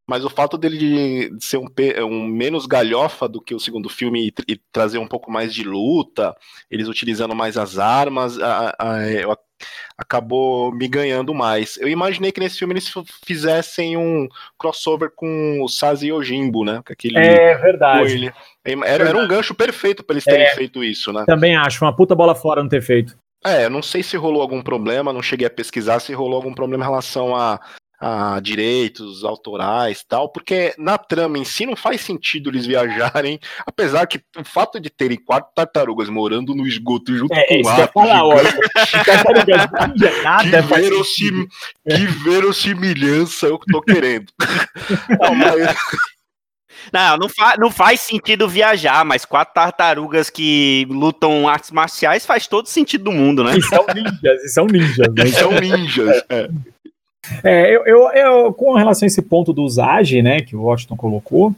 mas 0.09 0.25
o 0.25 0.31
fato 0.31 0.57
dele 0.57 0.79
de 1.31 1.45
ser 1.45 1.57
um, 1.59 1.67
um 2.05 2.25
menos 2.27 2.67
galhofa 2.67 3.29
do 3.29 3.41
que 3.41 3.55
o 3.55 3.59
segundo 3.59 3.89
filme 3.89 4.29
e, 4.29 4.53
e 4.53 4.61
trazer 4.73 4.99
um 4.99 5.09
pouco 5.09 5.31
mais 5.31 5.53
de 5.53 5.65
luta, 5.65 6.35
eles 6.71 6.87
utilizando 6.87 7.35
mais 7.35 7.57
as 7.59 7.79
armas, 7.81 8.39
a- 8.39 8.75
a- 8.79 9.33
ac- 9.33 9.41
acabou 9.99 10.71
me 10.71 10.87
ganhando 10.87 11.35
mais. 11.35 11.77
Eu 11.79 11.89
imaginei 11.89 12.31
que 12.31 12.39
nesse 12.39 12.59
filme 12.59 12.75
eles 12.75 12.93
fizessem 13.25 13.97
um 13.97 14.29
crossover 14.57 15.11
com 15.17 15.61
o 15.63 15.69
Sazi 15.69 16.09
Yojimbo, 16.09 16.65
né? 16.65 16.81
Com 16.87 16.93
aquele 16.93 17.19
É 17.19 17.57
verdade. 17.57 18.33
Era, 18.85 19.09
era 19.09 19.19
um 19.19 19.27
gancho 19.27 19.55
perfeito 19.55 20.05
pra 20.05 20.15
eles 20.15 20.25
terem 20.25 20.47
É. 20.47 20.55
feito 20.55 20.85
isso, 20.85 21.13
né? 21.13 21.25
Também 21.27 21.57
acho, 21.57 21.85
uma 21.85 21.95
puta 21.97 22.15
bola 22.15 22.35
fora 22.37 22.63
não 22.63 22.69
ter 22.69 22.83
feito. 22.83 23.17
É, 23.47 23.67
eu 23.67 23.71
não 23.71 23.83
sei 23.83 24.03
se 24.03 24.17
rolou 24.17 24.43
algum 24.43 24.61
problema, 24.61 25.13
não 25.13 25.23
cheguei 25.23 25.47
a 25.47 25.51
pesquisar 25.51 26.01
se 26.01 26.13
rolou 26.13 26.37
algum 26.37 26.53
problema 26.53 26.83
em 26.83 26.87
relação 26.87 27.37
a, 27.37 27.61
a 28.01 28.41
direitos 28.41 29.25
autorais 29.25 30.01
e 30.01 30.07
tal, 30.07 30.29
porque 30.29 30.75
na 30.77 30.99
trama 30.99 31.39
em 31.39 31.45
si 31.45 31.65
não 31.65 31.77
faz 31.77 32.01
sentido 32.01 32.51
eles 32.51 32.67
viajarem, 32.67 33.39
apesar 33.65 34.07
que 34.07 34.21
o 34.37 34.45
fato 34.45 34.81
de 34.81 34.91
terem 34.91 35.17
quatro 35.17 35.51
tartarugas 35.55 36.09
morando 36.09 36.55
no 36.55 36.67
esgoto 36.67 37.17
junto 37.17 37.33
É, 37.33 37.45
com 37.47 37.55
ia 37.55 37.63
rato 37.63 37.93
gigante, 37.93 38.57
que, 40.43 40.61
verossim, 40.63 41.49
que 41.89 42.07
verossimilhança 42.25 43.47
eu 43.47 43.59
tô 43.71 43.81
querendo. 43.81 44.27
Não, 45.21 45.35
mas- 45.35 45.77
Não, 46.93 47.17
não, 47.17 47.29
fa 47.29 47.57
não 47.59 47.71
faz 47.71 48.01
sentido 48.01 48.49
viajar, 48.49 49.05
mas 49.05 49.25
quatro 49.25 49.55
tartarugas 49.55 50.31
que 50.31 50.87
lutam 50.89 51.49
artes 51.49 51.71
marciais 51.71 52.25
faz 52.27 52.47
todo 52.47 52.69
sentido 52.69 53.05
do 53.05 53.13
mundo, 53.13 53.43
né? 53.45 53.57
E 53.57 53.63
são 53.63 53.85
ninjas, 53.95 54.43
e 54.45 54.49
são 54.49 54.67
ninjas, 54.67 55.15
né? 55.15 55.27
são 55.33 55.51
ninjas. 55.53 56.23
É. 56.29 56.49
É, 57.43 57.75
eu, 57.75 57.85
eu, 57.87 58.09
eu- 58.13 58.53
com 58.55 58.75
relação 58.75 59.05
a 59.07 59.09
esse 59.09 59.21
ponto 59.23 59.53
do 59.53 59.63
Usage, 59.63 60.23
né, 60.23 60.41
que 60.41 60.55
o 60.55 60.63
Washington 60.63 60.97
colocou, 60.97 61.55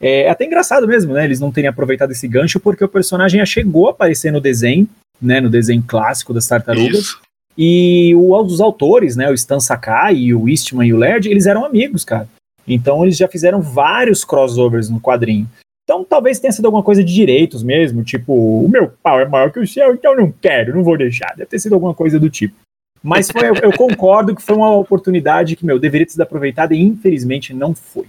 é 0.00 0.30
até 0.30 0.44
engraçado 0.44 0.86
mesmo, 0.86 1.12
né, 1.12 1.24
eles 1.24 1.40
não 1.40 1.50
terem 1.50 1.68
aproveitado 1.68 2.12
esse 2.12 2.28
gancho, 2.28 2.60
porque 2.60 2.84
o 2.84 2.88
personagem 2.88 3.40
já 3.40 3.46
chegou 3.46 3.88
a 3.88 3.90
aparecer 3.90 4.32
no 4.32 4.40
desenho, 4.40 4.88
né, 5.20 5.40
no 5.40 5.50
desenho 5.50 5.82
clássico 5.86 6.32
das 6.32 6.46
tartarugas, 6.46 6.98
Isso. 7.00 7.20
e 7.56 8.14
o, 8.14 8.32
os 8.40 8.60
autores, 8.60 9.16
né, 9.16 9.28
o 9.28 9.34
Stan 9.34 9.58
Sakai, 9.58 10.32
o 10.32 10.48
Eastman 10.48 10.86
e 10.86 10.92
o 10.94 10.96
Laird, 10.96 11.28
eles 11.28 11.46
eram 11.46 11.64
amigos, 11.64 12.04
cara. 12.04 12.28
Então 12.74 13.04
eles 13.04 13.16
já 13.16 13.28
fizeram 13.28 13.60
vários 13.60 14.24
crossovers 14.24 14.88
no 14.90 15.00
quadrinho. 15.00 15.48
Então 15.84 16.04
talvez 16.04 16.38
tenha 16.38 16.52
sido 16.52 16.66
alguma 16.66 16.82
coisa 16.82 17.02
de 17.02 17.12
direitos 17.12 17.62
mesmo, 17.62 18.04
tipo, 18.04 18.32
o 18.32 18.68
meu 18.68 18.92
pau 19.02 19.20
é 19.20 19.26
maior 19.26 19.50
que 19.50 19.58
o 19.58 19.66
seu, 19.66 19.94
então 19.94 20.14
não 20.14 20.30
quero, 20.30 20.74
não 20.74 20.84
vou 20.84 20.98
deixar. 20.98 21.34
Deve 21.34 21.46
ter 21.46 21.58
sido 21.58 21.74
alguma 21.74 21.94
coisa 21.94 22.20
do 22.20 22.28
tipo. 22.28 22.54
Mas 23.02 23.30
foi- 23.30 23.48
eu, 23.48 23.54
eu 23.54 23.72
concordo 23.72 24.34
que 24.34 24.42
foi 24.42 24.56
uma 24.56 24.74
oportunidade 24.76 25.56
que, 25.56 25.64
meu, 25.64 25.78
deveria 25.78 26.06
ter 26.06 26.12
sido 26.12 26.20
aproveitada 26.22 26.74
e 26.74 26.80
infelizmente 26.82 27.54
não 27.54 27.74
foi. 27.74 28.06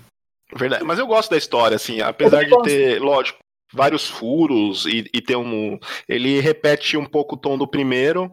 Verdade, 0.55 0.83
mas 0.83 0.97
eu 0.97 1.05
gosto 1.05 1.29
da 1.29 1.37
história, 1.37 1.75
assim, 1.75 2.01
apesar 2.01 2.43
de 2.43 2.61
ter, 2.63 2.99
lógico, 2.99 3.37
vários 3.71 4.09
furos 4.09 4.85
e, 4.85 5.05
e 5.13 5.21
ter 5.21 5.35
um. 5.35 5.77
Ele 6.07 6.39
repete 6.39 6.97
um 6.97 7.05
pouco 7.05 7.35
o 7.35 7.37
tom 7.37 7.57
do 7.57 7.67
primeiro, 7.67 8.31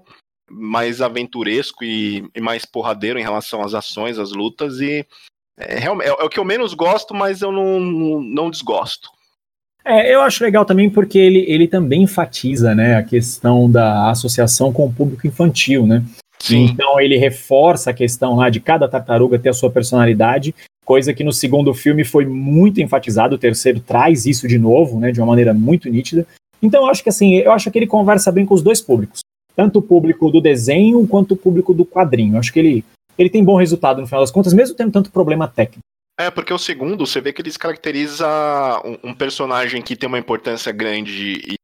mais 0.51 1.03
aventuresco 1.03 1.85
e, 1.85 2.25
e 2.35 2.41
mais 2.41 2.65
porradeiro 2.65 3.19
em 3.19 3.23
relação 3.23 3.61
às 3.62 3.75
ações, 3.75 4.19
às 4.19 4.33
lutas, 4.33 4.81
e 4.81 5.07
é, 5.59 5.85
é, 5.85 6.09
é 6.09 6.25
o 6.25 6.29
que 6.29 6.38
eu 6.38 6.45
menos 6.45 6.75
gosto, 6.75 7.14
mas 7.14 7.42
eu 7.42 7.51
não, 7.51 7.81
não 7.81 8.51
desgosto. 8.51 9.09
É, 9.85 10.12
eu 10.12 10.21
acho 10.21 10.42
legal 10.42 10.64
também 10.64 10.90
porque 10.90 11.19
ele, 11.19 11.45
ele 11.47 11.69
também 11.69 12.03
enfatiza, 12.03 12.75
né, 12.75 12.97
a 12.97 13.03
questão 13.05 13.71
da 13.71 14.11
associação 14.11 14.73
com 14.73 14.87
o 14.87 14.92
público 14.92 15.27
infantil, 15.27 15.87
né? 15.87 16.03
Então 16.51 17.01
ele 17.01 17.16
reforça 17.16 17.90
a 17.90 17.95
questão 17.95 18.37
lá 18.37 18.51
de 18.51 18.61
cada 18.61 18.88
tartaruga 18.88 19.38
ter 19.38 19.49
a 19.49 19.55
sua 19.55 19.71
personalidade, 19.71 20.55
coisa 20.85 21.14
que 21.14 21.25
no 21.25 21.33
segundo 21.33 21.73
filme 21.73 22.05
foi 22.05 22.27
muito 22.27 22.81
enfatizado, 22.81 23.37
o 23.37 23.38
terceiro 23.38 23.81
traz 23.81 24.27
isso 24.27 24.47
de 24.47 24.59
novo, 24.59 25.01
né, 25.01 25.11
de 25.11 25.21
uma 25.21 25.27
maneira 25.27 25.55
muito 25.55 25.88
nítida. 25.88 26.27
Então 26.61 26.83
eu 26.83 26.90
acho 26.90 27.03
que 27.03 27.09
assim, 27.09 27.37
eu 27.37 27.53
acho 27.53 27.71
que 27.71 27.79
ele 27.79 27.87
conversa 27.87 28.31
bem 28.31 28.45
com 28.45 28.55
os 28.55 28.62
dois 28.62 28.81
públicos, 28.81 29.21
tanto 29.55 29.79
o 29.79 29.83
público 29.83 30.31
do 30.31 30.40
desenho 30.40 31.07
quanto 31.07 31.33
o 31.33 31.37
público 31.37 31.73
do 31.73 31.87
quadrinho. 31.87 32.35
Eu 32.35 32.40
acho 32.40 32.53
que 32.53 32.59
ele, 32.59 32.85
ele 33.18 33.31
tem 33.31 33.44
bom 33.44 33.57
resultado 33.57 34.00
no 34.00 34.07
final 34.07 34.22
das 34.22 34.31
contas, 34.31 34.52
mesmo 34.52 34.76
tendo 34.76 34.92
tanto 34.92 35.11
problema 35.11 35.48
técnico. 35.48 35.81
É, 36.18 36.31
porque 36.31 36.52
o 36.52 36.59
segundo, 36.59 37.07
você 37.07 37.20
vê 37.20 37.33
que 37.33 37.42
ele 37.42 37.52
caracteriza 37.52 38.26
um, 38.85 39.11
um 39.11 39.14
personagem 39.14 39.83
que 39.83 39.94
tem 39.94 40.09
uma 40.09 40.18
importância 40.18 40.72
grande. 40.72 41.42
E, 41.46 41.55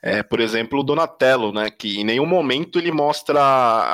é, 0.00 0.22
por 0.22 0.38
exemplo, 0.38 0.78
o 0.78 0.84
Donatello, 0.84 1.52
né? 1.52 1.68
Que 1.76 2.00
em 2.00 2.04
nenhum 2.04 2.26
momento 2.26 2.78
ele 2.78 2.92
mostra 2.92 3.40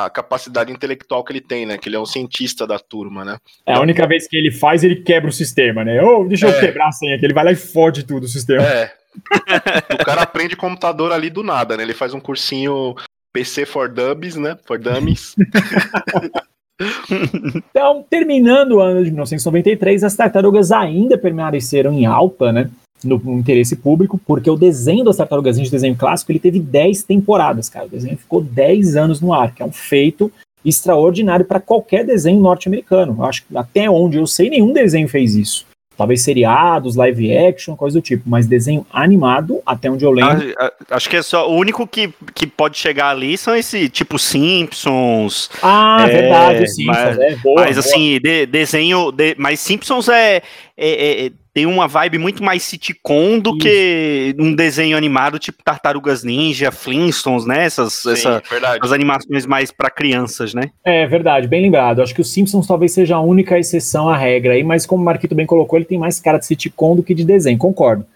a 0.05 0.11
capacidade 0.11 0.71
intelectual 0.71 1.25
que 1.25 1.33
ele 1.33 1.41
tem, 1.41 1.65
né? 1.65 1.79
Que 1.79 1.89
ele 1.89 1.97
é 1.97 2.01
um 2.01 2.05
cientista 2.05 2.67
da 2.67 2.79
turma, 2.79 3.25
né? 3.25 3.39
É, 3.67 3.73
a 3.73 3.81
única 3.81 4.07
vez 4.07 4.29
que 4.29 4.37
ele 4.37 4.51
faz, 4.51 4.85
ele 4.85 4.97
quebra 4.97 5.31
o 5.31 5.33
sistema, 5.33 5.83
né? 5.83 6.03
Ô, 6.03 6.25
deixa 6.25 6.47
eu 6.47 6.51
É. 6.51 6.61
quebrar 6.61 6.89
a 6.89 6.93
senha 6.93 7.17
aqui, 7.17 7.25
ele 7.25 7.33
vai 7.35 7.45
lá 7.45 7.53
e 7.53 7.57
fode 7.57 8.05
tudo 8.05 8.25
o 8.25 8.29
sistema. 8.29 8.63
É. 8.63 8.93
o 9.95 10.05
cara 10.05 10.23
aprende 10.23 10.57
computador 10.57 11.11
ali 11.11 11.31
do 11.31 11.43
nada, 11.43 11.75
né? 11.75 11.83
Ele 11.83 11.95
faz 11.95 12.13
um 12.13 12.21
cursinho 12.21 12.95
PC 13.33 13.65
for 13.65 13.89
Dummies, 13.89 14.37
né? 14.37 14.59
For 14.67 14.79
Dummies. 14.79 15.35
Então, 17.71 18.05
terminando 18.09 18.73
o 18.73 18.81
ano 18.81 19.05
de 19.05 19.11
1993, 19.11 20.05
as 20.05 20.17
tartarugas 20.17 20.73
ainda 20.73 21.19
permaneceram 21.19 21.93
em 21.93 22.07
alta, 22.07 22.53
né? 22.53 22.71
No, 23.05 23.19
no 23.19 23.39
interesse 23.39 23.75
público, 23.75 24.21
porque 24.25 24.49
o 24.49 24.57
desenho 24.57 25.05
das 25.05 25.17
tartarugas 25.17 25.59
ninja, 25.59 25.71
desenho 25.71 25.97
clássico, 25.97 26.31
ele 26.31 26.39
teve 26.39 26.61
10 26.61 27.03
temporadas, 27.03 27.69
cara. 27.69 27.87
O 27.87 27.91
desenho 27.91 28.17
ficou 28.17 28.41
10 28.41 28.95
anos 28.95 29.21
no 29.21 29.33
ar, 29.33 29.53
que 29.53 29.63
é 29.63 29.67
um 29.67 29.73
feito 29.73 30.31
extraordinário 30.65 31.45
para 31.45 31.59
qualquer 31.59 32.05
desenho 32.07 32.41
norte-americano. 32.41 33.25
Acho 33.25 33.45
que 33.45 33.57
até 33.57 33.91
onde 33.91 34.19
eu 34.19 34.27
sei, 34.27 34.49
nenhum 34.49 34.73
desenho 34.73 35.09
fez 35.09 35.35
isso. 35.35 35.67
Talvez 35.97 36.23
seriados, 36.23 36.97
live 36.97 37.37
action, 37.37 37.77
coisa 37.77 37.99
do 37.99 38.03
tipo, 38.03 38.23
mas 38.27 38.47
desenho 38.47 38.85
animado, 38.93 39.61
até 39.65 39.91
onde 39.91 40.05
eu 40.05 40.11
lembro. 40.11 40.55
Acho 40.91 41.09
que 41.11 41.17
é 41.17 41.23
só 41.23 41.49
o 41.51 41.55
único 41.55 41.87
que, 41.87 42.13
que 42.35 42.47
pode 42.47 42.79
chegar 42.79 43.11
ali 43.11 43.37
são 43.37 43.55
esse 43.55 43.89
tipo 43.89 44.19
Simpsons. 44.19 45.51
Ah, 45.63 45.99
é, 46.09 46.13
verdade, 46.13 46.69
Simpsons, 46.71 46.97
Mas, 46.97 47.19
é, 47.19 47.37
boa, 47.37 47.61
mas 47.63 47.77
boa. 47.77 47.81
assim, 47.81 48.19
de- 48.23 48.47
desenho. 48.47 49.13
de- 49.13 49.35
mas 49.39 49.61
Simpsons 49.61 50.09
é, 50.09 50.37
é- 50.37 50.43
é- 50.77 51.27
é- 51.27 51.33
tem 51.55 51.67
uma 51.67 51.87
vibe 51.87 52.19
muito 52.19 52.43
mais 52.43 52.63
sitcom 52.63 53.39
do 53.39 53.57
que 53.59 54.35
um 54.39 54.55
desenho 54.55 54.97
animado 54.97 55.39
tipo 55.39 55.63
Tartarugas 55.63 56.25
Ninja, 56.25 56.73
Flintstones, 56.73 57.45
né? 57.45 57.65
Essas, 57.65 58.07
essa- 58.07 58.43
verdade. 58.49 58.79
as 58.83 58.91
animações 58.93 59.45
mais 59.45 59.71
pra 59.71 59.91
crianças, 59.91 60.55
né? 60.55 60.71
É 60.85 61.07
verdade, 61.07 61.47
bem 61.47 61.63
lembrado. 61.63 62.01
Acho 62.01 62.15
que 62.15 62.21
os 62.23 62.33
Simpsons 62.33 62.67
talvez 62.67 62.93
seja 62.93 63.17
a 63.17 63.21
única 63.21 63.59
exceção 63.59 64.09
à 64.09 64.17
regra 64.17 64.55
aí, 64.55 64.65
mas 64.65 64.87
como 64.87 65.03
o 65.03 65.05
Marquito 65.05 65.35
bem 65.35 65.45
colocou, 65.47 65.79
ele 65.79 65.85
tem 65.85 65.99
mais 65.99 66.19
cara 66.19 66.39
de 66.39 66.47
sitcom 66.47 66.97
do 66.97 67.03
que 67.03 67.15
de 67.15 67.25
desenho. 67.25 67.59
Concordo. 67.59 68.07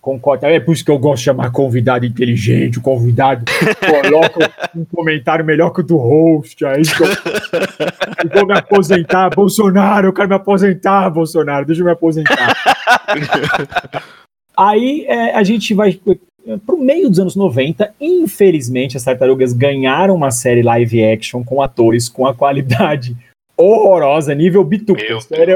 Concordo. 0.00 0.46
É 0.46 0.60
por 0.60 0.72
isso 0.72 0.84
que 0.84 0.90
eu 0.90 0.98
gosto 1.00 1.18
de 1.18 1.24
chamar 1.24 1.50
convidado 1.50 2.06
inteligente, 2.06 2.78
o 2.78 2.80
convidado 2.80 3.44
coloca 3.84 4.52
um 4.74 4.84
comentário 4.84 5.44
melhor 5.44 5.70
que 5.70 5.80
o 5.80 5.82
do 5.82 5.96
host. 5.96 6.64
Aí 6.64 6.82
que 6.82 7.02
eu, 7.02 7.08
eu 8.24 8.30
vou 8.32 8.46
me 8.46 8.56
aposentar, 8.56 9.28
Bolsonaro, 9.30 10.06
eu 10.06 10.12
quero 10.12 10.28
me 10.28 10.36
aposentar, 10.36 11.10
Bolsonaro, 11.10 11.66
deixa 11.66 11.82
eu 11.82 11.86
me 11.86 11.90
aposentar. 11.90 12.75
Aí 14.56 15.04
é, 15.06 15.34
a 15.34 15.42
gente 15.42 15.74
vai 15.74 16.00
é, 16.46 16.56
pro 16.58 16.78
meio 16.78 17.10
dos 17.10 17.18
anos 17.18 17.36
90. 17.36 17.94
Infelizmente, 18.00 18.96
as 18.96 19.04
tartarugas 19.04 19.52
ganharam 19.52 20.14
uma 20.14 20.30
série 20.30 20.62
live 20.62 21.04
action 21.04 21.44
com 21.44 21.60
atores 21.60 22.08
com 22.08 22.26
a 22.26 22.34
qualidade 22.34 23.16
horrorosa, 23.56 24.34
nível 24.34 24.62
bituca. 24.64 25.02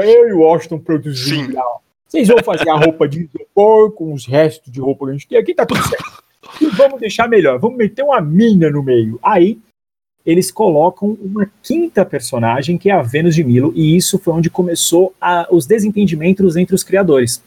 Eu 0.05 0.29
e 0.29 0.33
o 0.33 0.39
Washington 0.39 0.79
produzindo. 0.79 1.57
Vocês 2.07 2.27
vão 2.27 2.39
fazer 2.43 2.69
a 2.69 2.75
roupa 2.75 3.07
de 3.07 3.21
isopor 3.21 3.91
com 3.91 4.13
os 4.13 4.25
restos 4.25 4.71
de 4.71 4.81
roupa 4.81 5.05
que 5.05 5.09
a 5.09 5.13
gente 5.13 5.27
tem 5.27 5.37
aqui, 5.37 5.55
tá 5.55 5.65
tudo 5.65 5.81
certo. 5.87 6.23
E 6.59 6.65
vamos 6.65 6.99
deixar 6.99 7.29
melhor, 7.29 7.57
vamos 7.57 7.77
meter 7.77 8.03
uma 8.03 8.19
mina 8.19 8.69
no 8.69 8.83
meio. 8.83 9.17
Aí 9.23 9.59
eles 10.25 10.51
colocam 10.51 11.17
uma 11.21 11.49
quinta 11.63 12.05
personagem, 12.05 12.77
que 12.77 12.89
é 12.89 12.93
a 12.93 13.01
Vênus 13.01 13.35
de 13.35 13.43
Milo, 13.43 13.71
e 13.75 13.95
isso 13.95 14.19
foi 14.19 14.33
onde 14.33 14.49
começou 14.49 15.13
a- 15.19 15.47
os 15.51 15.65
desentendimentos 15.65 16.55
entre 16.55 16.75
os 16.75 16.83
criadores. 16.83 17.41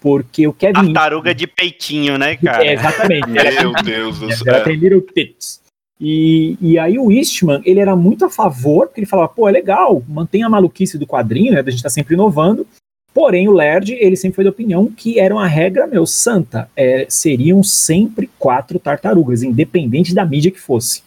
Porque 0.00 0.46
o 0.46 0.52
Kevin. 0.52 0.92
Tartaruga 0.92 1.34
de 1.34 1.46
peitinho, 1.46 2.16
né, 2.18 2.36
cara? 2.36 2.64
É, 2.64 2.74
exatamente. 2.74 3.28
Meu 3.28 3.72
Deus 3.82 4.18
do 4.18 4.26
Ela 4.26 4.36
céu. 4.36 4.64
tem 4.64 4.76
little 4.76 5.00
tits. 5.00 5.60
E, 6.00 6.56
e 6.60 6.78
aí 6.78 6.96
o 6.98 7.10
Eastman, 7.10 7.60
ele 7.64 7.80
era 7.80 7.96
muito 7.96 8.24
a 8.24 8.30
favor, 8.30 8.86
porque 8.86 9.00
ele 9.00 9.06
falava, 9.06 9.28
pô, 9.28 9.48
é 9.48 9.52
legal, 9.52 10.00
mantém 10.08 10.44
a 10.44 10.48
maluquice 10.48 10.96
do 10.96 11.06
quadrinho, 11.06 11.52
né, 11.52 11.62
da 11.62 11.72
gente 11.72 11.82
tá 11.82 11.90
sempre 11.90 12.14
inovando. 12.14 12.64
Porém, 13.12 13.48
o 13.48 13.52
Laird, 13.52 13.92
ele 13.94 14.14
sempre 14.14 14.36
foi 14.36 14.44
da 14.44 14.50
opinião 14.50 14.86
que 14.86 15.18
era 15.18 15.34
uma 15.34 15.48
regra, 15.48 15.88
meu, 15.88 16.06
santa. 16.06 16.70
É, 16.76 17.04
seriam 17.08 17.64
sempre 17.64 18.30
quatro 18.38 18.78
tartarugas, 18.78 19.42
independente 19.42 20.14
da 20.14 20.24
mídia 20.24 20.52
que 20.52 20.60
fosse. 20.60 21.02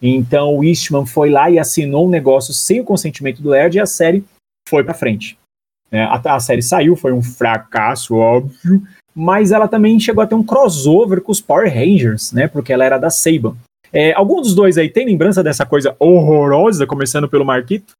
Então 0.00 0.56
o 0.56 0.64
Eastman 0.64 1.06
foi 1.06 1.30
lá 1.30 1.50
e 1.50 1.58
assinou 1.58 2.06
um 2.06 2.10
negócio 2.10 2.52
sem 2.52 2.80
o 2.80 2.84
consentimento 2.84 3.42
do 3.42 3.50
Laird 3.50 3.76
e 3.76 3.80
a 3.80 3.86
série 3.86 4.24
foi 4.68 4.84
pra 4.84 4.94
frente. 4.94 5.38
É, 5.90 6.02
a, 6.02 6.20
a 6.24 6.40
série 6.40 6.62
saiu, 6.62 6.96
foi 6.96 7.12
um 7.12 7.22
fracasso, 7.22 8.16
óbvio, 8.16 8.82
mas 9.14 9.52
ela 9.52 9.68
também 9.68 9.98
chegou 10.00 10.22
a 10.22 10.26
ter 10.26 10.34
um 10.34 10.42
crossover 10.42 11.20
com 11.20 11.30
os 11.30 11.40
Power 11.40 11.72
Rangers, 11.72 12.32
né? 12.32 12.48
Porque 12.48 12.72
ela 12.72 12.84
era 12.84 12.98
da 12.98 13.10
Saban. 13.10 13.56
É, 13.92 14.12
algum 14.12 14.40
dos 14.40 14.54
dois 14.54 14.76
aí 14.76 14.88
tem 14.88 15.06
lembrança 15.06 15.42
dessa 15.42 15.64
coisa 15.64 15.94
horrorosa, 16.00 16.86
começando 16.86 17.28
pelo 17.28 17.44
Marquito? 17.44 17.92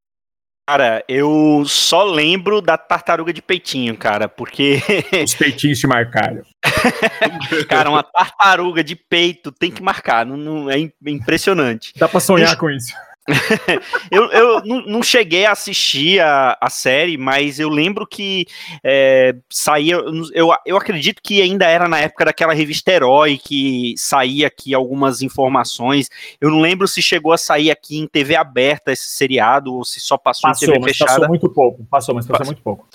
Cara, 0.67 1.05
eu 1.07 1.63
só 1.67 2.05
lembro 2.05 2.63
da 2.63 2.79
tartaruga 2.79 3.33
de 3.35 3.43
peitinho, 3.43 3.95
cara, 3.97 4.29
porque. 4.29 4.81
Os 5.23 5.35
peitinhos 5.35 5.79
te 5.79 5.87
marcaram. 5.87 6.43
cara, 7.69 7.91
uma 7.91 8.03
tartaruga 8.03 8.83
de 8.83 8.97
peito 8.97 9.53
tem 9.53 9.71
que 9.71 9.83
marcar, 9.83 10.25
não, 10.25 10.37
não- 10.39 10.71
é 10.71 10.79
im- 10.79 10.93
impressionante. 11.07 11.93
Dá 11.97 12.09
pra 12.09 12.19
sonhar 12.19 12.57
com 12.57 12.71
isso. 12.71 12.95
Eu, 14.11 14.31
eu 14.31 14.65
não, 14.65 14.83
não 14.83 15.03
cheguei 15.03 15.47
a 15.47 15.53
assistir 15.53 16.21
a, 16.21 16.57
a 16.61 16.69
série, 16.69 17.17
mas 17.17 17.59
eu 17.59 17.69
lembro 17.69 18.07
que 18.07 18.47
é, 18.83 19.35
saía. 19.51 19.95
Eu, 19.95 20.55
eu 20.65 20.77
acredito 20.77 21.23
que 21.23 21.41
ainda 21.41 21.67
era 21.67 21.89
na 21.89 21.99
época 21.99 22.27
daquela 22.27 22.53
revista 22.53 22.93
Herói 22.93 23.39
que 23.39 23.95
saía 23.97 24.47
aqui 24.47 24.75
algumas 24.75 25.23
informações. 25.23 26.11
Eu 26.41 26.51
não 26.51 26.61
lembro 26.61 26.87
se 26.87 27.01
chegou 27.03 27.33
a 27.33 27.39
sair 27.39 27.71
aqui 27.71 27.99
em 27.99 28.07
TV 28.07 28.37
aberta 28.37 28.93
esse 28.93 29.09
seriado 29.09 29.75
ou 29.75 29.85
se 29.85 30.01
só 30.01 30.19
passou, 30.19 30.51
Passou, 30.51 30.69
em 30.69 30.73
TV 30.73 30.89
fechada. 30.89 31.13
passou 31.13 31.29
muito 31.29 31.49
pouco. 31.49 31.85
Passou, 31.91 32.15
mas 32.15 32.27
passou 32.27 32.39
Passou. 32.39 32.53
muito 32.53 32.63
pouco. 32.63 32.87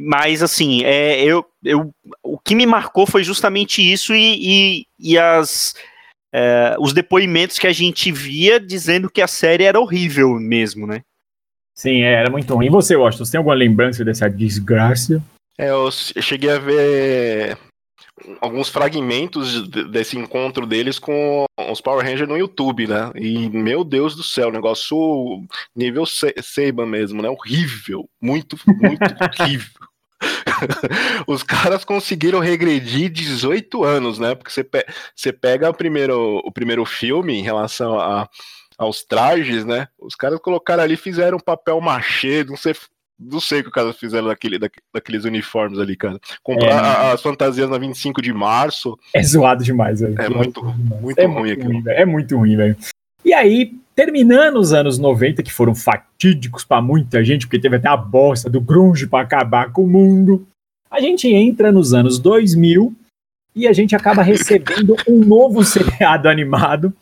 Mas 0.00 0.42
assim, 0.42 0.82
é, 0.84 1.22
eu, 1.22 1.44
eu, 1.62 1.94
o 2.22 2.38
que 2.38 2.54
me 2.54 2.66
marcou 2.66 3.06
foi 3.06 3.22
justamente 3.22 3.80
isso 3.80 4.12
e, 4.14 4.38
e, 4.40 4.86
e 4.98 5.18
as, 5.18 5.74
é, 6.34 6.74
os 6.80 6.92
depoimentos 6.92 7.58
que 7.58 7.66
a 7.68 7.72
gente 7.72 8.10
via 8.10 8.58
dizendo 8.58 9.08
que 9.08 9.22
a 9.22 9.28
série 9.28 9.62
era 9.64 9.78
horrível 9.78 10.34
mesmo, 10.40 10.86
né? 10.86 11.00
Sim, 11.76 12.02
é, 12.02 12.14
era 12.14 12.30
muito 12.30 12.52
ruim. 12.54 12.66
E 12.66 12.70
você, 12.70 12.96
Washington, 12.96 13.24
você 13.24 13.32
tem 13.32 13.38
alguma 13.38 13.54
lembrança 13.54 14.04
dessa 14.04 14.28
desgraça? 14.28 15.22
É, 15.56 15.70
eu 15.70 15.88
cheguei 15.90 16.50
a 16.50 16.58
ver 16.58 17.56
alguns 18.40 18.68
fragmentos 18.68 19.68
de- 19.68 19.88
desse 19.88 20.16
encontro 20.18 20.66
deles 20.66 20.98
com 20.98 21.44
os 21.70 21.80
Power 21.80 22.04
Rangers 22.04 22.28
no 22.28 22.36
YouTube, 22.36 22.86
né? 22.86 23.10
E, 23.14 23.48
meu 23.50 23.84
Deus 23.84 24.14
do 24.16 24.22
céu, 24.22 24.50
negócio 24.52 25.44
nível 25.74 26.06
Se- 26.06 26.34
Saban 26.42 26.86
mesmo, 26.86 27.22
né? 27.22 27.28
Horrível. 27.28 28.08
Muito, 28.20 28.56
muito 28.66 29.00
horrível. 29.38 29.83
Os 31.26 31.42
caras 31.42 31.84
conseguiram 31.84 32.38
regredir 32.40 33.10
18 33.10 33.84
anos, 33.84 34.18
né? 34.18 34.34
Porque 34.34 34.50
você, 34.50 34.64
pe- 34.64 34.86
você 35.14 35.32
pega 35.32 35.70
o 35.70 35.74
primeiro, 35.74 36.40
o 36.44 36.52
primeiro 36.52 36.84
filme 36.84 37.34
em 37.34 37.42
relação 37.42 37.98
a, 37.98 38.28
aos 38.78 39.02
trajes, 39.04 39.64
né? 39.64 39.88
Os 40.00 40.14
caras 40.14 40.38
colocaram 40.40 40.82
ali, 40.82 40.96
fizeram 40.96 41.38
papel 41.38 41.80
machê, 41.80 42.44
não 42.44 42.56
sei, 42.56 42.74
não 43.18 43.40
sei 43.40 43.60
o 43.60 43.62
que 43.62 43.68
os 43.68 43.74
caras 43.74 43.96
fizeram 43.96 44.26
daquele, 44.28 44.58
daque- 44.58 44.80
daqueles 44.92 45.24
uniformes 45.24 45.78
ali, 45.78 45.96
cara. 45.96 46.18
Comprar 46.42 46.66
É. 46.68 46.72
a- 46.72 47.12
as 47.12 47.22
fantasias 47.22 47.70
na 47.70 47.78
25 47.78 48.20
de 48.20 48.32
março. 48.32 48.98
É 49.14 49.22
zoado 49.22 49.62
demais, 49.64 50.00
velho. 50.00 50.20
É 50.20 50.28
muito, 50.28 50.62
muito 51.00 51.18
É 51.18 51.24
ruim 51.26 51.50
aquilo. 51.52 51.72
ruim. 51.72 51.82
É 51.86 52.04
muito 52.04 52.36
ruim, 52.36 52.56
velho. 52.56 52.76
E 53.24 53.32
aí, 53.32 53.72
terminando 53.96 54.56
os 54.56 54.74
anos 54.74 54.98
90, 54.98 55.42
que 55.42 55.50
foram 55.50 55.74
fatídicos 55.74 56.62
pra 56.62 56.82
muita 56.82 57.24
gente, 57.24 57.46
porque 57.46 57.58
teve 57.58 57.76
até 57.76 57.88
a 57.88 57.96
bosta 57.96 58.50
do 58.50 58.60
grunge 58.60 59.06
pra 59.06 59.20
acabar 59.22 59.72
com 59.72 59.82
o 59.84 59.86
mundo, 59.88 60.46
a 60.94 61.00
gente 61.00 61.26
entra 61.26 61.72
nos 61.72 61.92
anos 61.92 62.20
2000 62.20 62.94
e 63.52 63.66
a 63.66 63.72
gente 63.72 63.96
acaba 63.96 64.22
recebendo 64.22 64.94
um 65.08 65.18
novo 65.18 65.64
seriado 65.64 66.28
animado 66.28 66.92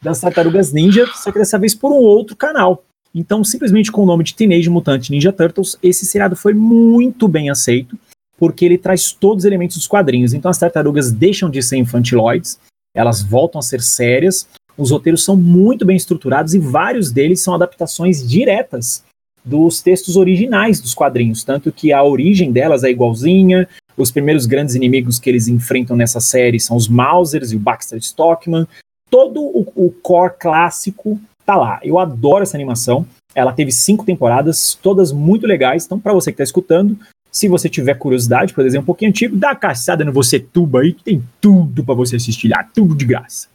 das 0.00 0.20
Tartarugas 0.20 0.72
Ninja, 0.72 1.06
só 1.08 1.32
que 1.32 1.40
dessa 1.40 1.58
vez 1.58 1.74
por 1.74 1.90
um 1.90 1.96
outro 1.96 2.36
canal. 2.36 2.84
Então, 3.12 3.42
simplesmente 3.42 3.90
com 3.90 4.04
o 4.04 4.06
nome 4.06 4.22
de 4.22 4.34
Teenage 4.34 4.70
Mutant 4.70 5.10
Ninja 5.10 5.32
Turtles, 5.32 5.76
esse 5.82 6.06
seriado 6.06 6.36
foi 6.36 6.54
muito 6.54 7.26
bem 7.26 7.50
aceito, 7.50 7.98
porque 8.38 8.64
ele 8.64 8.78
traz 8.78 9.10
todos 9.10 9.42
os 9.42 9.44
elementos 9.44 9.76
dos 9.76 9.88
quadrinhos. 9.88 10.32
Então, 10.32 10.48
as 10.48 10.58
tartarugas 10.58 11.10
deixam 11.10 11.50
de 11.50 11.60
ser 11.62 11.78
infantiloides, 11.78 12.60
elas 12.94 13.22
voltam 13.22 13.58
a 13.58 13.62
ser 13.62 13.82
sérias, 13.82 14.46
os 14.78 14.92
roteiros 14.92 15.24
são 15.24 15.36
muito 15.36 15.84
bem 15.84 15.96
estruturados 15.96 16.54
e 16.54 16.60
vários 16.60 17.10
deles 17.10 17.40
são 17.40 17.54
adaptações 17.54 18.26
diretas 18.26 19.02
dos 19.44 19.80
textos 19.80 20.16
originais 20.16 20.80
dos 20.80 20.94
quadrinhos, 20.94 21.42
tanto 21.42 21.72
que 21.72 21.92
a 21.92 22.02
origem 22.02 22.52
delas 22.52 22.84
é 22.84 22.90
igualzinha. 22.90 23.68
Os 23.96 24.10
primeiros 24.10 24.46
grandes 24.46 24.74
inimigos 24.74 25.18
que 25.18 25.28
eles 25.28 25.48
enfrentam 25.48 25.96
nessa 25.96 26.20
série 26.20 26.60
são 26.60 26.76
os 26.76 26.88
Mausers 26.88 27.52
e 27.52 27.56
o 27.56 27.60
Baxter 27.60 27.98
Stockman. 27.98 28.66
Todo 29.10 29.42
o, 29.42 29.66
o 29.74 29.90
core 30.02 30.34
clássico 30.38 31.20
tá 31.44 31.56
lá. 31.56 31.80
Eu 31.82 31.98
adoro 31.98 32.42
essa 32.42 32.56
animação. 32.56 33.06
Ela 33.34 33.52
teve 33.52 33.72
cinco 33.72 34.04
temporadas, 34.04 34.78
todas 34.80 35.12
muito 35.12 35.46
legais. 35.46 35.84
Então, 35.84 35.98
para 35.98 36.12
você 36.12 36.30
que 36.30 36.38
tá 36.38 36.44
escutando, 36.44 36.96
se 37.30 37.48
você 37.48 37.68
tiver 37.68 37.94
curiosidade, 37.94 38.52
por 38.52 38.64
exemplo, 38.64 38.82
um 38.82 38.86
pouquinho 38.86 39.08
antigo, 39.08 39.36
dá 39.36 39.48
uma 39.48 39.56
caçada 39.56 40.04
no 40.04 40.12
Você 40.12 40.38
Tuba 40.38 40.80
aí, 40.80 40.92
que 40.92 41.02
tem 41.02 41.22
tudo 41.40 41.82
para 41.82 41.94
você 41.94 42.16
assistir 42.16 42.48
lá, 42.48 42.62
tudo 42.74 42.94
de 42.94 43.06
graça. 43.06 43.48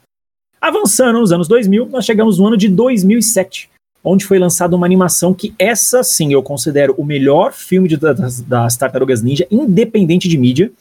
Avançando 0.59 1.19
nos 1.19 1.31
anos 1.31 1.47
2000, 1.47 1.87
nós 1.89 2.03
chegamos 2.03 2.39
no 2.39 2.47
ano 2.47 2.57
de 2.57 2.67
2007, 2.67 3.69
onde 4.03 4.25
foi 4.25 4.39
lançada 4.39 4.75
uma 4.75 4.85
animação 4.85 5.33
que 5.33 5.53
essa 5.59 6.03
sim 6.03 6.33
eu 6.33 6.41
considero 6.41 6.93
o 6.97 7.03
melhor 7.03 7.51
filme 7.53 7.89
de- 7.89 7.97
das, 7.97 8.41
das 8.41 8.77
Tartarugas 8.77 9.21
Ninja, 9.21 9.45
independente 9.51 10.27
de 10.29 10.37
mídia, 10.37 10.71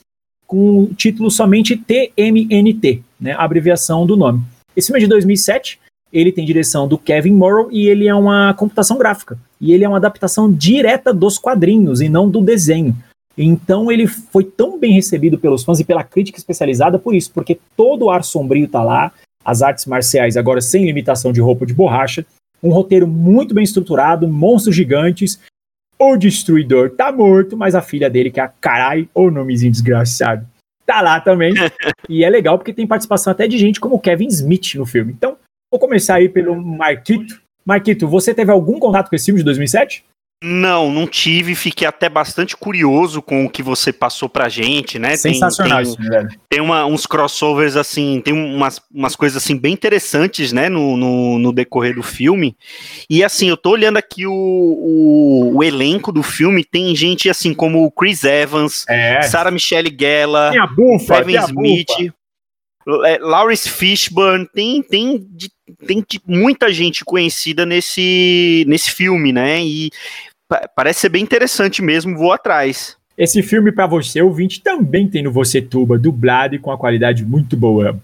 com 0.47 0.83
o 0.83 0.95
título 0.95 1.31
somente 1.31 1.77
TMNT, 1.77 3.03
né, 3.21 3.33
a 3.33 3.43
abreviação 3.43 4.07
do 4.07 4.17
nome. 4.17 4.43
Esse 4.77 4.89
filme 4.89 5.01
é 5.01 5.05
de 5.05 5.09
2007, 5.09 5.81
ele 6.13 6.31
tem 6.31 6.45
direção 6.47 6.87
do 6.87 6.97
Kevin 6.97 7.33
Morrow 7.33 7.69
e 7.73 7.89
ele 7.89 8.07
é 8.07 8.15
uma 8.15 8.55
computação 8.55 8.97
gráfica. 8.97 9.39
E 9.61 9.73
ele 9.73 9.85
é 9.85 9.89
uma 9.89 9.97
adaptação 9.97 10.53
direta 10.53 11.13
dos 11.13 11.39
quadrinhos 11.39 12.01
e 12.01 12.09
não 12.09 12.29
do 12.31 12.41
desenho. 12.41 12.95
Então 13.37 13.91
ele 13.91 14.07
foi 14.07 14.45
tão 14.45 14.79
bem 14.79 14.93
recebido 14.93 15.37
pelos 15.37 15.65
fãs 15.65 15.81
e 15.81 15.85
pela 15.85 16.05
crítica 16.05 16.39
especializada 16.39 16.99
por 16.99 17.15
isso, 17.15 17.31
porque 17.33 17.59
todo 17.77 18.05
o 18.05 18.11
ar 18.11 18.23
sombrio 18.23 18.69
tá 18.69 18.83
lá, 18.83 19.13
as 19.45 19.63
artes 19.63 19.85
marciais 19.85 20.37
agora 20.37 20.61
sem 20.61 20.85
limitação 20.85 21.33
de 21.33 21.41
roupa 21.41 21.67
de 21.67 21.75
borracha, 21.75 22.25
um 22.63 22.71
roteiro 22.71 23.07
muito 23.07 23.55
bem 23.55 23.65
estruturado, 23.65 24.29
monstros 24.29 24.75
gigantes. 24.75 25.41
O 25.99 26.17
destruidor 26.17 26.91
tá 26.91 27.11
morto, 27.11 27.57
mas 27.57 27.75
a 27.75 27.83
filha 27.83 28.09
dele, 28.11 28.31
que 28.31 28.41
é 28.41 28.43
a 28.43 28.49
carai, 28.49 29.09
o 29.15 29.31
nomezinho 29.31 29.73
desgraçado, 29.73 30.47
tá 30.85 31.01
lá 31.01 31.21
também. 31.21 31.55
e 32.09 32.25
é 32.25 32.31
legal 32.31 32.59
porque 32.59 32.73
tem 32.73 32.87
participação 32.87 33.31
até 33.31 33.49
de 33.49 33.59
gente 33.59 33.81
como 33.81 34.01
Kevin 34.01 34.29
Smith 34.29 34.75
no 34.75 34.87
filme. 34.87 35.13
Então, 35.13 35.37
vou 35.71 35.81
começar 35.81 36.17
aí 36.17 36.29
pelo 36.29 36.55
Marquito. 36.55 37.41
Marquito, 37.65 38.07
você 38.07 38.33
teve 38.33 38.53
algum 38.53 38.79
contato 38.79 39.09
com 39.09 39.17
esse 39.17 39.27
filme 39.27 39.41
de 39.41 39.45
2007? 39.45 40.05
Não, 40.45 40.93
não 40.93 41.07
tive, 41.07 41.55
fiquei 41.55 41.87
até 41.89 42.11
bastante 42.11 42.55
curioso 42.55 43.23
com 43.23 43.47
o 43.47 43.51
que 43.51 43.63
você 43.63 43.91
passou 43.91 44.29
pra 44.29 44.51
gente, 44.51 44.99
né? 44.99 45.09
Tem- 45.17 45.33
Sensacional 45.33 45.79
tem, 45.79 45.87
esse 45.87 45.97
filme, 45.97 46.11
velho. 46.11 46.29
tem 46.51 46.61
uma- 46.61 46.85
uns 46.85 47.07
crossovers 47.07 47.75
assim, 47.75 48.21
tem 48.23 48.35
umas, 48.35 48.79
umas 48.95 49.17
coisas 49.17 49.43
assim 49.43 49.57
bem 49.57 49.73
interessantes, 49.73 50.53
né, 50.53 50.69
no, 50.69 50.95
no, 50.95 51.39
no 51.39 51.53
decorrer 51.55 51.95
do 51.95 52.03
filme. 52.03 52.55
E 53.09 53.25
assim, 53.25 53.49
eu 53.49 53.57
tô 53.57 53.71
olhando 53.71 53.97
aqui 53.97 54.27
o, 54.27 54.33
o, 54.35 55.57
o 55.57 55.65
elenco 55.65 56.13
do 56.13 56.23
filme, 56.23 56.63
tem 56.63 56.95
gente 56.95 57.31
assim 57.31 57.55
como 57.55 57.83
o 57.85 57.91
Chris 57.91 58.23
Evans, 58.23 58.85
É. 58.91 59.23
Sarah 59.23 59.51
Michelle 59.51 59.95
Gellar, 59.99 60.53
Tem 60.53 60.77
bufa, 60.77 61.17
Kevin 61.17 61.33
tem 61.33 61.45
Smith, 61.47 62.13
é, 63.07 63.19
Lawrence 63.21 63.69
Fishburne, 63.71 64.47
tem, 64.55 64.83
tem, 64.83 65.27
de- 65.31 65.51
tem 65.87 66.05
de 66.07 66.21
muita 66.27 66.73
gente 66.73 67.05
conhecida 67.05 67.67
nesse, 67.67 68.65
nesse 68.67 68.91
filme, 68.91 69.33
né? 69.33 69.63
E 69.65 69.91
pa- 70.49 70.69
parece 70.75 71.01
ser 71.01 71.09
bem 71.09 71.23
interessante 71.23 71.83
mesmo, 71.83 72.17
vou 72.17 72.33
atrás. 72.33 72.97
Esse 73.17 73.43
filme 73.43 73.73
pra 73.73 73.87
você, 73.87 74.21
ouvinte, 74.21 74.61
também 74.61 75.09
tem 75.09 75.23
no 75.23 75.33
Você 75.33 75.63
Tuba, 75.63 75.99
dublado 75.99 76.55
e 76.55 76.59
com 76.59 76.71
a 76.71 76.79
qualidade 76.79 77.25
muito 77.25 77.57
boa. 77.57 77.99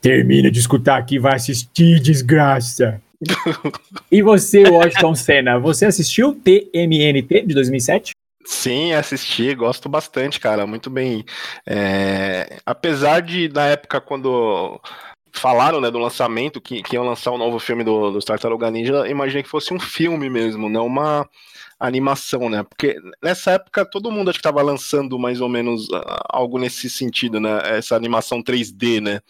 Termina 0.00 0.50
de 0.50 0.58
escutar 0.58 0.96
aqui, 0.96 1.18
vai 1.18 1.34
assistir, 1.34 2.00
desgraça. 2.00 3.00
e 4.10 4.22
você, 4.22 4.62
Washington 4.62 5.14
Senna, 5.14 5.58
você 5.58 5.86
assistiu 5.86 6.34
TMNT 6.34 7.42
de 7.46 7.54
2007? 7.54 8.12
Sim, 8.46 8.92
assisti, 8.92 9.52
gosto 9.54 9.88
bastante, 9.88 10.38
cara, 10.38 10.66
muito 10.66 10.88
bem. 10.88 11.24
É, 11.66 12.58
apesar 12.64 13.20
de, 13.20 13.48
na 13.48 13.66
época, 13.66 14.00
quando 14.00 14.80
falaram 15.40 15.80
né, 15.80 15.90
do 15.90 15.98
lançamento, 15.98 16.60
que, 16.60 16.82
que 16.82 16.96
iam 16.96 17.04
lançar 17.04 17.32
um 17.32 17.38
novo 17.38 17.58
filme 17.58 17.84
do, 17.84 18.10
do 18.10 18.18
Tartaruga 18.20 18.70
Ninja, 18.70 19.08
imaginei 19.08 19.42
que 19.42 19.48
fosse 19.48 19.72
um 19.72 19.80
filme 19.80 20.28
mesmo, 20.30 20.68
não 20.68 20.86
uma 20.86 21.28
animação, 21.78 22.48
né? 22.48 22.62
Porque 22.62 22.96
nessa 23.22 23.52
época 23.52 23.84
todo 23.84 24.10
mundo 24.10 24.30
acho 24.30 24.38
que 24.38 24.40
estava 24.40 24.62
lançando 24.62 25.18
mais 25.18 25.40
ou 25.40 25.48
menos 25.48 25.88
ah, 25.92 26.24
algo 26.30 26.58
nesse 26.58 26.88
sentido, 26.88 27.38
né? 27.38 27.60
Essa 27.64 27.94
animação 27.96 28.42
3D, 28.42 29.00
né? 29.00 29.20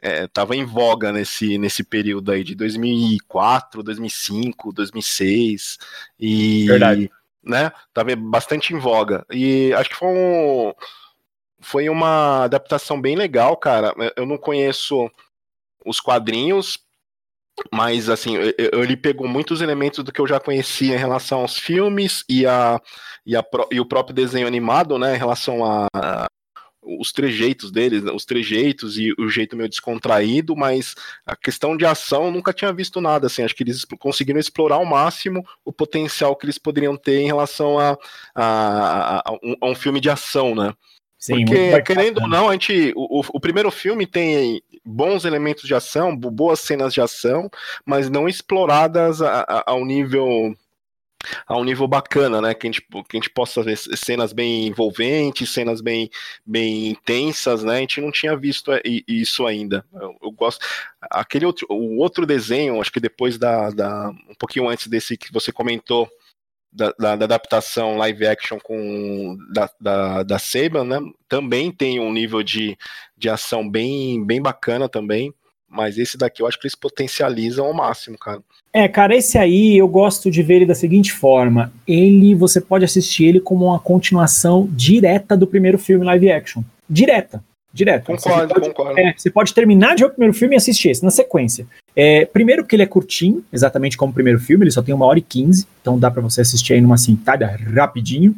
É, 0.00 0.26
tava 0.26 0.54
em 0.54 0.66
voga 0.66 1.10
nesse, 1.10 1.56
nesse 1.56 1.82
período 1.82 2.30
aí 2.30 2.44
de 2.44 2.54
2004, 2.54 3.82
2005, 3.82 4.72
2006 4.72 5.78
e 6.20 6.66
Verdade. 6.66 7.10
né? 7.42 7.72
Tava 7.94 8.14
bastante 8.14 8.74
em 8.74 8.78
voga 8.78 9.24
e 9.30 9.72
acho 9.72 9.88
que 9.88 9.96
foi 9.96 10.08
um, 10.08 10.74
foi 11.64 11.88
uma 11.88 12.44
adaptação 12.44 13.00
bem 13.00 13.16
legal, 13.16 13.56
cara. 13.56 13.94
Eu 14.16 14.26
não 14.26 14.38
conheço 14.38 15.10
os 15.86 16.00
quadrinhos, 16.00 16.78
mas 17.72 18.08
assim, 18.08 18.36
ele 18.72 18.96
pegou 18.96 19.28
muitos 19.28 19.60
elementos 19.60 20.02
do 20.04 20.12
que 20.12 20.20
eu 20.20 20.26
já 20.26 20.40
conhecia 20.40 20.94
em 20.94 20.98
relação 20.98 21.40
aos 21.40 21.56
filmes 21.58 22.24
e, 22.28 22.46
a, 22.46 22.80
e, 23.24 23.36
a, 23.36 23.44
e 23.70 23.80
o 23.80 23.86
próprio 23.86 24.14
desenho 24.14 24.46
animado, 24.46 24.98
né, 24.98 25.14
em 25.14 25.18
relação 25.18 25.64
a, 25.64 25.86
a- 25.94 26.28
os 26.86 27.12
trejeitos 27.12 27.70
deles, 27.72 28.02
né, 28.04 28.12
os 28.12 28.26
trejeitos 28.26 28.98
e 28.98 29.14
o 29.18 29.28
jeito 29.28 29.56
meio 29.56 29.68
descontraído, 29.70 30.54
mas 30.54 30.94
a 31.24 31.34
questão 31.34 31.76
de 31.76 31.86
ação 31.86 32.26
eu 32.26 32.30
nunca 32.32 32.52
tinha 32.52 32.72
visto 32.74 33.00
nada, 33.00 33.26
assim, 33.26 33.42
acho 33.42 33.54
que 33.54 33.62
eles 33.62 33.84
conseguiram 33.98 34.38
explorar 34.40 34.76
ao 34.76 34.84
máximo 34.84 35.42
o 35.64 35.72
potencial 35.72 36.36
que 36.36 36.44
eles 36.44 36.58
poderiam 36.58 36.96
ter 36.96 37.20
em 37.20 37.26
relação 37.26 37.78
a, 37.78 37.96
a, 38.34 39.18
a- 39.18 39.22
a 39.26 39.32
um, 39.42 39.56
a 39.62 39.66
um 39.70 39.74
filme 39.74 40.00
de 40.00 40.10
ação, 40.10 40.54
né? 40.54 40.74
Sim, 41.24 41.46
Porque, 41.46 41.80
querendo 41.82 42.20
ou 42.20 42.28
não, 42.28 42.50
a 42.50 42.52
gente. 42.52 42.92
O, 42.94 43.20
o- 43.32 43.40
primeiro 43.40 43.70
filme 43.70 44.06
tem 44.06 44.60
bons 44.84 45.24
elementos 45.24 45.64
de 45.66 45.74
ação, 45.74 46.14
bo- 46.14 46.30
boas 46.30 46.60
cenas 46.60 46.92
de 46.92 47.00
ação, 47.00 47.48
mas 47.82 48.10
não 48.10 48.28
exploradas 48.28 49.22
a, 49.22 49.40
a, 49.40 49.64
ao 49.70 49.86
nível. 49.86 50.54
A 51.46 51.56
um 51.56 51.64
nível 51.64 51.88
bacana, 51.88 52.42
né? 52.42 52.52
Que 52.52 52.66
a, 52.66 52.70
gente, 52.70 52.82
que 52.82 53.16
a 53.16 53.16
gente 53.16 53.30
possa 53.30 53.62
ver 53.62 53.78
cenas 53.78 54.34
bem 54.34 54.66
envolventes, 54.66 55.48
cenas 55.50 55.80
bem, 55.80 56.10
bem 56.44 56.88
intensas, 56.88 57.64
né? 57.64 57.76
A 57.76 57.80
gente 57.80 58.02
não 58.02 58.12
tinha 58.12 58.36
visto 58.36 58.70
é, 58.70 58.82
isso 59.08 59.46
ainda. 59.46 59.82
Eu, 59.94 60.14
eu 60.22 60.30
gosto. 60.30 60.62
Aquele 61.00 61.46
outro, 61.46 61.66
o 61.70 61.96
outro 62.00 62.26
desenho, 62.26 62.78
acho 62.82 62.92
que 62.92 63.00
depois 63.00 63.38
da, 63.38 63.70
da. 63.70 64.10
Um 64.28 64.34
pouquinho 64.38 64.68
antes 64.68 64.88
desse 64.88 65.16
que 65.16 65.32
você 65.32 65.50
comentou, 65.50 66.06
da, 66.74 66.92
da- 66.98 67.16
da 67.16 67.24
adaptação 67.24 67.96
live 67.96 68.26
action 68.26 68.58
com 68.62 69.36
da, 69.52 69.70
da, 69.80 70.22
da 70.24 70.38
Saban, 70.38 70.84
né? 70.84 70.98
Também 71.28 71.70
tem 71.70 72.00
um 72.00 72.12
nível 72.12 72.42
de, 72.42 72.76
de 73.16 73.28
ação 73.28 73.68
bem, 73.68 74.24
bem 74.24 74.42
bacana 74.42 74.88
também. 74.88 75.32
Mas 75.68 75.98
esse 75.98 76.16
daqui 76.16 76.40
eu 76.40 76.46
acho 76.46 76.58
que 76.58 76.66
eles 76.66 76.74
potencializam 76.76 77.66
ao 77.66 77.74
máximo, 77.74 78.16
cara. 78.16 78.40
É, 78.72 78.86
cara, 78.86 79.16
esse 79.16 79.36
aí 79.38 79.76
eu 79.76 79.88
gosto 79.88 80.30
de 80.30 80.40
ver 80.42 80.56
ele 80.56 80.66
da 80.66 80.74
seguinte 80.74 81.12
forma: 81.12 81.72
ele, 81.86 82.34
você 82.34 82.60
pode 82.60 82.84
assistir 82.84 83.24
ele 83.24 83.40
como 83.40 83.64
uma 83.66 83.78
continuação 83.80 84.68
direta 84.70 85.36
do 85.36 85.46
primeiro 85.48 85.78
filme 85.78 86.04
live 86.04 86.30
action. 86.30 86.62
Direta. 86.88 87.42
Direta. 87.74 88.04
Concordo, 88.06 88.54
você 88.54 88.60
pode, 88.60 88.68
concordo. 88.68 89.00
é, 89.00 89.14
você 89.16 89.30
pode 89.30 89.52
terminar 89.52 89.96
de 89.96 90.04
ver 90.04 90.06
o 90.06 90.10
primeiro 90.10 90.32
filme 90.32 90.54
e 90.54 90.58
assistir 90.58 90.90
esse 90.90 91.02
na 91.02 91.10
sequência. 91.10 91.66
É, 91.96 92.24
primeiro 92.24 92.62
porque 92.62 92.76
ele 92.76 92.84
é 92.84 92.86
curtinho, 92.86 93.44
exatamente 93.52 93.96
como 93.96 94.12
o 94.12 94.14
primeiro 94.14 94.38
filme, 94.38 94.62
ele 94.64 94.70
só 94.70 94.80
tem 94.80 94.94
uma 94.94 95.04
hora 95.06 95.18
e 95.18 95.22
quinze, 95.22 95.66
então 95.80 95.98
dá 95.98 96.08
pra 96.08 96.22
você 96.22 96.40
assistir 96.40 96.74
aí 96.74 96.80
numa 96.80 96.96
sentada 96.96 97.46
rapidinho. 97.74 98.32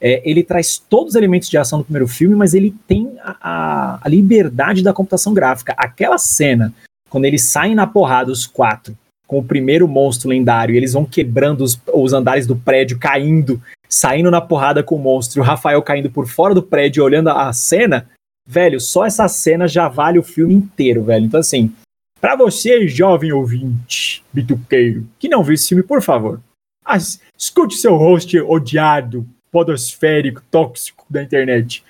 É, 0.00 0.22
ele 0.24 0.44
traz 0.44 0.78
todos 0.78 1.10
os 1.10 1.14
elementos 1.16 1.48
de 1.48 1.58
ação 1.58 1.78
do 1.80 1.84
primeiro 1.84 2.06
filme, 2.06 2.36
mas 2.36 2.54
ele 2.54 2.72
tem 2.86 3.12
a, 3.22 3.36
a- 3.40 3.98
a 4.02 4.08
liberdade 4.08 4.82
da 4.84 4.92
computação 4.92 5.34
gráfica. 5.34 5.74
Aquela 5.76 6.16
cena, 6.18 6.72
quando 7.10 7.24
eles 7.24 7.42
saem 7.42 7.74
na 7.74 7.86
porrada, 7.88 8.30
os 8.30 8.46
quatro, 8.46 8.96
com 9.26 9.38
o 9.38 9.44
primeiro 9.44 9.88
monstro 9.88 10.28
lendário, 10.28 10.74
e 10.74 10.76
eles 10.76 10.92
vão 10.92 11.04
quebrando 11.04 11.62
os, 11.64 11.80
os 11.92 12.12
andares 12.12 12.46
do 12.46 12.54
prédio, 12.54 12.98
caindo, 12.98 13.60
saindo 13.88 14.30
na 14.30 14.40
porrada 14.40 14.82
com 14.82 14.94
o 14.94 14.98
monstro, 15.00 15.40
e 15.40 15.42
o 15.42 15.44
Rafael 15.44 15.82
caindo 15.82 16.08
por 16.10 16.28
fora 16.28 16.54
do 16.54 16.62
prédio, 16.62 17.02
olhando 17.02 17.30
a, 17.30 17.48
a 17.48 17.52
cena, 17.52 18.06
velho, 18.46 18.80
só 18.80 19.04
essa 19.04 19.26
cena 19.28 19.66
já 19.66 19.88
vale 19.88 20.18
o 20.18 20.22
filme 20.22 20.54
inteiro, 20.54 21.02
velho. 21.04 21.26
Então, 21.26 21.40
assim, 21.40 21.72
pra 22.20 22.36
você, 22.36 22.86
jovem 22.88 23.32
ouvinte, 23.32 24.22
bituqueiro, 24.32 25.06
que 25.18 25.28
não 25.28 25.42
viu 25.42 25.54
esse 25.54 25.68
filme, 25.68 25.82
por 25.82 26.00
favor, 26.02 26.40
as- 26.84 27.20
escute 27.36 27.76
seu 27.76 27.96
host 27.96 28.38
odiado, 28.40 29.26
podosférico, 29.50 30.42
tóxico 30.50 31.04
da 31.10 31.22
internet. 31.22 31.82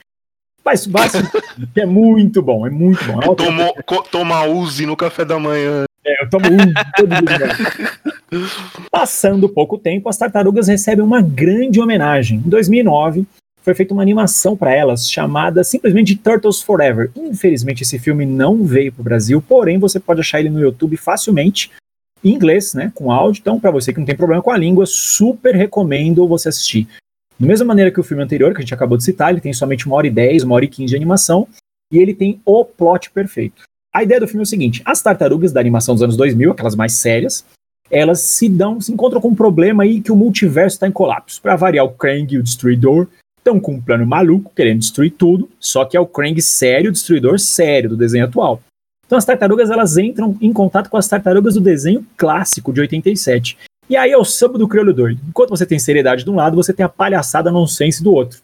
Mas, 0.64 0.86
mas 0.86 1.12
é 1.76 1.86
muito 1.86 2.42
bom, 2.42 2.66
é 2.66 2.70
muito 2.70 3.04
bom. 3.04 3.20
É 3.22 3.34
Tomou, 3.36 3.74
toma 4.11 4.44
Uzi 4.46 4.84
no 4.86 4.96
café 4.96 5.24
da 5.24 5.38
manhã. 5.38 5.84
é, 6.04 6.24
eu 6.24 6.28
tomo 6.30 6.46
um 6.46 6.72
todo 6.96 7.09
dia. 7.24 8.48
Passando 8.90 9.48
pouco 9.48 9.78
tempo, 9.78 10.09
as 10.09 10.16
tartarugas 10.16 10.68
recebem 10.68 11.04
uma 11.04 11.22
grande 11.22 11.80
homenagem. 11.80 12.38
Em 12.44 12.48
2009, 12.48 13.24
foi 13.67 13.75
feita 13.75 13.93
uma 13.93 14.03
animação 14.03 14.57
para 14.57 14.73
elas 14.73 15.11
chamada 15.11 15.64
simplesmente 15.64 16.14
Turtles 16.14 16.62
Forever. 16.62 17.11
Infelizmente, 17.17 17.83
esse 17.83 17.99
filme 17.99 18.25
não 18.25 18.64
veio 18.64 18.93
para 18.93 19.01
o 19.01 19.05
Brasil, 19.05 19.43
porém 19.43 19.77
você 19.77 19.99
pode 19.99 20.21
achar 20.21 20.39
ele 20.39 20.49
no 20.49 20.61
YouTube 20.61 20.97
facilmente, 20.97 21.73
em 22.23 22.31
inglês, 22.33 22.75
né, 22.75 22.93
com 22.95 23.11
áudio. 23.11 23.41
Então, 23.41 23.59
para 23.59 23.73
você 23.73 23.93
que 23.93 23.99
não 23.99 24.07
tem 24.07 24.14
problema 24.14 24.41
com 24.41 24.53
a 24.53 24.57
língua, 24.57 24.87
super 24.87 25.53
recomendo 25.53 26.29
você 26.29 26.49
assistir. 26.49 26.87
Da 27.41 27.45
mesma 27.45 27.67
maneira 27.67 27.91
que 27.91 27.99
o 27.99 28.05
filme 28.05 28.23
anterior, 28.23 28.53
que 28.53 28.59
a 28.59 28.61
gente 28.61 28.73
acabou 28.73 28.97
de 28.97 29.03
citar, 29.03 29.33
ele 29.33 29.41
tem 29.41 29.53
somente 29.53 29.85
uma 29.85 29.97
hora 29.97 30.07
e 30.07 30.11
dez, 30.11 30.45
uma 30.45 30.55
hora 30.55 30.64
e 30.64 30.69
quinze 30.69 30.91
de 30.91 30.97
animação, 30.97 31.49
e 31.93 31.99
ele 31.99 32.14
tem 32.14 32.41
o 32.45 32.64
plot 32.64 33.11
perfeito. 33.11 33.64
A 33.93 34.05
ideia 34.05 34.21
do 34.21 34.29
filme 34.29 34.43
é 34.43 34.45
o 34.45 34.47
seguinte: 34.47 34.81
as 34.85 35.03
tartarugas 35.03 35.53
da 35.53 35.59
animação 35.59 35.93
dos 35.93 36.05
anos 36.05 36.17
2000, 36.17 36.53
aquelas 36.53 36.77
mais 36.77 36.93
sérias, 36.93 37.45
elas 37.91 38.21
se 38.21 38.49
dão, 38.49 38.81
se 38.81 38.93
encontram 38.93 39.21
com 39.21 39.31
um 39.31 39.35
problema 39.35 39.83
aí 39.83 40.01
que 40.01 40.12
o 40.12 40.17
multiverso 40.17 40.77
está 40.77 40.87
em 40.87 40.93
colapso. 40.93 41.43
Para 41.43 41.57
variar, 41.57 41.85
o 41.85 41.91
Krang 41.91 42.33
e 42.33 42.39
o 42.39 42.43
Destruidor 42.45 43.09
estão 43.47 43.61
com 43.61 43.74
um 43.74 43.80
plano 43.80 44.05
maluco, 44.05 44.51
querendo 44.55 44.80
destruir 44.80 45.12
tudo, 45.12 45.49
só 45.61 45.84
que 45.84 45.97
é 45.97 46.01
o 46.01 46.07
Krang 46.07 46.40
sério, 46.42 46.90
Destruidor 46.90 47.38
sério 47.38 47.90
do 47.90 47.97
desenho 47.97 48.24
atual. 48.24 48.61
Então 49.07 49.16
as 49.16 49.24
tartarugas 49.24 49.70
elas 49.70 49.97
entram 49.97 50.36
em 50.40 50.53
contato 50.53 50.90
com 50.90 50.97
as 50.97 51.07
tartarugas 51.07 51.55
do 51.55 51.61
desenho 51.61 52.05
clássico 52.16 52.72
de 52.72 52.80
87. 52.80 53.57
E 53.88 53.97
aí 53.97 54.11
é 54.11 54.18
o 54.18 54.24
samba 54.24 54.59
do 54.59 54.66
crioulo 54.66 54.92
doido. 54.92 55.20
Enquanto 55.28 55.51
você 55.51 55.64
tem 55.64 55.78
seriedade 55.78 56.24
de 56.24 56.30
um 56.30 56.34
lado, 56.34 56.57
você 56.57 56.72
tem 56.72 56.84
a 56.84 56.88
palhaçada 56.88 57.53
nonsense 57.53 58.03
do 58.03 58.12
outro. 58.12 58.40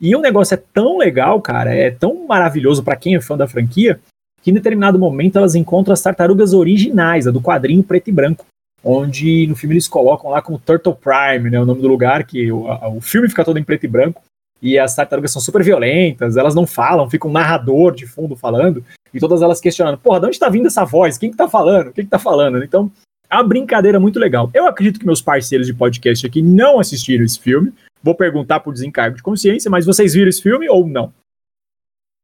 E 0.00 0.14
o 0.14 0.20
negócio 0.20 0.54
é 0.54 0.62
tão 0.72 0.98
legal, 0.98 1.40
cara, 1.40 1.74
é 1.74 1.90
tão 1.90 2.26
maravilhoso 2.28 2.84
para 2.84 2.94
quem 2.94 3.16
é 3.16 3.20
fã 3.20 3.36
da 3.36 3.48
franquia, 3.48 3.98
que 4.40 4.52
em 4.52 4.54
determinado 4.54 4.98
momento 4.98 5.36
elas 5.36 5.56
encontram 5.56 5.92
as 5.92 6.00
tartarugas 6.02 6.52
originais, 6.52 7.26
a 7.26 7.32
do 7.32 7.40
quadrinho 7.40 7.82
preto 7.82 8.08
e 8.08 8.12
branco, 8.12 8.46
onde 8.84 9.46
no 9.48 9.56
filme 9.56 9.74
eles 9.74 9.88
colocam 9.88 10.30
lá 10.30 10.40
como 10.42 10.58
Turtle 10.58 10.94
Prime, 10.94 11.50
né, 11.50 11.60
o 11.60 11.64
nome 11.66 11.80
do 11.80 11.88
lugar, 11.88 12.24
que 12.24 12.52
o, 12.52 12.68
a- 12.68 12.88
o 12.88 13.00
filme 13.00 13.28
fica 13.28 13.44
todo 13.44 13.58
em 13.58 13.64
preto 13.64 13.84
e 13.84 13.88
branco, 13.88 14.22
e 14.60 14.78
as 14.78 14.94
tartarugas 14.94 15.32
são 15.32 15.42
super 15.42 15.62
violentas, 15.62 16.36
elas 16.36 16.54
não 16.54 16.66
falam, 16.66 17.10
fica 17.10 17.28
um 17.28 17.32
narrador 17.32 17.94
de 17.94 18.06
fundo 18.06 18.34
falando, 18.34 18.84
e 19.12 19.20
todas 19.20 19.42
elas 19.42 19.60
questionando, 19.60 19.98
porra, 19.98 20.20
de 20.20 20.26
onde 20.26 20.38
tá 20.38 20.48
vindo 20.48 20.66
essa 20.66 20.84
voz? 20.84 21.18
Quem 21.18 21.30
que 21.30 21.36
tá 21.36 21.48
falando? 21.48 21.92
Quem 21.92 22.04
que 22.04 22.10
tá 22.10 22.18
falando? 22.18 22.62
Então, 22.64 22.90
é 23.30 23.36
uma 23.36 23.44
brincadeira 23.44 24.00
muito 24.00 24.18
legal. 24.18 24.50
Eu 24.54 24.66
acredito 24.66 24.98
que 24.98 25.06
meus 25.06 25.22
parceiros 25.22 25.66
de 25.66 25.74
podcast 25.74 26.26
aqui 26.26 26.40
não 26.42 26.80
assistiram 26.80 27.24
esse 27.24 27.38
filme, 27.38 27.72
vou 28.02 28.14
perguntar 28.14 28.60
por 28.60 28.72
desencargo 28.72 29.16
de 29.16 29.22
consciência, 29.22 29.70
mas 29.70 29.86
vocês 29.86 30.14
viram 30.14 30.28
esse 30.28 30.42
filme 30.42 30.68
ou 30.68 30.86
não? 30.86 31.12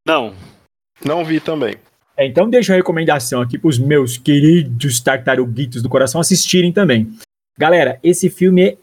Não. 0.07 0.35
Não 1.05 1.25
vi 1.25 1.41
também. 1.41 1.77
É, 2.17 2.27
então 2.27 2.51
deixa 2.51 2.73
a 2.73 2.77
recomendação 2.77 3.41
aqui 3.41 3.59
para 3.59 3.69
os 3.69 3.79
meus 3.79 4.19
queridos 4.19 5.01
tartaruguitos 5.01 5.83
do 5.83 5.89
coração 5.89 6.21
assistirem 6.21 6.71
também. 6.71 7.11
Galera, 7.59 7.99
esse 8.03 8.29
filme 8.29 8.63
é 8.63 8.77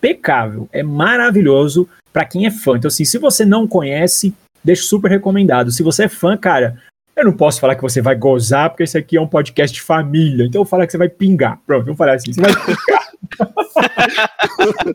impecável, 0.00 0.66
é 0.72 0.82
maravilhoso 0.82 1.86
para 2.12 2.24
quem 2.24 2.46
é 2.46 2.50
fã. 2.50 2.76
Então, 2.76 2.88
assim, 2.88 3.04
se 3.04 3.18
você 3.18 3.44
não 3.44 3.68
conhece, 3.68 4.34
deixo 4.64 4.84
super 4.84 5.10
recomendado. 5.10 5.70
Se 5.70 5.82
você 5.82 6.04
é 6.04 6.08
fã, 6.08 6.36
cara, 6.36 6.80
eu 7.14 7.24
não 7.24 7.32
posso 7.32 7.60
falar 7.60 7.74
que 7.76 7.82
você 7.82 8.00
vai 8.00 8.16
gozar, 8.16 8.70
porque 8.70 8.82
esse 8.82 8.96
aqui 8.96 9.16
é 9.16 9.20
um 9.20 9.26
podcast 9.26 9.74
de 9.74 9.82
família. 9.82 10.46
Então 10.46 10.60
eu 10.60 10.64
vou 10.64 10.70
falar 10.70 10.86
que 10.86 10.92
você 10.92 10.98
vai 10.98 11.08
pingar. 11.08 11.60
Pronto, 11.66 11.84
vamos 11.84 11.98
falar 11.98 12.14
assim. 12.14 12.32
Você 12.32 12.40
vai 12.40 12.52
pingar. 12.54 13.10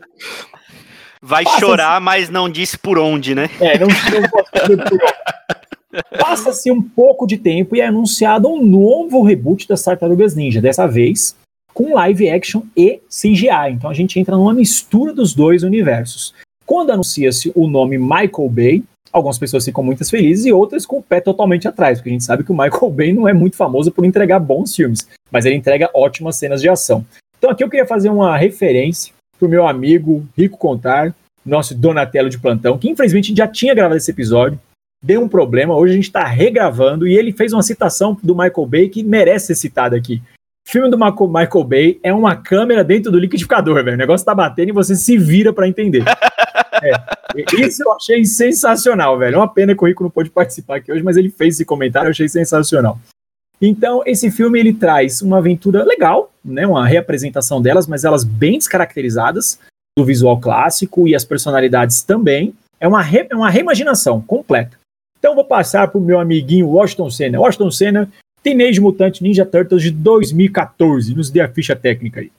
Vai 1.22 1.42
Passa- 1.42 1.58
chorar, 1.58 2.00
mas 2.00 2.28
não 2.28 2.48
disse 2.48 2.78
por 2.78 2.98
onde, 2.98 3.34
né? 3.34 3.50
É, 3.58 3.76
não, 3.78 3.88
não 3.88 4.28
posso 4.28 4.50
dizer 4.52 4.76
por 4.76 4.92
onde. 4.92 6.06
Passa-se 6.20 6.70
um 6.70 6.80
pouco 6.80 7.26
de 7.26 7.36
tempo 7.36 7.74
e 7.74 7.80
é 7.80 7.86
anunciado 7.86 8.48
um 8.48 8.64
novo 8.64 9.22
reboot 9.24 9.66
das 9.66 9.82
Tartarugas 9.82 10.36
Ninja, 10.36 10.60
dessa 10.60 10.86
vez 10.86 11.34
com 11.76 11.92
live 11.92 12.30
action 12.30 12.62
e 12.74 13.02
CGI. 13.10 13.72
Então 13.72 13.90
a 13.90 13.92
gente 13.92 14.18
entra 14.18 14.34
numa 14.34 14.54
mistura 14.54 15.12
dos 15.12 15.34
dois 15.34 15.62
universos. 15.62 16.32
Quando 16.64 16.90
anuncia-se 16.90 17.52
o 17.54 17.68
nome 17.68 17.98
Michael 17.98 18.48
Bay, 18.48 18.82
algumas 19.12 19.38
pessoas 19.38 19.62
ficam 19.62 19.84
muito 19.84 20.02
felizes 20.08 20.46
e 20.46 20.52
outras 20.52 20.86
com 20.86 20.96
o 20.96 21.02
pé 21.02 21.20
totalmente 21.20 21.68
atrás, 21.68 21.98
porque 21.98 22.08
a 22.08 22.12
gente 22.14 22.24
sabe 22.24 22.44
que 22.44 22.50
o 22.50 22.56
Michael 22.56 22.90
Bay 22.90 23.12
não 23.12 23.28
é 23.28 23.34
muito 23.34 23.56
famoso 23.56 23.92
por 23.92 24.06
entregar 24.06 24.38
bons 24.38 24.74
filmes, 24.74 25.06
mas 25.30 25.44
ele 25.44 25.54
entrega 25.54 25.90
ótimas 25.92 26.36
cenas 26.36 26.62
de 26.62 26.68
ação. 26.70 27.04
Então 27.36 27.50
aqui 27.50 27.62
eu 27.62 27.68
queria 27.68 27.86
fazer 27.86 28.08
uma 28.08 28.34
referência 28.38 29.12
pro 29.38 29.46
meu 29.46 29.68
amigo 29.68 30.26
Rico 30.34 30.56
Contar, 30.56 31.14
nosso 31.44 31.74
Donatello 31.74 32.30
de 32.30 32.38
plantão, 32.38 32.78
que 32.78 32.88
infelizmente 32.88 33.36
já 33.36 33.46
tinha 33.46 33.74
gravado 33.74 33.98
esse 33.98 34.10
episódio, 34.10 34.58
deu 35.04 35.22
um 35.22 35.28
problema, 35.28 35.76
hoje 35.76 35.92
a 35.92 35.96
gente 35.96 36.04
está 36.04 36.24
regravando 36.24 37.06
e 37.06 37.14
ele 37.14 37.32
fez 37.32 37.52
uma 37.52 37.62
citação 37.62 38.16
do 38.22 38.34
Michael 38.34 38.66
Bay 38.66 38.88
que 38.88 39.04
merece 39.04 39.48
ser 39.48 39.56
citada 39.56 39.94
aqui. 39.94 40.22
O 40.66 40.70
filme 40.70 40.90
do 40.90 40.98
Michael 40.98 41.28
Michael 41.28 41.64
Bay 41.64 42.00
é 42.02 42.12
uma 42.12 42.34
câmera 42.34 42.82
dentro 42.82 43.12
do 43.12 43.20
liquidificador, 43.20 43.76
velho. 43.84 43.94
O 43.94 43.98
negócio 43.98 44.26
tá 44.26 44.34
batendo 44.34 44.70
e 44.70 44.72
você 44.72 44.96
se 44.96 45.16
vira 45.16 45.52
para 45.52 45.68
entender. 45.68 46.04
É, 46.82 46.92
isso 47.66 47.82
eu 47.82 47.92
achei 47.92 48.22
sensacional, 48.26 49.18
velho. 49.18 49.36
É 49.36 49.38
uma 49.38 49.48
pena 49.48 49.74
que 49.74 49.82
o 49.82 49.86
Rico 49.86 50.02
não 50.02 50.10
pôde 50.10 50.28
participar 50.28 50.76
aqui 50.76 50.92
hoje, 50.92 51.02
mas 51.02 51.16
ele 51.16 51.30
fez 51.30 51.54
esse 51.54 51.64
comentário, 51.64 52.08
eu 52.08 52.10
achei 52.10 52.28
sensacional. 52.28 52.98
Então, 53.60 54.02
esse 54.04 54.30
filme 54.30 54.60
ele 54.60 54.74
traz 54.74 55.22
uma 55.22 55.38
aventura 55.38 55.82
legal, 55.84 56.30
né, 56.44 56.66
uma 56.66 56.86
reapresentação 56.86 57.62
delas, 57.62 57.86
mas 57.86 58.04
elas 58.04 58.24
bem 58.24 58.58
descaracterizadas 58.58 59.58
do 59.98 60.04
visual 60.04 60.38
clássico 60.38 61.08
e 61.08 61.14
as 61.14 61.24
personalidades 61.24 62.02
também. 62.02 62.54
É 62.78 62.86
uma, 62.86 63.00
re, 63.00 63.26
é 63.30 63.34
uma 63.34 63.48
reimaginação 63.48 64.20
completa. 64.20 64.78
Então, 65.18 65.34
vou 65.34 65.46
passar 65.46 65.88
para 65.88 65.98
o 65.98 66.04
meu 66.04 66.20
amiguinho 66.20 66.68
Washington 66.68 67.10
Senna. 67.10 67.40
Washington 67.40 67.70
Senna, 67.70 68.12
Teenage 68.46 68.80
Mutant 68.80 69.20
Ninja 69.20 69.44
Turtles 69.44 69.82
de 69.82 69.90
2014. 69.90 71.16
Nos 71.16 71.30
dê 71.30 71.40
a 71.40 71.48
ficha 71.48 71.74
técnica 71.74 72.20
aí. 72.20 72.30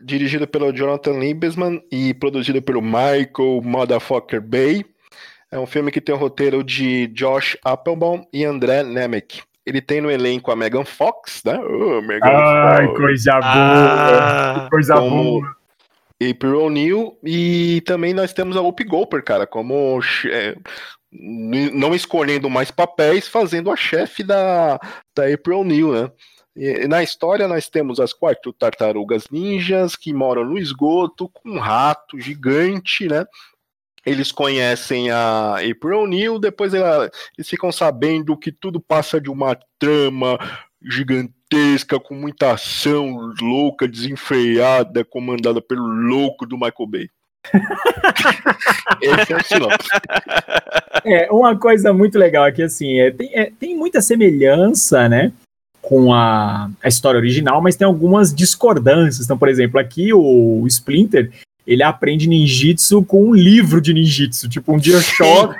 Dirigido 0.00 0.48
pelo 0.48 0.72
Jonathan 0.72 1.12
Liebesman 1.20 1.80
e 1.92 2.12
produzido 2.12 2.60
pelo 2.60 2.82
Michael 2.82 3.60
Motherfucker 3.62 4.40
Bay. 4.42 4.84
É 5.48 5.56
um 5.56 5.66
filme 5.66 5.92
que 5.92 6.00
tem 6.00 6.12
o 6.12 6.18
roteiro 6.18 6.64
de 6.64 7.06
Josh 7.08 7.56
Applebaum 7.64 8.26
e 8.32 8.44
André 8.44 8.82
Nemec. 8.82 9.42
Ele 9.64 9.80
tem 9.80 10.00
no 10.00 10.10
elenco 10.10 10.50
a 10.50 10.56
Megan 10.56 10.84
Fox, 10.84 11.40
né? 11.44 11.56
Oh, 11.56 12.00
Megan 12.02 12.26
Ai, 12.26 12.86
Fox. 12.88 12.98
coisa 12.98 13.32
boa! 13.34 13.44
Ah, 13.44 14.68
coisa 14.72 14.94
como- 14.96 15.22
boa! 15.40 15.56
April 16.20 16.62
O'Neil 16.64 17.16
e 17.22 17.80
também 17.86 18.12
nós 18.12 18.32
temos 18.32 18.56
a 18.56 18.60
Whoopi 18.60 18.82
Goldberg, 18.84 19.24
cara, 19.24 19.46
como 19.46 20.00
não 21.12 21.94
escolhendo 21.94 22.48
mais 22.48 22.70
papéis, 22.70 23.28
fazendo 23.28 23.70
a 23.70 23.76
chefe 23.76 24.22
da, 24.22 24.80
da 25.14 25.32
April 25.32 25.60
O'Neil, 25.60 25.92
né? 25.92 26.10
E, 26.56 26.86
na 26.86 27.02
história 27.02 27.46
nós 27.46 27.68
temos 27.68 28.00
as 28.00 28.12
quatro 28.12 28.52
tartarugas 28.52 29.24
ninjas 29.30 29.94
que 29.94 30.12
moram 30.12 30.44
no 30.44 30.58
esgoto 30.58 31.28
com 31.28 31.50
um 31.50 31.58
rato 31.58 32.18
gigante, 32.18 33.06
né? 33.08 33.26
Eles 34.04 34.32
conhecem 34.32 35.10
a 35.10 35.56
April 35.58 36.00
O'Neil, 36.00 36.38
depois 36.38 36.74
ela- 36.74 37.10
eles 37.36 37.48
ficam 37.48 37.70
sabendo 37.70 38.36
que 38.36 38.50
tudo 38.50 38.80
passa 38.80 39.20
de 39.20 39.30
uma 39.30 39.56
trama 39.78 40.38
gigantesca, 40.82 42.00
com 42.00 42.14
muita 42.14 42.52
ação 42.52 43.32
louca, 43.40 43.86
desenfreada, 43.86 45.04
comandada 45.04 45.60
pelo 45.62 45.86
louco 45.86 46.46
do 46.46 46.56
Michael 46.56 46.86
Bay. 46.88 47.08
Esse 49.00 49.32
é 49.54 49.58
o. 49.58 49.68
É, 51.04 51.28
uma 51.32 51.58
coisa 51.58 51.92
muito 51.92 52.16
legal 52.16 52.44
aqui, 52.44 52.62
assim, 52.62 53.00
é, 53.00 53.10
tem, 53.10 53.30
é, 53.34 53.50
tem 53.58 53.76
muita 53.76 54.00
semelhança, 54.00 55.08
né, 55.08 55.32
com 55.80 56.14
a, 56.14 56.70
a 56.80 56.86
história 56.86 57.18
original, 57.18 57.60
mas 57.60 57.74
tem 57.74 57.84
algumas 57.84 58.32
discordâncias. 58.32 59.24
Então, 59.24 59.36
por 59.36 59.48
exemplo, 59.48 59.80
aqui 59.80 60.12
o 60.14 60.64
Splinter, 60.68 61.32
ele 61.66 61.82
aprende 61.82 62.28
ninjitsu 62.28 63.02
com 63.02 63.30
um 63.30 63.34
livro 63.34 63.80
de 63.80 63.92
ninjitsu. 63.92 64.48
Tipo, 64.48 64.74
um 64.74 64.78
dia 64.78 65.00
chove 65.00 65.56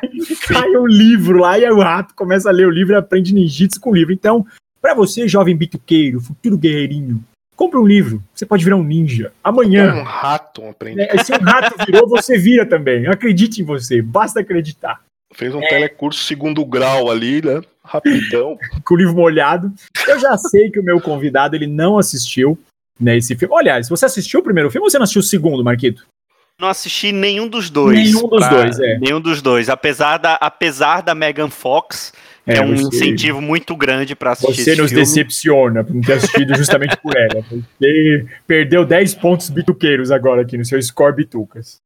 cai 0.47 0.70
um 0.76 0.87
livro 0.87 1.39
lá 1.39 1.59
e 1.59 1.64
aí 1.64 1.72
o 1.72 1.80
rato 1.80 2.14
começa 2.14 2.49
a 2.49 2.53
ler 2.53 2.66
o 2.66 2.70
livro 2.70 2.95
e 2.95 2.97
aprende 2.97 3.35
ninjitsu 3.35 3.80
com 3.80 3.91
o 3.91 3.95
livro. 3.95 4.12
Então, 4.12 4.47
pra 4.80 4.95
você, 4.95 5.26
jovem 5.26 5.57
bituqueiro, 5.57 6.20
futuro 6.20 6.57
guerreirinho, 6.57 7.22
compre 7.63 7.79
um 7.79 7.87
livro. 7.87 8.21
Você 8.35 8.45
pode 8.45 8.65
virar 8.65 8.77
um 8.77 8.83
ninja. 8.83 9.33
Amanhã. 9.45 9.95
Um 9.95 10.03
rato 10.03 10.65
aprende. 10.65 10.97
né, 10.97 11.09
se 11.23 11.33
um 11.33 11.39
rato 11.39 11.75
virou, 11.87 12.09
você 12.09 12.37
vira 12.37 12.67
também. 12.67 13.07
Acredite 13.07 13.63
em 13.63 13.65
você, 13.65 14.03
basta 14.03 14.41
acreditar. 14.41 15.01
Fez 15.33 15.55
um 15.55 15.61
telecurso 15.61 16.25
segundo 16.25 16.65
grau 16.65 17.09
ali, 17.09 17.41
né? 17.41 17.63
Rapidão. 17.85 18.59
com 18.85 18.95
o 18.95 18.97
livro 18.97 19.15
molhado. 19.15 19.73
Eu 20.09 20.19
já 20.19 20.37
sei 20.37 20.71
que 20.71 20.81
o 20.81 20.83
meu 20.83 21.01
convidado 21.01 21.55
ele 21.55 21.69
não 21.69 21.99
assistiu 21.99 22.59
né, 22.99 23.17
esse 23.17 23.37
filme. 23.37 23.55
Olha, 23.55 23.81
se 23.83 23.89
você 23.89 24.07
assistiu 24.07 24.41
o 24.41 24.43
primeiro 24.43 24.71
filme 24.71 24.85
ou 24.85 24.91
você 24.91 24.99
não 24.99 25.05
assistiu 25.05 25.21
o 25.21 25.25
segundo, 25.25 25.63
Marquito? 25.63 26.05
Não 26.61 26.69
assisti 26.69 27.13
nenhum 27.13 27.49
dos 27.49 27.71
dois. 27.71 27.97
Nenhum 27.97 28.29
dos 28.29 28.49
dois, 28.49 28.79
é. 28.81 28.99
Nenhum 28.99 29.21
dos 29.21 29.41
dois. 29.41 29.69
Apesar 29.69 30.19
da, 30.19 30.35
apesar 30.35 31.01
da 31.01 31.15
Megan 31.15 31.49
Fox, 31.49 32.13
É, 32.47 32.57
é, 32.57 32.61
um 32.62 32.74
você- 32.76 32.82
incentivo 32.97 33.40
muito 33.40 33.76
grande 33.76 34.16
pra 34.16 34.32
assistir 34.32 34.64
Você 34.64 34.70
esse 34.72 34.80
nos 34.82 34.90
filme. 34.90 35.05
decepciona 35.05 35.84
por 35.84 35.95
não 35.95 36.03
ter 36.03 36.14
assistido 36.14 36.57
justamente 36.57 36.97
por 36.97 37.16
ela. 37.16 37.43
Você 37.78 38.26
perdeu 38.47 38.84
10 38.84 39.14
pontos 39.16 39.49
bituqueiros 39.49 40.11
agora 40.11 40.43
aqui 40.43 40.59
no 40.59 40.64
seu 40.64 40.80
score 40.82 41.14
bitucas. 41.14 41.80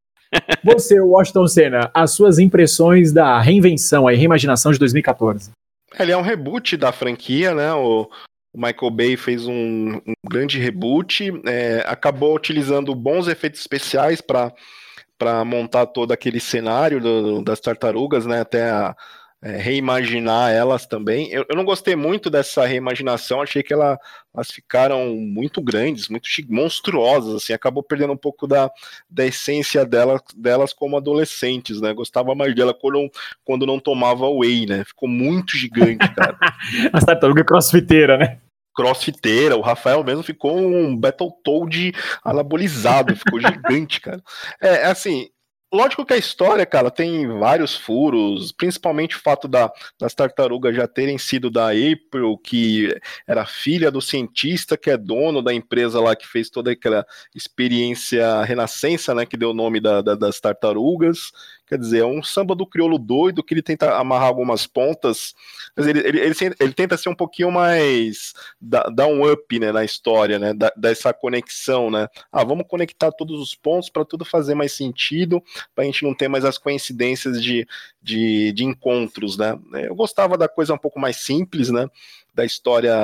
Você, 0.64 0.98
Washington 1.00 1.46
Senna, 1.46 1.90
as 1.94 2.11
suas 2.12 2.38
impressões 2.38 3.12
da 3.12 3.40
reinvenção, 3.40 4.09
a 4.09 4.12
reimaginação 4.12 4.72
de 4.72 4.78
2014. 4.78 5.50
Ele 5.98 6.12
é 6.12 6.16
um 6.16 6.22
reboot 6.22 6.76
da 6.76 6.90
franquia, 6.90 7.54
né? 7.54 7.72
O, 7.74 8.09
Michael 8.54 8.90
Bay 8.90 9.16
fez 9.16 9.46
um, 9.46 9.96
um 10.07 10.14
grande 10.28 10.59
reboot, 10.59 11.30
é, 11.46 11.84
acabou 11.86 12.34
utilizando 12.34 12.94
bons 12.94 13.28
efeitos 13.28 13.61
especiais 13.61 14.20
para 14.22 14.52
para 15.18 15.42
montar 15.46 15.86
todo 15.86 16.12
aquele 16.12 16.38
cenário 16.40 17.00
do- 17.00 17.42
das 17.42 17.59
tartarugas, 17.59 18.26
né? 18.26 18.40
Até 18.40 18.68
a- 18.68 18.94
é, 19.43 19.57
reimaginar 19.59 20.51
elas 20.51 20.87
também. 20.87 21.30
Eu, 21.30 21.45
eu 21.49 21.57
não 21.57 21.64
gostei 21.64 21.95
muito 21.95 22.30
dessa 22.30 22.64
reimaginação, 22.66 23.43
achei 23.43 23.62
que 23.62 23.72
ela- 23.72 23.99
elas 24.34 24.51
ficaram 24.51 25.14
muito 25.16 25.61
grandes, 25.62 26.09
muito 26.09 26.28
monstruosas, 26.49 27.34
assim, 27.37 27.53
acabou 27.53 27.82
perdendo 27.82 28.12
um 28.12 28.16
pouco 28.16 28.47
da, 28.47 28.70
da 29.09 29.24
essência 29.24 29.84
dela, 29.84 30.20
delas 30.37 30.72
como 30.72 30.97
adolescentes, 30.97 31.80
né? 31.80 31.93
Gostava 31.93 32.34
mais 32.34 32.55
dela 32.55 32.74
quando, 32.74 33.11
quando 33.45 33.66
não 33.66 33.78
tomava 33.78 34.28
whey, 34.28 34.66
né? 34.66 34.84
Ficou 34.84 35.09
muito 35.09 35.57
gigante, 35.57 36.12
cara. 36.14 36.37
As 36.93 37.05
tartarugas 37.05 37.45
crossfiteira, 37.45 38.16
né? 38.16 38.39
crossfiteira, 38.76 39.57
o 39.57 39.62
Rafael 39.62 40.05
mesmo 40.05 40.22
ficou 40.22 40.55
um 40.59 40.95
Battletoad 40.95 41.95
anabolizado, 42.22 43.16
ficou 43.16 43.41
gigante, 43.41 44.03
cara. 44.03 44.22
É, 44.61 44.84
assim, 44.84 45.30
lógico 45.77 46.05
que 46.05 46.14
a 46.14 46.16
história, 46.16 46.64
cara, 46.66 46.91
tem 46.91 47.27
vários 47.39 47.77
furos, 47.77 48.51
principalmente 48.53 49.16
o 49.16 49.20
fato 49.20 49.47
da, 49.47 49.70
das 50.01 50.14
tartarugas 50.14 50.74
já 50.74 50.89
terem 50.89 51.18
sido 51.18 51.51
da 51.51 51.68
April, 51.70 52.37
que 52.43 52.95
era 53.27 53.45
filha 53.47 53.91
do 53.91 54.01
cientista 54.01 54.77
que 54.77 54.91
é 54.91 54.97
dono 54.97 55.43
da 55.43 55.53
empresa 55.55 56.01
lá 56.01 56.16
que 56.16 56.27
fez 56.27 56.51
toda 56.51 56.70
aquela 56.72 57.07
experiência 57.35 58.43
renascença, 58.43 59.14
né, 59.14 59.24
que 59.27 59.37
deu 59.37 59.51
o 59.51 59.55
nome 59.55 59.81
da- 59.81 60.03
da- 60.03 60.14
das 60.14 60.41
tartarugas. 60.41 61.31
Quer 61.66 61.78
dizer, 61.78 61.98
é 62.00 62.06
um 62.06 62.22
samba 62.22 62.54
do 62.54 62.66
crioulo 62.66 62.98
doido 62.98 63.42
que 63.42 63.52
ele 63.52 63.62
tenta 63.62 63.96
amarrar 63.96 64.28
algumas 64.28 64.66
pontas. 64.66 65.34
Dizer, 65.76 65.96
ele, 65.96 66.08
ele, 66.08 66.20
ele, 66.20 66.54
ele 66.60 66.72
tenta 66.72 66.96
ser 66.96 67.08
um 67.08 67.14
pouquinho 67.14 67.50
mais. 67.50 68.34
dar 68.60 68.88
dar 68.90 69.06
um 69.08 69.30
up 69.30 69.58
né, 69.58 69.72
na 69.72 69.84
história, 69.84 70.38
né? 70.38 70.54
da- 70.54 70.72
dessa 70.76 71.12
conexão, 71.12 71.90
né? 71.90 72.08
Ah, 72.30 72.44
vamos 72.44 72.66
conectar 72.68 73.10
todos 73.10 73.40
os 73.40 73.54
pontos 73.54 73.90
para 73.90 74.04
tudo 74.04 74.24
fazer 74.24 74.54
mais 74.54 74.72
sentido, 74.72 75.42
para 75.74 75.82
a 75.82 75.86
gente 75.86 76.04
não 76.04 76.14
ter 76.14 76.28
mais 76.28 76.44
as 76.44 76.56
coincidências 76.58 77.42
de, 77.42 77.66
de, 78.02 78.52
de 78.52 78.64
encontros, 78.64 79.36
né? 79.36 79.58
Eu 79.72 79.94
gostava 79.94 80.38
da 80.38 80.48
coisa 80.48 80.72
um 80.74 80.78
pouco 80.78 81.00
mais 81.00 81.16
simples, 81.16 81.70
né? 81.70 81.88
Da 82.37 82.45
história, 82.45 82.95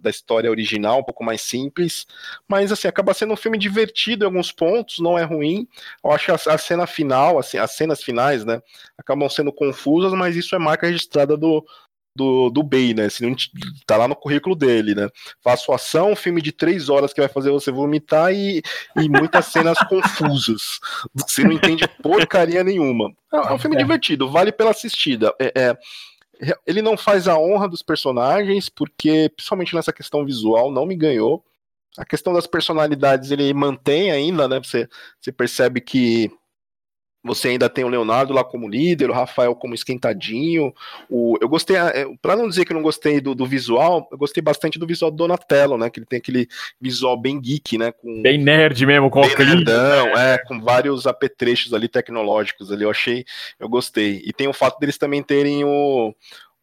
da 0.00 0.10
história 0.10 0.50
original, 0.50 1.00
um 1.00 1.04
pouco 1.04 1.24
mais 1.24 1.40
simples, 1.40 2.06
mas 2.46 2.70
assim, 2.70 2.86
acaba 2.86 3.14
sendo 3.14 3.32
um 3.32 3.36
filme 3.36 3.56
divertido 3.56 4.24
em 4.24 4.26
alguns 4.26 4.52
pontos, 4.52 4.98
não 4.98 5.18
é 5.18 5.24
ruim. 5.24 5.66
Eu 6.04 6.12
acho 6.12 6.26
que 6.26 6.30
a, 6.30 6.54
a 6.54 6.58
cena 6.58 6.86
final, 6.86 7.38
assim, 7.38 7.56
as 7.56 7.72
cenas 7.72 8.02
finais, 8.02 8.44
né, 8.44 8.60
acabam 8.98 9.28
sendo 9.30 9.50
confusas, 9.50 10.12
mas 10.12 10.36
isso 10.36 10.54
é 10.54 10.58
marca 10.58 10.86
registrada 10.86 11.38
do, 11.38 11.64
do, 12.14 12.50
do 12.50 12.62
Bay, 12.62 12.94
né? 12.94 13.08
T- 13.08 13.50
tá 13.86 13.96
lá 13.96 14.06
no 14.06 14.14
currículo 14.14 14.54
dele, 14.54 14.94
né? 14.94 15.08
Faço 15.42 15.72
ação, 15.72 16.12
um 16.12 16.16
filme 16.16 16.42
de 16.42 16.52
três 16.52 16.88
horas 16.88 17.12
que 17.12 17.20
vai 17.20 17.28
fazer 17.28 17.50
você 17.50 17.70
vomitar 17.70 18.32
e, 18.32 18.62
e 18.96 19.08
muitas 19.08 19.46
cenas 19.46 19.78
confusas. 19.88 20.78
Você 21.14 21.42
não 21.42 21.52
entende 21.52 21.88
porcaria 22.02 22.62
nenhuma. 22.62 23.10
É, 23.32 23.36
é 23.36 23.52
um 23.52 23.58
filme 23.58 23.76
divertido, 23.76 24.30
vale 24.30 24.52
pela 24.52 24.70
assistida. 24.70 25.34
É, 25.38 25.52
é, 25.56 25.78
ele 26.66 26.82
não 26.82 26.96
faz 26.96 27.28
a 27.28 27.38
honra 27.38 27.68
dos 27.68 27.82
personagens, 27.82 28.68
porque, 28.68 29.30
principalmente 29.36 29.74
nessa 29.74 29.92
questão 29.92 30.24
visual, 30.24 30.70
não 30.70 30.86
me 30.86 30.96
ganhou. 30.96 31.44
A 31.96 32.04
questão 32.04 32.32
das 32.32 32.46
personalidades 32.46 33.30
ele 33.30 33.52
mantém 33.52 34.10
ainda, 34.10 34.48
né? 34.48 34.58
Você, 34.58 34.88
você 35.20 35.30
percebe 35.30 35.80
que 35.80 36.30
Você 37.24 37.48
ainda 37.48 37.68
tem 37.68 37.84
o 37.84 37.88
Leonardo 37.88 38.32
lá 38.32 38.42
como 38.42 38.68
líder, 38.68 39.08
o 39.08 39.12
Rafael 39.12 39.54
como 39.54 39.74
esquentadinho. 39.74 40.74
O, 41.08 41.38
eu 41.40 41.48
gostei, 41.48 41.76
é, 41.76 42.04
para 42.20 42.34
não 42.34 42.48
dizer 42.48 42.64
que 42.64 42.72
eu 42.72 42.74
não 42.74 42.82
gostei 42.82 43.20
do, 43.20 43.32
do, 43.32 43.46
visual, 43.46 44.08
eu 44.10 44.18
gostei 44.18 44.42
bastante 44.42 44.76
do 44.76 44.86
visual 44.86 45.10
do 45.10 45.16
Donatello, 45.16 45.78
né? 45.78 45.88
Que 45.88 46.00
ele 46.00 46.06
tem 46.06 46.16
aquele 46.16 46.48
visual 46.80 47.16
bem 47.16 47.40
geek, 47.40 47.78
né? 47.78 47.92
Com, 47.92 48.22
bem 48.22 48.38
nerd 48.38 48.84
mesmo, 48.84 49.08
com 49.08 49.20
bem 49.20 49.36
nerdão, 49.36 50.08
é, 50.18 50.36
com 50.38 50.60
vários 50.60 51.06
apetrechos 51.06 51.72
ali 51.72 51.86
tecnológicos 51.86 52.72
ali. 52.72 52.82
Eu 52.82 52.90
achei, 52.90 53.24
eu 53.60 53.68
gostei. 53.68 54.20
E 54.24 54.32
tem 54.32 54.48
o 54.48 54.52
fato 54.52 54.80
deles 54.80 54.98
também 54.98 55.22
terem 55.22 55.62
o, 55.64 56.12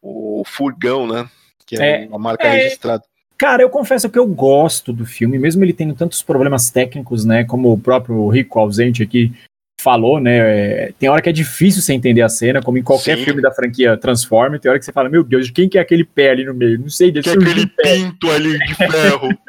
o 0.02 0.42
furgão, 0.44 1.06
né? 1.06 1.26
Que 1.64 1.80
é, 1.80 2.04
é 2.04 2.06
uma 2.06 2.18
marca 2.18 2.46
é, 2.46 2.64
registrada. 2.64 3.02
Cara, 3.38 3.62
eu 3.62 3.70
confesso 3.70 4.10
que 4.10 4.18
eu 4.18 4.26
gosto 4.26 4.92
do 4.92 5.06
filme, 5.06 5.38
mesmo 5.38 5.64
ele 5.64 5.72
tendo 5.72 5.94
tantos 5.94 6.22
problemas 6.22 6.70
técnicos, 6.70 7.24
né? 7.24 7.44
Como 7.44 7.72
o 7.72 7.78
próprio 7.78 8.28
Rico 8.28 8.58
ausente 8.58 9.02
aqui 9.02 9.32
falou, 9.80 10.20
né? 10.20 10.38
É, 10.38 10.92
tem 10.98 11.08
hora 11.08 11.22
que 11.22 11.28
é 11.28 11.32
difícil 11.32 11.82
você 11.82 11.92
entender 11.92 12.22
a 12.22 12.28
cena, 12.28 12.62
como 12.62 12.78
em 12.78 12.82
qualquer 12.82 13.18
Sim. 13.18 13.24
filme 13.24 13.42
da 13.42 13.50
franquia 13.50 13.96
Transformer, 13.96 14.60
tem 14.60 14.70
hora 14.70 14.78
que 14.78 14.84
você 14.84 14.92
fala, 14.92 15.08
meu 15.08 15.24
Deus, 15.24 15.46
de 15.46 15.52
quem 15.52 15.68
que 15.68 15.78
é 15.78 15.80
aquele 15.80 16.04
pé 16.04 16.30
ali 16.30 16.44
no 16.44 16.54
meio? 16.54 16.78
Não 16.78 16.88
sei, 16.88 17.10
deve 17.10 17.24
que 17.24 17.30
é 17.30 17.32
aquele 17.32 17.66
pinto 17.66 18.30
ali 18.30 18.58
de 18.58 18.74
ferro. 18.74 19.28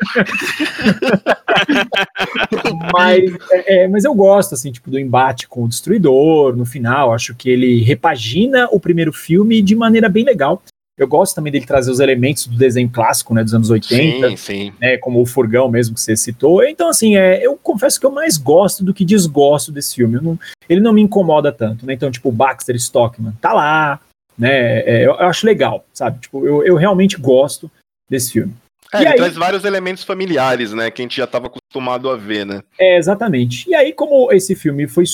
mas, 2.94 3.32
é, 3.52 3.84
é, 3.84 3.88
mas 3.88 4.06
eu 4.06 4.14
gosto, 4.14 4.56
assim, 4.56 4.72
tipo, 4.72 4.90
do 4.90 5.00
embate 5.00 5.48
com 5.48 5.64
o 5.64 5.68
Destruidor 5.68 6.56
no 6.56 6.66
final, 6.66 7.14
acho 7.14 7.36
que 7.36 7.50
ele 7.50 7.82
repagina 7.82 8.68
o 8.72 8.80
primeiro 8.80 9.12
filme 9.12 9.62
de 9.62 9.76
maneira 9.76 10.10
bem 10.10 10.24
legal. 10.24 10.62
Eu 11.02 11.08
gosto 11.08 11.34
também 11.34 11.52
dele 11.52 11.66
trazer 11.66 11.90
os 11.90 12.00
elementos 12.00 12.46
do 12.46 12.56
desenho 12.56 12.88
clássico, 12.88 13.34
né, 13.34 13.44
dos 13.44 13.56
anos 13.56 13.72
80, 13.72 14.30
sim, 14.30 14.38
sim. 14.38 14.74
Né, 14.80 14.98
como 14.98 15.20
o 15.20 15.26
furgão 15.26 15.68
mesmo 15.68 15.96
que 15.96 16.02
você 16.02 16.16
citou. 16.16 16.64
Então, 16.64 16.90
assim, 16.90 17.18
é, 17.18 17.44
eu 17.44 17.58
confesso 17.58 18.00
que 18.00 18.06
eu 18.06 18.12
mais 18.12 18.38
gosto 18.38 18.84
do 18.84 18.94
que 18.94 19.04
desgosto 19.04 19.72
desse 19.72 19.96
filme. 19.96 20.20
Não, 20.22 20.38
ele 20.70 20.80
não 20.80 20.94
me 20.94 21.02
incomoda 21.02 21.52
tanto, 21.52 21.88
né? 21.88 21.94
Então, 21.94 22.12
tipo, 22.12 22.30
o 22.30 22.32
Baxter 22.32 22.76
Stockman 22.76 23.34
tá 23.42 23.52
lá, 23.52 24.00
né? 24.38 24.82
É, 24.82 24.98
eu, 25.00 25.14
eu, 25.14 25.28
acho 25.28 25.44
legal, 25.44 25.84
sabe? 25.92 26.20
Tipo, 26.20 26.46
eu, 26.46 26.64
eu 26.64 26.76
realmente 26.76 27.18
gosto 27.18 27.70
desse 28.08 28.34
filme. 28.34 28.54
É, 28.94 29.00
e 29.00 29.02
ele 29.02 29.10
aí, 29.10 29.16
traz 29.16 29.36
vários 29.36 29.66
elementos 29.66 30.04
familiares, 30.04 30.72
né? 30.72 30.92
Que 30.92 31.02
a 31.02 31.06
gente 31.06 31.18
já 31.18 31.24
estava 31.24 31.48
acostumado 31.48 32.10
a 32.10 32.16
ver, 32.16 32.46
né? 32.46 32.62
É, 32.80 32.98
exatamente. 32.98 33.68
E 33.68 33.74
aí, 33.74 33.92
como 33.92 34.32
esse 34.32 34.54
filme 34.54 34.88
foi. 34.88 35.06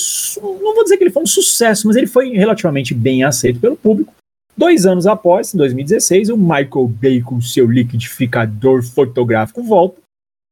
Não 0.41 0.75
vou 0.75 0.83
dizer 0.83 0.97
que 0.97 1.03
ele 1.05 1.11
foi 1.11 1.23
um 1.23 1.27
sucesso, 1.27 1.87
mas 1.87 1.95
ele 1.95 2.07
foi 2.07 2.31
relativamente 2.31 2.93
bem 2.93 3.23
aceito 3.23 3.59
pelo 3.61 3.77
público. 3.77 4.13
Dois 4.57 4.87
anos 4.87 5.05
após, 5.05 5.53
em 5.53 5.57
2016, 5.57 6.29
o 6.29 6.37
Michael 6.37 6.87
Bay 6.87 7.21
com 7.21 7.39
seu 7.39 7.69
liquidificador 7.69 8.81
fotográfico 8.81 9.61
volta 9.61 10.01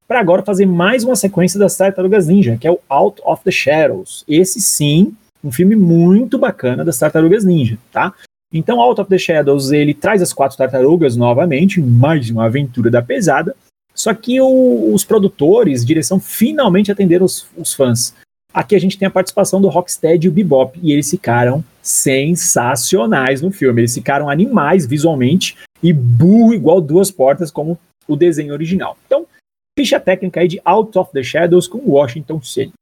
para 0.08 0.20
agora 0.20 0.44
fazer 0.44 0.68
mais 0.68 1.04
uma 1.04 1.16
sequência 1.16 1.60
das 1.60 1.76
Tartarugas 1.76 2.28
Ninja, 2.28 2.56
que 2.56 2.68
é 2.68 2.72
o 2.72 2.80
Out 2.88 3.20
of 3.26 3.44
the 3.44 3.50
Shadows. 3.50 4.24
Esse 4.28 4.62
sim, 4.62 5.16
um 5.44 5.52
filme 5.52 5.76
muito 5.76 6.38
bacana 6.38 6.86
das 6.86 7.00
Tartarugas 7.00 7.44
Ninja, 7.44 7.80
tá? 7.92 8.14
Então, 8.54 8.80
Out 8.80 9.02
of 9.02 9.10
the 9.10 9.18
Shadows, 9.18 9.72
ele 9.72 9.96
traz 9.96 10.22
as 10.22 10.32
quatro 10.32 10.56
tartarugas 10.56 11.16
novamente, 11.16 11.82
mais 11.82 12.30
uma 12.30 12.46
aventura 12.46 12.92
da 12.92 13.02
pesada, 13.02 13.56
só 13.96 14.14
que 14.14 14.40
o, 14.40 14.94
os 14.94 15.04
produtores, 15.04 15.84
direção, 15.84 16.20
finalmente 16.20 16.92
atenderam 16.92 17.26
os, 17.26 17.48
os 17.58 17.74
fãs. 17.74 18.14
Aqui 18.54 18.76
a 18.76 18.80
gente 18.80 19.00
tem 19.00 19.08
a 19.08 19.12
participação 19.12 19.60
do 19.60 19.68
Rocksteady 19.68 20.28
e 20.28 20.30
o 20.30 20.32
Bebop, 20.32 20.80
e 20.84 20.92
eles 20.92 21.10
ficaram 21.10 21.64
sensacionais 21.86 23.44
no 23.44 23.52
filme. 23.52 23.82
Eles 23.82 23.94
ficaram 23.94 24.28
animais 24.28 24.88
visualmente 24.88 25.56
e 25.84 25.94
burro 25.94 26.52
igual 26.52 26.82
duas 26.82 27.12
portas, 27.12 27.52
como 27.52 27.80
o 28.08 28.16
desenho 28.16 28.54
original. 28.54 28.98
Então, 29.06 29.28
ficha 29.78 30.00
técnica 30.00 30.40
aí 30.40 30.48
de 30.48 30.60
Out 30.66 30.98
of 30.98 31.12
the 31.12 31.22
Shadows 31.22 31.68
com 31.68 31.78
Washington 31.78 32.42
City. 32.42 32.74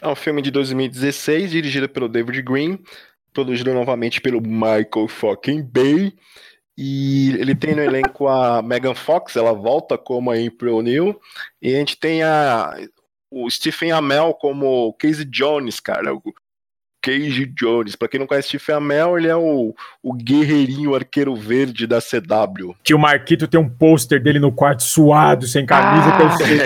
É 0.00 0.06
um 0.06 0.14
filme 0.14 0.40
de 0.40 0.52
2016, 0.52 1.50
dirigido 1.50 1.88
pelo 1.88 2.08
David 2.08 2.40
Green, 2.42 2.78
produzido 3.32 3.74
novamente 3.74 4.20
pelo 4.20 4.40
Michael 4.40 5.08
fucking 5.08 5.62
Bay. 5.62 6.12
E 6.78 7.30
ele 7.38 7.54
tem 7.54 7.74
no 7.74 7.82
elenco 7.82 8.28
a 8.28 8.62
Megan 8.62 8.94
Fox, 8.94 9.34
ela 9.34 9.52
volta 9.52 9.98
como 9.98 10.30
a 10.30 10.34
April 10.34 10.76
O'Neil. 10.76 11.20
E 11.60 11.74
a 11.74 11.78
gente 11.78 11.98
tem 11.98 12.22
a 12.22 12.76
o 13.28 13.50
Stephen 13.50 13.90
Amell 13.90 14.32
como 14.34 14.94
Casey 14.94 15.24
Jones, 15.24 15.80
cara. 15.80 16.14
O 16.14 16.22
Casey 17.04 17.44
Jones. 17.46 17.94
Pra 17.94 18.08
quem 18.08 18.18
não 18.18 18.26
conhece 18.26 18.48
Stephen 18.48 18.76
Amell, 18.76 19.18
ele 19.18 19.28
é 19.28 19.36
o, 19.36 19.74
o 20.02 20.14
guerreirinho 20.14 20.94
arqueiro 20.94 21.36
verde 21.36 21.86
da 21.86 22.00
CW. 22.00 22.74
Que 22.82 22.94
o 22.94 22.98
Marquito 22.98 23.46
tem 23.46 23.60
um 23.60 23.68
pôster 23.68 24.22
dele 24.22 24.38
no 24.38 24.50
quarto 24.50 24.82
suado, 24.82 25.46
sem 25.46 25.66
camisa, 25.66 26.08
ah. 26.08 26.16
que 26.16 26.22
eu 26.22 26.30
sei. 26.30 26.58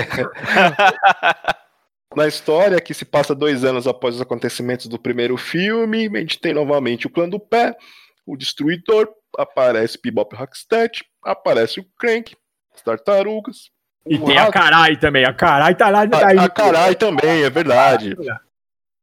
Na 2.14 2.28
história, 2.28 2.80
que 2.80 2.94
se 2.94 3.04
passa 3.04 3.34
dois 3.34 3.64
anos 3.64 3.86
após 3.86 4.14
os 4.14 4.20
acontecimentos 4.20 4.86
do 4.86 4.98
primeiro 4.98 5.36
filme, 5.36 6.08
a 6.14 6.20
gente 6.20 6.40
tem 6.40 6.54
novamente 6.54 7.06
o 7.06 7.10
clã 7.10 7.28
do 7.28 7.38
pé, 7.38 7.76
o 8.24 8.36
Destruidor, 8.36 9.08
aparece 9.36 9.98
Bebop 10.02 10.34
Rocksteady, 10.34 11.04
aparece 11.22 11.80
o 11.80 11.86
Crank, 11.98 12.34
as 12.74 12.80
tartarugas, 12.82 13.70
e 14.06 14.18
tem 14.18 14.38
a 14.38 14.50
Carai 14.50 14.96
também. 14.96 15.24
A 15.26 15.34
Carai 15.34 15.74
tá 15.74 15.90
lá. 15.90 16.06
Tá 16.06 16.28
a, 16.28 16.44
a 16.44 16.48
Carai 16.48 16.94
também, 16.94 17.42
é 17.42 17.50
verdade. 17.50 18.16
É, 18.18 18.47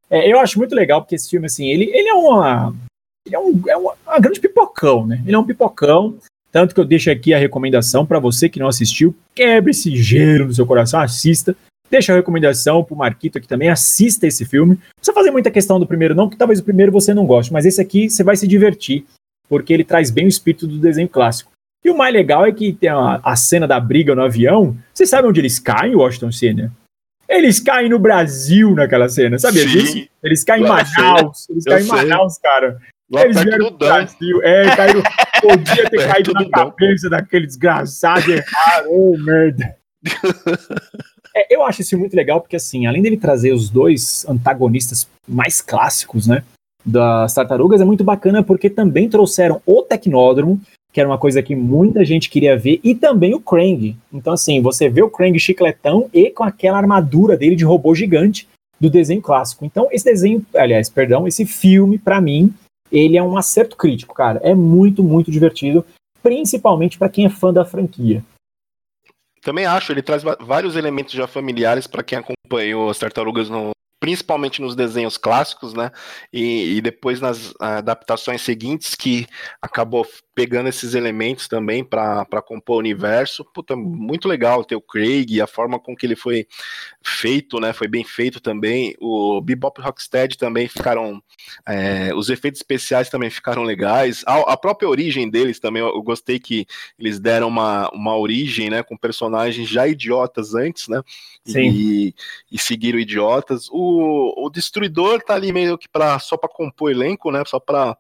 eu 0.10 0.40
acho 0.40 0.58
muito 0.58 0.76
legal 0.76 1.02
porque 1.02 1.16
esse 1.16 1.30
filme, 1.30 1.46
assim, 1.48 1.68
ele, 1.68 1.86
ele 1.86 2.08
é 2.08 2.14
uma. 2.14 2.74
Ele 3.26 3.36
é, 3.36 3.40
um, 3.40 3.62
é 3.68 3.78
uma, 3.78 3.94
uma 4.06 4.20
grande 4.20 4.40
pipocão, 4.40 5.06
né? 5.06 5.22
Ele 5.26 5.36
é 5.36 5.40
um 5.40 5.46
pipocão. 5.46 6.18
Tanto 6.52 6.74
que 6.74 6.80
eu 6.80 6.86
deixo 6.86 7.12
aqui 7.12 7.34
a 7.34 7.38
recomendação 7.38 8.06
para 8.06 8.18
você 8.18 8.48
que 8.48 8.60
não 8.60 8.68
assistiu, 8.68 9.14
quebre 9.34 9.72
esse 9.72 9.94
gelo 9.98 10.46
no 10.46 10.54
seu 10.54 10.66
coração, 10.66 11.02
assista. 11.02 11.56
Deixa 11.90 12.14
a 12.14 12.16
recomendação 12.16 12.84
pro 12.84 12.96
Marquito 12.96 13.38
aqui 13.38 13.48
também, 13.48 13.70
assista 13.70 14.26
esse 14.26 14.46
filme. 14.46 14.76
Não 14.76 14.96
precisa 14.96 15.14
fazer 15.14 15.32
muita 15.32 15.52
questão 15.52 15.80
do 15.80 15.86
primeiro, 15.86 16.16
não, 16.16 16.30
que 16.30 16.38
talvez 16.38 16.60
o 16.60 16.64
primeiro 16.64 16.92
você 16.92 17.14
não 17.14 17.26
goste, 17.26 17.52
mas 17.52 17.66
esse 17.66 17.82
aqui 17.82 18.10
você 18.10 18.24
vai 18.24 18.38
se 18.38 18.48
divertir, 18.48 19.06
porque 19.50 19.74
ele 19.74 19.84
traz 19.84 20.10
bem 20.10 20.26
o 20.26 20.30
espírito 20.30 20.66
do 20.66 20.80
desenho 20.80 21.10
clássico. 21.10 21.52
E 21.84 21.90
o 21.90 21.98
mais 21.98 22.14
legal 22.14 22.46
é 22.46 22.52
que 22.52 22.74
tem 22.74 22.90
a, 22.90 23.20
a 23.24 23.36
cena 23.36 23.68
da 23.68 23.80
briga 23.80 24.16
no 24.16 24.24
avião. 24.24 24.76
Você 24.94 25.06
sabe 25.06 25.28
onde 25.28 25.40
eles 25.40 25.60
caem, 25.60 25.96
Washington 25.96 26.32
Senna? 26.32 26.72
Eles 27.28 27.60
caem 27.60 27.90
no 27.90 28.00
Brasil 28.00 28.76
naquela 28.76 29.10
cena, 29.10 29.40
sabia 29.40 29.66
disso? 29.66 30.08
Eles 30.24 30.44
caem 30.44 30.64
em 30.64 30.68
Manaus. 30.68 31.50
Eles 31.50 31.64
caem 31.64 31.86
em 31.86 31.88
Manaus, 31.88 32.38
cara. 32.38 32.80
Lá 33.12 33.24
eles 33.24 33.42
vieram 33.42 33.70
do 33.70 33.78
Brasil. 33.78 34.44
É, 34.44 34.76
caíram. 34.76 35.04
Podia 35.42 35.90
ter 35.90 36.08
caído 36.08 36.34
na 36.34 36.50
cabeça 36.50 37.10
daquele 37.10 37.46
desgraçado 37.46 38.32
errado. 38.32 38.88
Oh, 38.90 39.18
merda. 39.18 39.76
é, 41.36 41.54
eu 41.54 41.64
acho 41.64 41.82
isso 41.82 41.98
muito 41.98 42.16
legal 42.16 42.42
porque, 42.42 42.56
assim, 42.56 42.86
além 42.88 43.02
dele 43.02 43.18
trazer 43.18 43.54
os 43.54 43.70
dois 43.70 44.26
antagonistas 44.28 45.08
mais 45.28 45.62
clássicos, 45.62 46.28
né? 46.28 46.44
Das 46.84 47.34
tartarugas, 47.34 47.82
é 47.82 47.86
muito 47.86 48.04
bacana 48.04 48.44
porque 48.44 48.70
também 48.70 49.10
trouxeram 49.10 49.62
o 49.66 49.82
Tecnódromo 49.82 50.62
que 50.96 51.02
era 51.02 51.10
uma 51.10 51.18
coisa 51.18 51.44
que 51.44 51.58
muita 51.58 52.06
gente 52.06 52.30
queria 52.30 52.58
ver, 52.58 52.80
e 52.82 52.96
também 52.96 53.34
o 53.34 53.40
Krang. 53.42 53.98
Então, 54.14 54.32
assim, 54.32 54.62
você 54.62 54.88
vê 54.88 55.04
o 55.04 55.10
Krang 55.10 55.38
chicletão 55.38 56.10
e 56.14 56.30
com 56.30 56.42
aquela 56.42 56.78
armadura 56.78 57.36
dele 57.36 57.58
de 57.58 57.66
robô 57.66 57.94
gigante 57.94 58.48
do 58.80 58.90
desenho 58.90 59.22
clássico. 59.22 59.66
Então, 59.66 59.90
esse 59.92 60.06
desenho, 60.06 60.46
aliás, 60.56 60.90
perdão, 60.90 61.28
esse 61.28 61.46
filme, 61.46 61.98
para 61.98 62.22
mim, 62.22 62.54
ele 62.90 63.18
é 63.18 63.22
um 63.22 63.38
acerto 63.38 63.76
crítico, 63.76 64.16
cara. 64.16 64.40
É 64.42 64.56
muito, 64.56 65.04
muito 65.04 65.30
divertido, 65.30 65.86
principalmente 66.24 66.98
para 66.98 67.10
quem 67.10 67.26
é 67.26 67.30
fã 67.30 67.52
da 67.52 67.66
franquia. 67.66 68.24
Também 69.42 69.66
acho, 69.66 69.92
ele 69.92 70.02
traz 70.02 70.24
vários 70.24 70.78
elementos 70.78 71.14
já 71.14 71.28
familiares 71.28 71.88
para 71.88 72.04
quem 72.04 72.20
acompanhou 72.20 72.90
as 72.90 72.98
tartarugas 72.98 73.50
no, 73.50 73.72
principalmente 74.06 74.62
nos 74.62 74.76
desenhos 74.76 75.18
clássicos, 75.18 75.74
né? 75.74 75.90
E, 76.32 76.78
e, 76.78 76.82
depois 76.82 77.20
nas 77.20 77.56
adaptações 77.60 78.44
seguintes, 78.44 78.94
que 78.94 79.26
acabou 79.60 80.06
pegando 80.36 80.70
esses 80.70 80.94
elementos 80.94 81.48
também 81.48 81.84
para 81.84 82.42
compor 82.46 82.76
o 82.76 82.80
universo. 82.80 83.44
Puta, 83.46 83.76
muito 83.76 84.28
legal 84.28 84.64
ter 84.64 84.76
o 84.76 84.82
Craig, 84.82 85.42
a 85.42 85.48
forma 85.48 85.80
com 85.80 85.96
que 85.96 86.06
ele 86.06 86.16
foi 86.16 86.46
feito, 87.02 87.60
né? 87.60 87.74
Foi 87.74 87.88
bem 87.88 88.04
feito 88.04 88.40
também. 88.40 88.94
O 89.00 89.42
Bebop 89.42 89.82
Rocksteady 89.82 90.38
também 90.38 90.68
ficaram. 90.68 91.20
É, 91.66 92.14
os 92.14 92.30
efeitos 92.30 92.60
especiais 92.60 93.10
também 93.10 93.32
ficaram 93.32 93.64
legais. 93.64 94.24
A, 94.28 94.54
a, 94.54 94.58
própria 94.58 94.88
origem 94.88 95.30
deles 95.30 95.60
também, 95.60 95.82
eu 95.82 96.04
gostei 96.04 96.38
que 96.38 96.68
eles 97.00 97.20
deram 97.20 97.48
uma, 97.48 97.90
uma 97.90 98.16
origem, 98.16 98.70
né? 98.70 98.84
Com 98.84 98.96
personagens 98.96 99.68
já 99.68 99.88
idiotas 99.88 100.54
antes, 100.54 100.90
né? 100.90 101.02
Sim. 101.46 101.70
E, 101.72 102.16
e 102.52 102.60
seguiram 102.60 103.00
idiotas. 103.00 103.70
O, 103.72 103.95
o 103.98 104.50
Destruidor 104.50 105.22
tá 105.22 105.36
ali 105.36 105.52
meio 105.52 105.78
que 105.78 105.88
pra, 105.90 106.20
só 106.20 106.38
para 106.38 106.50
compor 106.50 106.92
elenco, 106.92 107.32
né? 107.32 107.44
Só 107.46 107.60
para 107.60 107.98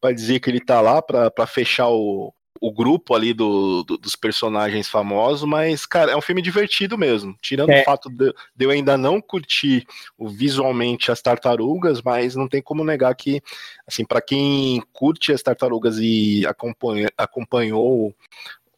para 0.00 0.14
dizer 0.14 0.40
que 0.40 0.48
ele 0.48 0.60
tá 0.60 0.80
lá 0.80 1.02
para 1.02 1.46
fechar 1.46 1.90
o, 1.90 2.32
o 2.60 2.70
grupo 2.70 3.14
ali 3.14 3.32
do, 3.32 3.82
do, 3.82 3.96
dos 3.96 4.14
personagens 4.14 4.88
famosos, 4.88 5.48
mas, 5.48 5.86
cara, 5.86 6.12
é 6.12 6.16
um 6.16 6.20
filme 6.20 6.42
divertido 6.42 6.98
mesmo. 6.98 7.34
Tirando 7.40 7.70
é. 7.70 7.80
o 7.80 7.84
fato 7.84 8.10
de, 8.10 8.32
de, 8.54 8.64
eu 8.64 8.70
ainda 8.70 8.98
não 8.98 9.20
curtir 9.20 9.86
visualmente 10.18 11.10
as 11.10 11.22
tartarugas, 11.22 12.02
mas 12.02 12.36
não 12.36 12.46
tem 12.46 12.60
como 12.60 12.84
negar 12.84 13.14
que, 13.14 13.42
assim, 13.86 14.04
para 14.04 14.20
quem 14.20 14.82
curte 14.92 15.32
as 15.32 15.42
tartarugas 15.42 15.98
e 15.98 16.46
acompanha, 16.46 17.08
acompanhou 17.16 18.14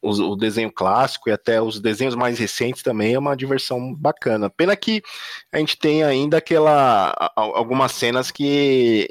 os- 0.02 0.18
o 0.18 0.34
desenho 0.34 0.70
clássico 0.72 1.28
e 1.30 1.32
até 1.32 1.62
os 1.62 1.80
desenhos 1.80 2.14
mais 2.14 2.38
recentes 2.38 2.82
também 2.82 3.14
é 3.14 3.18
uma 3.18 3.36
diversão 3.36 3.94
bacana. 3.94 4.50
Pena 4.50 4.74
que 4.76 5.02
a 5.52 5.58
gente 5.58 5.78
tem 5.78 6.02
ainda 6.02 6.38
aquela 6.38 7.14
algumas 7.36 7.92
cenas 7.92 8.30
que 8.30 9.08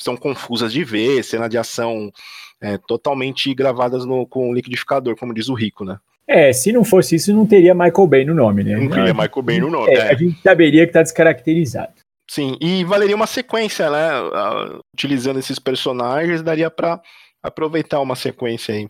são 0.00 0.16
confusas 0.16 0.72
de 0.72 0.84
ver, 0.84 1.22
cena 1.24 1.48
de 1.48 1.56
ação 1.56 2.12
é, 2.60 2.78
totalmente 2.78 3.52
gravadas 3.54 4.04
no, 4.04 4.26
com 4.26 4.52
liquidificador, 4.54 5.16
como 5.16 5.34
diz 5.34 5.48
o 5.48 5.54
Rico, 5.54 5.84
né? 5.84 5.98
É, 6.26 6.52
se 6.52 6.72
não 6.72 6.82
fosse 6.84 7.16
isso, 7.16 7.34
não 7.34 7.46
teria 7.46 7.74
Michael 7.74 8.06
Bay 8.06 8.24
no 8.24 8.34
nome, 8.34 8.64
né? 8.64 8.76
Não 8.76 8.88
teria 8.88 9.12
Michael 9.12 9.42
Bay 9.42 9.60
no 9.60 9.70
nome, 9.70 9.92
É, 9.92 9.98
é. 9.98 10.10
A 10.10 10.14
gente 10.14 10.40
saberia 10.42 10.86
que 10.86 10.92
tá 10.92 11.02
descaracterizado. 11.02 11.92
Sim, 12.30 12.56
e 12.60 12.82
valeria 12.84 13.14
uma 13.14 13.26
sequência, 13.26 13.90
né? 13.90 14.08
Ah, 14.32 14.78
Utilizando 14.94 15.38
esses 15.38 15.58
personagens, 15.58 16.42
daria 16.42 16.70
pra 16.70 16.98
aproveitar 17.42 18.00
uma 18.00 18.16
sequência 18.16 18.74
aí. 18.74 18.88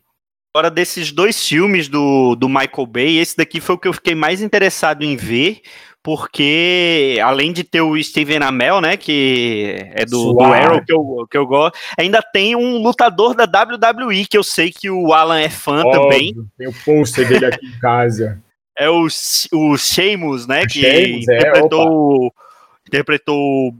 Agora, 0.56 0.70
desses 0.70 1.10
dois 1.10 1.44
filmes 1.44 1.88
do, 1.88 2.36
do 2.36 2.48
Michael 2.48 2.86
Bay, 2.86 3.18
esse 3.18 3.36
daqui 3.36 3.60
foi 3.60 3.74
o 3.74 3.78
que 3.78 3.88
eu 3.88 3.92
fiquei 3.92 4.14
mais 4.14 4.40
interessado 4.40 5.02
em 5.02 5.16
ver, 5.16 5.60
porque 6.00 7.18
além 7.20 7.52
de 7.52 7.64
ter 7.64 7.80
o 7.80 8.00
Steven 8.00 8.38
Amell, 8.38 8.80
né, 8.80 8.96
que 8.96 9.74
é 9.94 10.04
do, 10.04 10.32
do. 10.32 10.44
Arrow, 10.44 10.80
que 10.84 10.92
eu, 10.92 11.26
que 11.28 11.36
eu 11.36 11.44
gosto, 11.44 11.76
ainda 11.98 12.22
tem 12.22 12.54
um 12.54 12.78
lutador 12.78 13.34
da 13.34 13.46
WWE, 13.46 14.26
que 14.26 14.38
eu 14.38 14.44
sei 14.44 14.70
que 14.70 14.88
o 14.88 15.12
Alan 15.12 15.40
é 15.40 15.48
fã 15.48 15.82
também, 15.82 16.28
Óbvio, 16.28 16.46
Tem 16.56 16.68
o 16.68 16.74
pôster 16.84 17.26
dele 17.26 17.46
aqui 17.46 17.66
em 17.66 17.78
casa. 17.80 18.40
é 18.78 18.88
o, 18.88 19.08
o 19.52 19.76
Sheamus, 19.76 20.46
né, 20.46 20.62
O 20.62 20.66
que 20.68 20.82
Sheamus, 20.82 21.28
é, 21.28 21.38
interpretou... 21.38 22.32
Interpretou. 22.86 23.74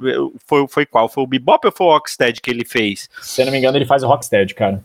Foi, 0.47 0.67
foi 0.67 0.87
qual? 0.87 1.11
Foi 1.11 1.23
o 1.23 1.27
Bebop 1.27 1.65
ou 1.67 1.73
foi 1.73 1.87
o 1.87 1.91
Rocksteady 1.91 2.41
que 2.41 2.51
ele 2.51 2.65
fez? 2.65 3.09
Se 3.21 3.43
eu 3.43 3.45
não 3.45 3.53
me 3.53 3.59
engano, 3.59 3.77
ele 3.77 3.85
faz 3.85 4.03
o 4.03 4.09
Rocksteady, 4.09 4.55
cara. 4.55 4.83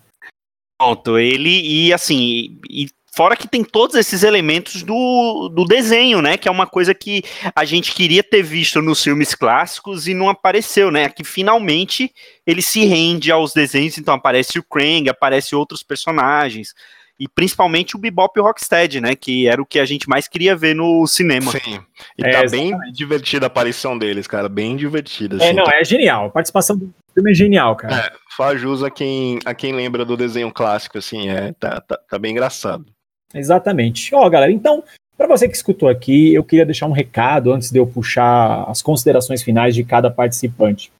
Pronto, 0.79 1.19
ele 1.19 1.49
e 1.49 1.93
assim, 1.93 2.57
e 2.69 2.87
fora 3.13 3.35
que 3.35 3.49
tem 3.49 3.65
todos 3.65 3.97
esses 3.97 4.23
elementos 4.23 4.81
do, 4.81 5.49
do 5.49 5.65
desenho, 5.65 6.21
né? 6.21 6.37
Que 6.37 6.47
é 6.47 6.51
uma 6.51 6.65
coisa 6.65 6.93
que 6.93 7.21
a 7.53 7.65
gente 7.65 7.93
queria 7.93 8.23
ter 8.23 8.41
visto 8.41 8.81
nos 8.81 9.03
filmes 9.03 9.35
clássicos 9.35 10.07
e 10.07 10.13
não 10.13 10.29
apareceu, 10.29 10.89
né? 10.89 11.03
Aqui 11.03 11.25
finalmente 11.25 12.13
ele 12.47 12.61
se 12.61 12.85
rende 12.85 13.29
aos 13.29 13.51
desenhos, 13.51 13.97
então 13.97 14.13
aparece 14.13 14.57
o 14.57 14.63
Krang, 14.63 15.09
aparece 15.09 15.53
outros 15.53 15.83
personagens. 15.83 16.73
E 17.19 17.27
principalmente 17.27 17.97
o 17.97 17.99
Bebop 17.99 18.31
e 18.37 18.41
o 18.41 18.45
Rocksteady, 18.45 19.01
né? 19.01 19.13
Que 19.13 19.49
era 19.49 19.61
o 19.61 19.65
que 19.65 19.79
a 19.79 19.85
gente 19.85 20.07
mais 20.07 20.25
queria 20.25 20.55
ver 20.55 20.73
no 20.73 21.05
cinema. 21.05 21.51
Sim. 21.51 21.81
E 22.17 22.25
É, 22.25 22.31
tá 22.31 22.49
bem 22.49 22.73
divertida 22.93 23.45
a 23.45 23.47
aparição 23.47 23.97
deles, 23.97 24.25
cara. 24.25 24.47
Bem 24.47 24.77
divertida. 24.77 25.35
assim. 25.35 25.47
É, 25.47 25.53
não, 25.53 25.65
é 25.65 25.83
genial. 25.83 26.27
A 26.27 26.29
participação 26.29 26.77
do 26.77 26.93
filme 27.13 27.31
é 27.31 27.33
genial, 27.33 27.75
cara. 27.75 27.95
É, 27.95 28.11
faz 28.35 28.59
jus 28.59 28.83
a 28.83 28.89
quem, 28.89 29.39
a 29.45 29.53
quem 29.53 29.73
lembra 29.73 30.05
do 30.05 30.17
desenho 30.17 30.51
clássico, 30.51 30.97
assim, 30.97 31.29
é, 31.29 31.53
tá, 31.53 31.81
tá, 31.81 31.99
tá 32.09 32.19
bem 32.19 32.31
engraçado. 32.31 32.85
Exatamente. 33.33 34.13
Ó, 34.15 34.27
galera, 34.29 34.51
então, 34.51 34.83
para 35.17 35.27
você 35.27 35.47
que 35.47 35.55
escutou 35.55 35.89
aqui, 35.89 36.33
eu 36.33 36.43
queria 36.43 36.65
deixar 36.65 36.87
um 36.87 36.93
recado 36.93 37.51
antes 37.51 37.71
de 37.71 37.77
eu 37.77 37.85
puxar 37.85 38.63
as 38.69 38.81
considerações 38.81 39.43
finais 39.43 39.75
de 39.75 39.83
cada 39.83 40.09
participante. 40.09 40.91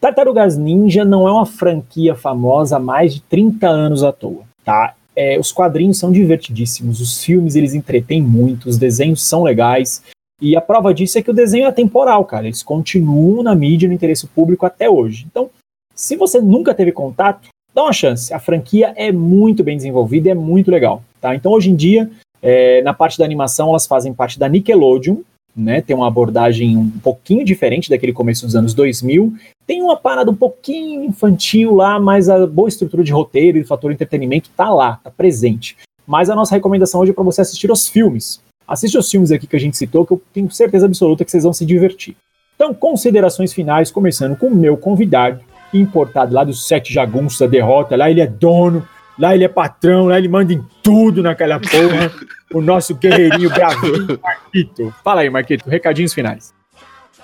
Tartarugas 0.00 0.56
Ninja 0.56 1.04
não 1.04 1.26
é 1.26 1.32
uma 1.32 1.46
franquia 1.46 2.14
famosa 2.14 2.76
há 2.76 2.80
mais 2.80 3.14
de 3.14 3.20
30 3.22 3.68
anos 3.68 4.04
à 4.04 4.12
toa, 4.12 4.44
tá? 4.64 4.94
É, 5.14 5.38
os 5.38 5.50
quadrinhos 5.50 5.98
são 5.98 6.12
divertidíssimos, 6.12 7.00
os 7.00 7.22
filmes 7.24 7.56
eles 7.56 7.74
entretêm 7.74 8.22
muito, 8.22 8.68
os 8.68 8.78
desenhos 8.78 9.26
são 9.26 9.42
legais, 9.42 10.02
e 10.40 10.56
a 10.56 10.60
prova 10.60 10.94
disso 10.94 11.18
é 11.18 11.22
que 11.22 11.30
o 11.30 11.34
desenho 11.34 11.66
é 11.66 11.72
temporal, 11.72 12.24
cara. 12.24 12.46
Eles 12.46 12.62
continuam 12.62 13.42
na 13.42 13.54
mídia 13.54 13.88
no 13.88 13.94
interesse 13.94 14.26
público 14.26 14.64
até 14.64 14.88
hoje. 14.88 15.26
Então, 15.30 15.50
se 15.94 16.16
você 16.16 16.40
nunca 16.40 16.72
teve 16.72 16.92
contato, 16.92 17.48
dá 17.74 17.82
uma 17.82 17.92
chance. 17.92 18.32
A 18.32 18.38
franquia 18.38 18.92
é 18.96 19.10
muito 19.10 19.64
bem 19.64 19.76
desenvolvida 19.76 20.30
é 20.30 20.34
muito 20.34 20.70
legal. 20.70 21.02
Tá? 21.20 21.34
Então, 21.34 21.52
hoje 21.52 21.70
em 21.70 21.76
dia, 21.76 22.08
é, 22.40 22.80
na 22.82 22.94
parte 22.94 23.18
da 23.18 23.24
animação, 23.24 23.70
elas 23.70 23.86
fazem 23.86 24.14
parte 24.14 24.38
da 24.38 24.48
Nickelodeon, 24.48 25.16
né? 25.56 25.80
Tem 25.80 25.96
uma 25.96 26.06
abordagem 26.06 26.76
um 26.76 26.88
pouquinho 26.88 27.44
diferente 27.44 27.90
daquele 27.90 28.12
começo 28.12 28.46
dos 28.46 28.54
anos 28.54 28.72
2000. 28.74 29.34
Tem 29.66 29.82
uma 29.82 29.96
parada 29.96 30.30
um 30.30 30.36
pouquinho 30.36 31.02
infantil 31.02 31.74
lá, 31.74 31.98
mas 31.98 32.28
a 32.28 32.46
boa 32.46 32.68
estrutura 32.68 33.02
de 33.02 33.10
roteiro 33.10 33.58
e 33.58 33.64
fator 33.64 33.90
entretenimento 33.90 34.50
tá 34.56 34.70
lá, 34.72 35.00
tá 35.02 35.10
presente. 35.10 35.76
Mas 36.06 36.30
a 36.30 36.36
nossa 36.36 36.54
recomendação 36.54 37.00
hoje 37.00 37.10
é 37.10 37.14
para 37.14 37.24
você 37.24 37.40
assistir 37.40 37.70
os 37.72 37.88
filmes. 37.88 38.40
Assiste 38.68 38.98
os 38.98 39.10
filmes 39.10 39.32
aqui 39.32 39.46
que 39.46 39.56
a 39.56 39.60
gente 39.60 39.78
citou, 39.78 40.04
que 40.04 40.12
eu 40.12 40.22
tenho 40.32 40.50
certeza 40.50 40.84
absoluta 40.84 41.24
que 41.24 41.30
vocês 41.30 41.44
vão 41.44 41.54
se 41.54 41.64
divertir. 41.64 42.14
Então, 42.54 42.74
considerações 42.74 43.52
finais, 43.52 43.90
começando 43.90 44.36
com 44.36 44.48
o 44.48 44.54
meu 44.54 44.76
convidado, 44.76 45.40
importado 45.72 46.34
lá 46.34 46.44
do 46.44 46.52
Sete 46.52 46.92
Jagunços 46.92 47.38
da 47.38 47.46
Derrota. 47.46 47.96
Lá 47.96 48.10
ele 48.10 48.20
é 48.20 48.26
dono, 48.26 48.86
lá 49.18 49.34
ele 49.34 49.44
é 49.44 49.48
patrão, 49.48 50.06
lá 50.06 50.18
ele 50.18 50.28
manda 50.28 50.52
em 50.52 50.62
tudo 50.82 51.22
naquela 51.22 51.58
porra. 51.58 52.12
o 52.52 52.60
nosso 52.60 52.94
guerreirinho 52.94 53.48
bravinho, 53.48 54.20
Marquito. 54.22 54.94
Fala 55.02 55.22
aí, 55.22 55.30
Marquito, 55.30 55.68
recadinhos 55.68 56.12
finais. 56.12 56.52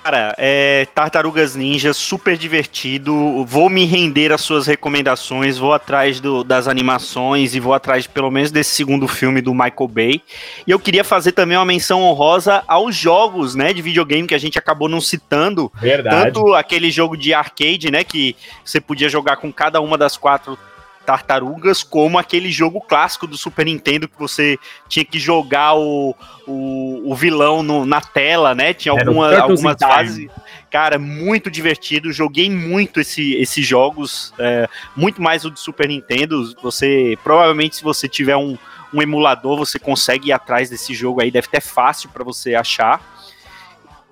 Cara, 0.05 0.35
é 0.37 0.87
Tartarugas 0.95 1.57
Ninja, 1.57 1.95
super 1.95 2.37
divertido. 2.37 3.43
Vou 3.47 3.71
me 3.71 3.87
render 3.87 4.33
às 4.33 4.43
suas 4.43 4.67
recomendações, 4.67 5.57
vou 5.57 5.73
atrás 5.73 6.21
do- 6.21 6.45
das 6.45 6.69
animações 6.69 7.55
e 7.55 7.59
vou 7.59 7.73
atrás, 7.73 8.07
pelo 8.07 8.31
menos, 8.31 8.51
desse 8.51 8.75
segundo 8.75 9.09
filme 9.09 9.41
do 9.41 9.55
Michael 9.55 9.89
Bay. 9.89 10.23
E 10.67 10.71
eu 10.71 10.79
queria 10.79 11.03
fazer 11.05 11.33
também 11.33 11.57
uma 11.57 11.65
menção 11.65 12.03
honrosa 12.03 12.63
aos 12.69 12.95
jogos, 12.95 13.55
né, 13.55 13.73
de 13.73 13.81
videogame 13.81 14.29
que 14.29 14.35
a 14.35 14.39
gente 14.39 14.59
acabou 14.59 14.91
não 14.91 15.01
citando. 15.01 15.73
Verdade. 15.81 16.35
Tanto 16.35 16.53
aquele 16.53 16.91
jogo 16.91 17.17
de 17.17 17.33
arcade, 17.33 17.91
né, 17.91 18.05
que 18.05 18.37
você 18.63 18.83
podia 18.83 19.09
jogar 19.09 19.37
com 19.37 19.51
cada 19.51 19.81
uma 19.81 19.97
das 19.97 20.19
quatro 20.19 20.59
tartarugas, 21.05 21.83
como 21.83 22.19
aquele 22.19 22.51
jogo 22.51 22.81
clássico 22.81 23.27
do 23.27 23.37
Super 23.37 23.67
Nintendo 23.67 24.09
que 24.09 24.19
você 24.19 24.59
tinha 24.89 25.05
que 25.05 25.19
jogar 25.19 25.75
o, 25.75 26.15
o, 26.47 27.03
o 27.11 27.15
vilão 27.15 27.63
no- 27.63 27.85
na 27.87 28.01
tela, 28.01 28.55
né? 28.55 28.73
Tinha 28.75 28.93
alguma, 29.09 29.29
algumas 29.43 29.77
fases. 29.95 30.29
Cara, 30.71 30.99
muito 30.99 31.51
divertido. 31.51 32.13
Joguei 32.13 32.51
muito 32.51 32.99
esse, 33.01 33.35
esses 33.35 33.65
jogos, 33.65 34.33
é, 34.39 34.69
muito 34.97 35.23
mais 35.23 35.45
o 35.45 35.51
do 35.51 35.59
Super 35.59 35.89
Nintendo. 35.89 36.53
Você 36.63 37.17
provavelmente, 37.23 37.77
se 37.77 37.83
você 37.83 38.09
tiver 38.09 38.37
um, 38.37 38.59
um 38.93 39.01
emulador, 39.01 39.57
você 39.57 39.79
consegue 39.79 40.29
ir 40.31 40.33
atrás 40.33 40.71
desse 40.71 40.93
jogo 40.95 41.23
aí. 41.23 41.31
Deve 41.31 41.47
ter 41.49 41.61
fácil 41.61 42.09
para 42.09 42.25
você 42.25 42.55
achar. 42.55 43.14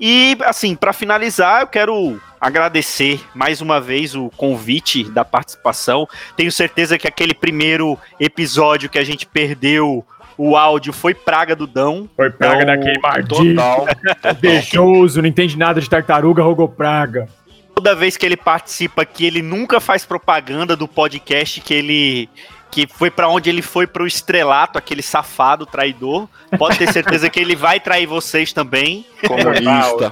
E, 0.05 0.37
assim, 0.45 0.75
para 0.75 0.93
finalizar, 0.93 1.61
eu 1.61 1.69
quero 1.69 2.21
agradecer 2.41 3.21
mais 3.37 3.61
uma 3.61 3.81
vez 3.81 4.17
o 4.17 4.31
convite 4.37 5.05
da 5.05 5.25
participação. 5.25 6.09
Tenho 6.37 6.51
certeza 6.51 6.99
que 6.99 7.07
aquele 7.07 7.33
primeiro 7.33 7.97
episódio 8.19 8.91
que 8.91 8.99
a 8.99 9.05
gente 9.05 9.25
perdeu 9.25 10.05
o 10.37 10.57
áudio 10.57 10.93
foi 10.93 11.15
praga 11.15 11.55
do 11.55 11.69
Dão. 11.69 12.11
Foi 12.17 12.31
praga 12.31 12.65
Então, 12.65 12.75
daquele 12.75 12.99
maldito. 12.99 13.55
Total. 13.55 13.87
Beijoso, 14.43 15.23
não 15.23 15.29
entende 15.29 15.57
nada 15.57 15.81
de 15.81 15.89
tartaruga, 15.89 16.43
rogou 16.43 16.69
praga. 16.69 17.29
Toda 17.73 17.95
vez 17.95 18.17
que 18.17 18.27
ele 18.27 18.37
participa 18.37 19.03
aqui, 19.03 19.25
ele 19.25 19.41
nunca 19.41 19.79
faz 19.79 20.05
propaganda 20.05 20.75
do 20.75 20.89
podcast 20.89 21.61
que 21.61 21.73
ele 21.73 22.29
que 22.73 22.87
foi 22.87 23.11
pra 23.11 23.29
onde 23.29 23.51
ele 23.51 23.61
foi 23.61 23.87
pro 23.87 24.07
estrelato, 24.07 24.79
aquele 24.79 25.03
safado 25.03 25.67
traidor. 25.67 26.27
Pode 26.59 26.79
ter 26.79 26.91
certeza 26.91 27.29
que 27.29 27.39
ele 27.39 27.55
vai 27.55 27.79
trair 27.79 28.07
vocês 28.07 28.51
também. 28.51 29.05
Comunista. 29.27 30.11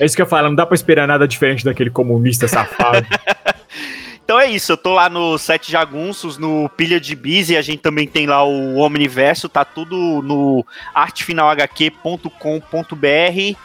É 0.00 0.06
isso 0.06 0.16
que 0.16 0.22
eu 0.22 0.26
falo, 0.26 0.48
não 0.48 0.54
dá 0.54 0.64
pra 0.64 0.74
esperar 0.74 1.06
nada 1.06 1.28
diferente 1.28 1.62
daquele 1.62 1.90
comunista 1.90 2.48
safado. 2.48 3.06
Então 4.24 4.40
é 4.40 4.50
isso, 4.50 4.72
eu 4.72 4.76
tô 4.78 4.94
lá 4.94 5.10
no 5.10 5.36
Sete 5.36 5.70
Jagunços, 5.70 6.38
no 6.38 6.66
Pilha 6.70 6.98
de 6.98 7.14
Bis, 7.14 7.50
e 7.50 7.58
a 7.58 7.60
gente 7.60 7.80
também 7.80 8.08
tem 8.08 8.26
lá 8.26 8.42
o 8.42 8.78
Omniverso, 8.78 9.50
tá 9.50 9.66
tudo 9.66 10.22
no 10.22 10.64
artefinalhq.com.br. 10.94 13.58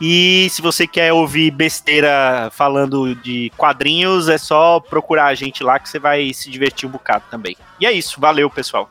E 0.00 0.48
se 0.50 0.60
você 0.60 0.86
quer 0.86 1.12
ouvir 1.12 1.50
besteira 1.50 2.50
falando 2.52 3.14
de 3.14 3.50
quadrinhos, 3.56 4.28
é 4.28 4.38
só 4.38 4.80
procurar 4.80 5.26
a 5.26 5.34
gente 5.34 5.62
lá 5.62 5.78
que 5.78 5.88
você 5.88 5.98
vai 5.98 6.32
se 6.32 6.50
divertir 6.50 6.88
um 6.88 6.92
bocado 6.92 7.24
também. 7.30 7.56
E 7.80 7.86
é 7.86 7.92
isso, 7.92 8.20
valeu 8.20 8.50
pessoal. 8.50 8.90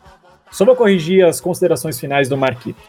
Só 0.51 0.63
vou 0.63 0.75
corrigir 0.75 1.25
as 1.25 1.41
considerações 1.41 1.99
finais 1.99 2.29
do 2.29 2.37
Marquito. 2.37 2.81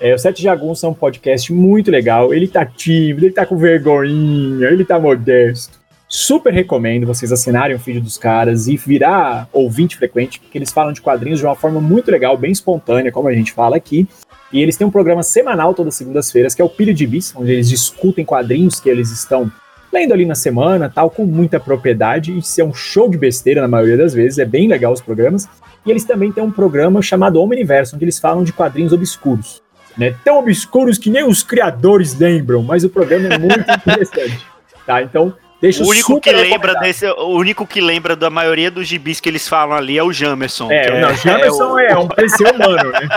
É, 0.00 0.14
o 0.14 0.18
Sete 0.18 0.42
Jagunços 0.42 0.84
é 0.84 0.88
um 0.88 0.94
podcast 0.94 1.52
muito 1.52 1.90
legal. 1.90 2.32
Ele 2.32 2.46
tá 2.46 2.64
tímido, 2.64 3.26
ele 3.26 3.34
tá 3.34 3.44
com 3.44 3.56
vergonhinha, 3.56 4.68
ele 4.68 4.84
tá 4.84 4.98
modesto. 4.98 5.78
Super 6.08 6.54
recomendo 6.54 7.06
vocês 7.06 7.30
assinarem 7.30 7.76
o 7.76 7.78
feed 7.78 8.00
dos 8.00 8.16
caras 8.16 8.66
e 8.66 8.78
virar 8.78 9.46
ouvinte 9.52 9.94
frequente, 9.94 10.40
porque 10.40 10.56
eles 10.56 10.72
falam 10.72 10.90
de 10.90 11.02
quadrinhos 11.02 11.38
de 11.38 11.44
uma 11.44 11.54
forma 11.54 11.82
muito 11.82 12.10
legal, 12.10 12.34
bem 12.34 12.50
espontânea, 12.50 13.12
como 13.12 13.28
a 13.28 13.34
gente 13.34 13.52
fala 13.52 13.76
aqui. 13.76 14.08
E 14.50 14.62
eles 14.62 14.78
têm 14.78 14.86
um 14.86 14.90
programa 14.90 15.22
semanal 15.22 15.74
todas 15.74 15.92
as 15.92 15.98
segundas-feiras, 15.98 16.54
que 16.54 16.62
é 16.62 16.64
o 16.64 16.70
Pilha 16.70 16.94
de 16.94 17.06
Bis, 17.06 17.36
onde 17.36 17.52
eles 17.52 17.68
discutem 17.68 18.24
quadrinhos 18.24 18.80
que 18.80 18.88
eles 18.88 19.10
estão 19.10 19.52
lendo 19.92 20.14
ali 20.14 20.24
na 20.24 20.34
semana, 20.34 20.88
tal, 20.88 21.10
com 21.10 21.26
muita 21.26 21.60
propriedade. 21.60 22.32
E 22.32 22.38
isso 22.38 22.58
é 22.58 22.64
um 22.64 22.72
show 22.72 23.10
de 23.10 23.18
besteira 23.18 23.60
na 23.60 23.68
maioria 23.68 23.98
das 23.98 24.14
vezes, 24.14 24.38
é 24.38 24.46
bem 24.46 24.66
legal 24.66 24.94
os 24.94 25.02
programas. 25.02 25.46
E 25.84 25.90
eles 25.90 26.04
também 26.04 26.32
têm 26.32 26.42
um 26.42 26.50
programa 26.50 27.02
chamado 27.02 27.38
Omniverso, 27.38 27.96
onde 27.96 28.06
eles 28.06 28.18
falam 28.18 28.42
de 28.42 28.52
quadrinhos 28.54 28.94
obscuros. 28.94 29.60
Né? 29.96 30.14
Tão 30.24 30.38
obscuros 30.38 30.96
que 30.96 31.10
nem 31.10 31.24
os 31.24 31.42
criadores 31.42 32.18
lembram, 32.18 32.62
mas 32.62 32.82
o 32.82 32.88
programa 32.88 33.28
é 33.28 33.38
muito 33.38 33.60
interessante. 33.86 34.46
Tá? 34.86 35.02
Então, 35.02 35.34
Deixo 35.60 35.82
O 35.82 35.88
único 35.88 36.20
que 36.20 36.30
lembra 36.32 36.74
desse, 36.76 37.06
o 37.06 37.28
único 37.36 37.66
que 37.66 37.80
lembra 37.80 38.14
da 38.14 38.30
maioria 38.30 38.70
dos 38.70 38.86
gibis 38.86 39.18
que 39.20 39.28
eles 39.28 39.48
falam 39.48 39.76
ali 39.76 39.98
é 39.98 40.02
o 40.02 40.12
Jamerson. 40.12 40.68
que 40.68 40.74
É, 40.74 41.00
não, 41.00 41.14
Jamerson 41.16 41.72
o- 41.72 41.78
é, 41.78 41.98
um 41.98 42.06
PC 42.08 42.44
humano, 42.44 42.90
né? 42.92 43.08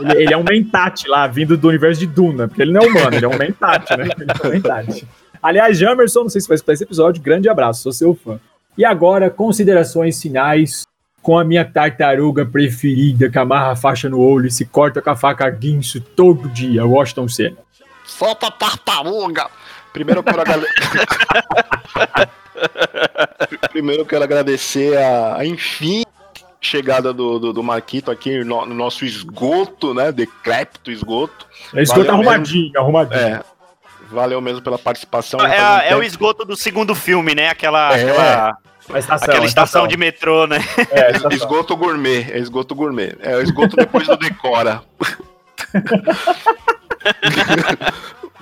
Ele, 0.00 0.22
ele 0.24 0.34
é 0.34 0.36
um 0.36 0.42
mentate 0.42 1.06
lá, 1.08 1.26
vindo 1.28 1.56
do 1.56 1.68
universo 1.68 2.00
de 2.00 2.06
Duna, 2.08 2.48
porque 2.48 2.62
ele 2.62 2.72
não 2.72 2.82
é 2.82 2.86
humano, 2.88 3.14
ele 3.16 3.24
é 3.24 3.28
um 3.28 3.38
mentate, 3.38 3.96
né? 3.96 4.08
Ele 4.18 4.26
é 4.42 4.46
um 4.46 4.50
mentate. 4.50 5.06
Aliás, 5.40 5.78
Jamerson, 5.78 6.22
não 6.22 6.28
sei 6.28 6.40
se 6.40 6.48
vai 6.48 6.56
escutar 6.56 6.72
esse 6.72 6.82
episódio, 6.82 7.22
grande 7.22 7.48
abraço, 7.48 7.82
sou 7.82 7.92
seu 7.92 8.14
fã. 8.14 8.40
E 8.76 8.84
agora, 8.84 9.30
considerações 9.30 10.20
finais 10.20 10.84
com 11.22 11.38
a 11.38 11.44
minha 11.44 11.64
tartaruga 11.64 12.44
preferida, 12.44 13.30
que 13.30 13.38
amarra 13.38 13.72
a 13.72 13.76
faixa 13.76 14.08
no 14.08 14.18
olho 14.20 14.46
e 14.46 14.50
se 14.50 14.64
corta 14.64 15.00
com 15.00 15.10
a 15.10 15.16
faca 15.16 15.48
guinso 15.50 16.00
todo 16.00 16.48
dia, 16.48 16.84
Washington 16.84 17.28
Senna. 17.28 17.56
Solta 18.04 18.48
a 18.48 18.50
tartaruga! 18.50 19.46
Primeiro 19.96 20.20
eu 20.20 20.24
quero 20.24 20.40
agradecer. 20.42 21.06
Primeiro 23.72 24.02
eu 24.02 24.06
quero 24.06 24.24
agradecer 24.24 24.94
a, 24.98 25.36
a 25.38 25.46
enfim 25.46 26.02
chegada 26.60 27.14
do, 27.14 27.38
do, 27.38 27.52
do 27.54 27.62
Marquito 27.62 28.10
aqui 28.10 28.44
no, 28.44 28.66
no 28.66 28.74
nosso 28.74 29.06
esgoto, 29.06 29.94
né? 29.94 30.12
Decrépito 30.12 30.90
esgoto. 30.90 31.46
É 31.74 31.82
esgoto 31.82 32.00
Valeu 32.04 32.16
mesmo. 32.18 32.30
arrumadinho, 32.30 32.72
arrumadinho. 32.78 33.18
É. 33.20 33.40
Valeu 34.10 34.40
mesmo 34.42 34.60
pela 34.60 34.78
participação. 34.78 35.40
É, 35.40 35.58
a- 35.58 35.82
é 35.84 35.96
o 35.96 36.02
esgoto 36.02 36.44
do 36.44 36.54
segundo 36.56 36.94
filme, 36.94 37.34
né? 37.34 37.48
Aquela, 37.48 37.96
É. 37.96 38.02
aquela, 38.10 38.58
A 38.92 38.98
estação, 38.98 39.28
aquela 39.28 39.44
a 39.44 39.48
estação 39.48 39.88
de 39.88 39.96
metrô, 39.96 40.46
né? 40.46 40.58
É, 40.90 41.12
estação. 41.12 41.30
Esgoto 41.32 41.74
gourmet, 41.74 42.30
é 42.30 42.38
esgoto 42.38 42.74
gourmet. 42.74 43.16
É 43.20 43.34
o 43.36 43.40
esgoto 43.42 43.76
depois 43.76 44.06
do 44.06 44.16
decora. 44.18 44.82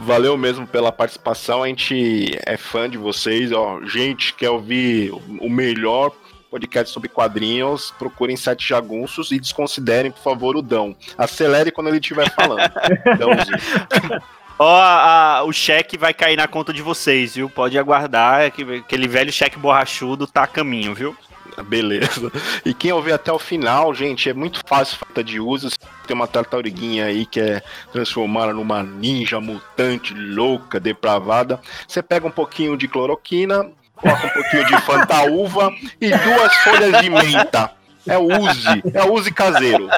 Valeu 0.05 0.37
mesmo 0.37 0.67
pela 0.67 0.93
participação. 0.93 1.63
A 1.63 1.69
gente 1.69 2.39
é 2.47 2.57
fã 2.57 2.89
de 2.89 2.99
vocês. 2.99 3.51
Ó, 3.53 3.81
gente, 3.85 4.35
quer 4.35 4.51
ouvir 4.51 5.11
o 5.41 5.49
melhor 5.49 6.13
podcast 6.51 6.93
sobre 6.93 7.09
quadrinhos? 7.09 7.91
Procurem 7.99 8.37
Sete 8.37 8.69
Jagunços 8.69 9.33
e 9.33 9.41
desconsiderem, 9.41 10.11
por 10.11 10.23
favor, 10.23 10.57
o 10.57 10.63
Dão. 10.63 10.95
Acelere 11.17 11.71
quando 11.73 11.89
ele 11.89 11.99
estiver 11.99 12.31
falando. 12.35 12.71
Dãozinho. 13.19 14.21
Ó, 14.59 14.81
a- 14.81 15.43
o 15.45 15.53
cheque 15.53 15.97
vai 15.99 16.13
cair 16.15 16.37
na 16.37 16.47
conta 16.47 16.73
de 16.73 16.83
vocês, 16.83 17.35
viu? 17.35 17.49
Pode 17.51 17.79
aguardar, 17.79 18.43
é 18.43 18.51
que 18.51 18.63
aquele 18.77 19.09
velho 19.09 19.33
cheque 19.33 19.59
borrachudo 19.59 20.27
tá 20.27 20.45
a 20.45 20.47
caminho, 20.47 20.95
viu? 20.95 21.17
Beleza. 21.67 22.33
E 22.65 22.75
quem 22.75 22.93
ouvir 22.93 23.13
até 23.13 23.33
o 23.33 23.39
final, 23.39 23.95
gente, 23.95 24.29
é 24.29 24.35
muito 24.35 24.61
fácil, 24.67 24.99
falta 24.99 25.23
de 25.23 25.41
uso. 25.41 25.69
Tem 26.07 26.15
uma 26.15 26.27
tartaruguinha 26.27 27.07
aí 27.07 27.27
que 27.27 27.41
é 27.41 27.63
transformada 27.93 28.53
numa 28.53 28.83
ninja 28.83 29.41
mutante 29.41 30.15
louca, 30.15 30.81
depravada. 30.81 31.61
Você 31.87 32.03
pega 32.03 32.27
um 32.27 32.31
pouquinho 32.31 32.77
de 32.77 32.89
cloroquina, 32.89 33.71
coloca 33.95 34.27
um 34.27 34.31
pouquinho 34.31 34.67
de 34.67 34.81
fantaúva 34.83 35.73
e 36.01 36.11
duas 36.11 36.55
folhas 36.57 37.01
de 37.01 37.11
menta. 37.11 37.71
É 38.07 38.19
o 38.19 38.27
Uzi, 38.27 38.83
é 38.93 39.03
o 39.03 39.15
Uzi 39.15 39.33
caseiro. 39.33 39.89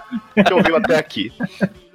Que 0.47 0.53
ouviu 0.53 0.77
até 0.77 0.97
aqui. 0.97 1.33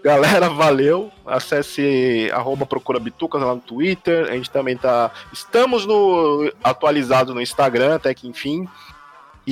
Galera, 0.04 0.50
valeu. 0.50 1.12
Acesse 1.26 2.30
arroba 2.34 2.66
Procura 2.66 3.00
Bitucas 3.00 3.42
lá 3.42 3.54
no 3.54 3.62
Twitter. 3.62 4.28
A 4.30 4.34
gente 4.34 4.50
também 4.50 4.76
tá. 4.76 5.12
Estamos 5.32 5.86
no 5.86 6.52
atualizado 6.64 7.34
no 7.34 7.42
Instagram, 7.42 7.96
até 7.96 8.14
que 8.14 8.28
enfim. 8.28 8.68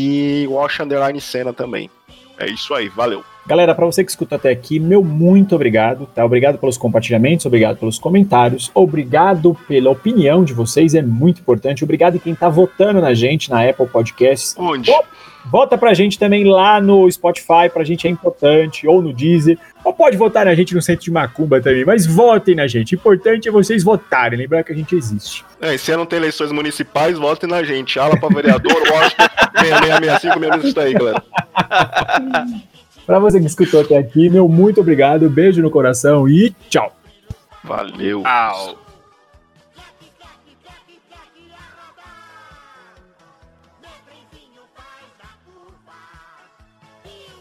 E 0.02 0.48
Wash 0.48 0.80
Underline 0.80 1.20
Cena 1.20 1.52
também. 1.52 1.90
É 2.38 2.50
isso 2.50 2.74
aí, 2.74 2.88
valeu. 2.88 3.22
Galera, 3.46 3.76
para 3.76 3.86
você 3.86 4.02
que 4.02 4.10
escuta 4.10 4.38
até 4.38 4.50
aqui, 4.50 4.80
meu 4.80 5.04
muito 5.04 5.56
obrigado, 5.56 6.08
tá? 6.16 6.24
Obrigado 6.24 6.58
pelos 6.58 6.78
compartilhamentos, 6.78 7.46
obrigado 7.46 7.78
pelos 7.78 8.00
comentários, 8.00 8.72
obrigado 8.74 9.58
pela 9.68 9.90
opinião 9.90 10.46
de 10.46 10.54
vocês, 10.54 10.96
é 10.96 11.02
muito 11.02 11.42
importante. 11.42 11.84
Obrigado 11.84 12.16
a 12.16 12.20
quem 12.20 12.34
tá 12.34 12.48
votando 12.48 13.02
na 13.02 13.14
gente 13.14 13.50
na 13.50 13.68
Apple 13.68 13.88
Podcasts. 13.88 14.56
Onde? 14.58 14.90
Vota 15.46 15.78
pra 15.78 15.94
gente 15.94 16.20
também 16.20 16.44
lá 16.44 16.82
no 16.82 17.10
Spotify, 17.12 17.70
pra 17.74 17.84
gente 17.84 18.08
é 18.08 18.10
importante, 18.10 18.88
ou 18.88 19.02
no 19.02 19.14
Deezer. 19.14 19.58
Ou 19.84 19.94
pode 19.94 20.18
votar 20.18 20.46
na 20.46 20.54
gente 20.54 20.76
no 20.76 20.82
Centro 20.82 21.06
de 21.06 21.12
Macumba 21.12 21.62
também, 21.62 21.86
mas 21.86 22.06
votem 22.06 22.56
na 22.56 22.68
gente. 22.68 22.96
Importante 22.96 23.48
é 23.48 23.52
vocês 23.52 23.84
votarem, 23.84 24.38
lembrar 24.38 24.64
que 24.64 24.72
a 24.72 24.76
gente 24.76 24.96
existe. 24.96 25.46
É, 25.62 25.74
e 25.74 25.78
se 25.78 25.96
não 25.96 26.06
tem 26.06 26.18
eleições 26.18 26.52
municipais, 26.52 27.18
votem 27.18 27.50
na 27.50 27.64
gente. 27.64 28.00
Ala 28.00 28.20
pra 28.20 28.30
vereador, 28.30 28.74
Washington 28.74 29.24
6665, 29.60 30.40
mesmo 30.40 30.68
isso 30.68 30.80
aí, 30.80 30.94
galera. 30.94 31.24
Pra 33.10 33.18
você 33.18 33.40
que 33.40 33.48
escutou 33.48 33.82
até 33.82 33.98
aqui, 33.98 34.30
meu 34.30 34.48
muito 34.48 34.82
obrigado, 34.82 35.28
beijo 35.32 35.64
no 35.64 35.72
coração 35.72 36.30
e 36.30 36.56
tchau. 36.70 36.96
Valeu. 37.64 38.22
Au. 38.24 38.89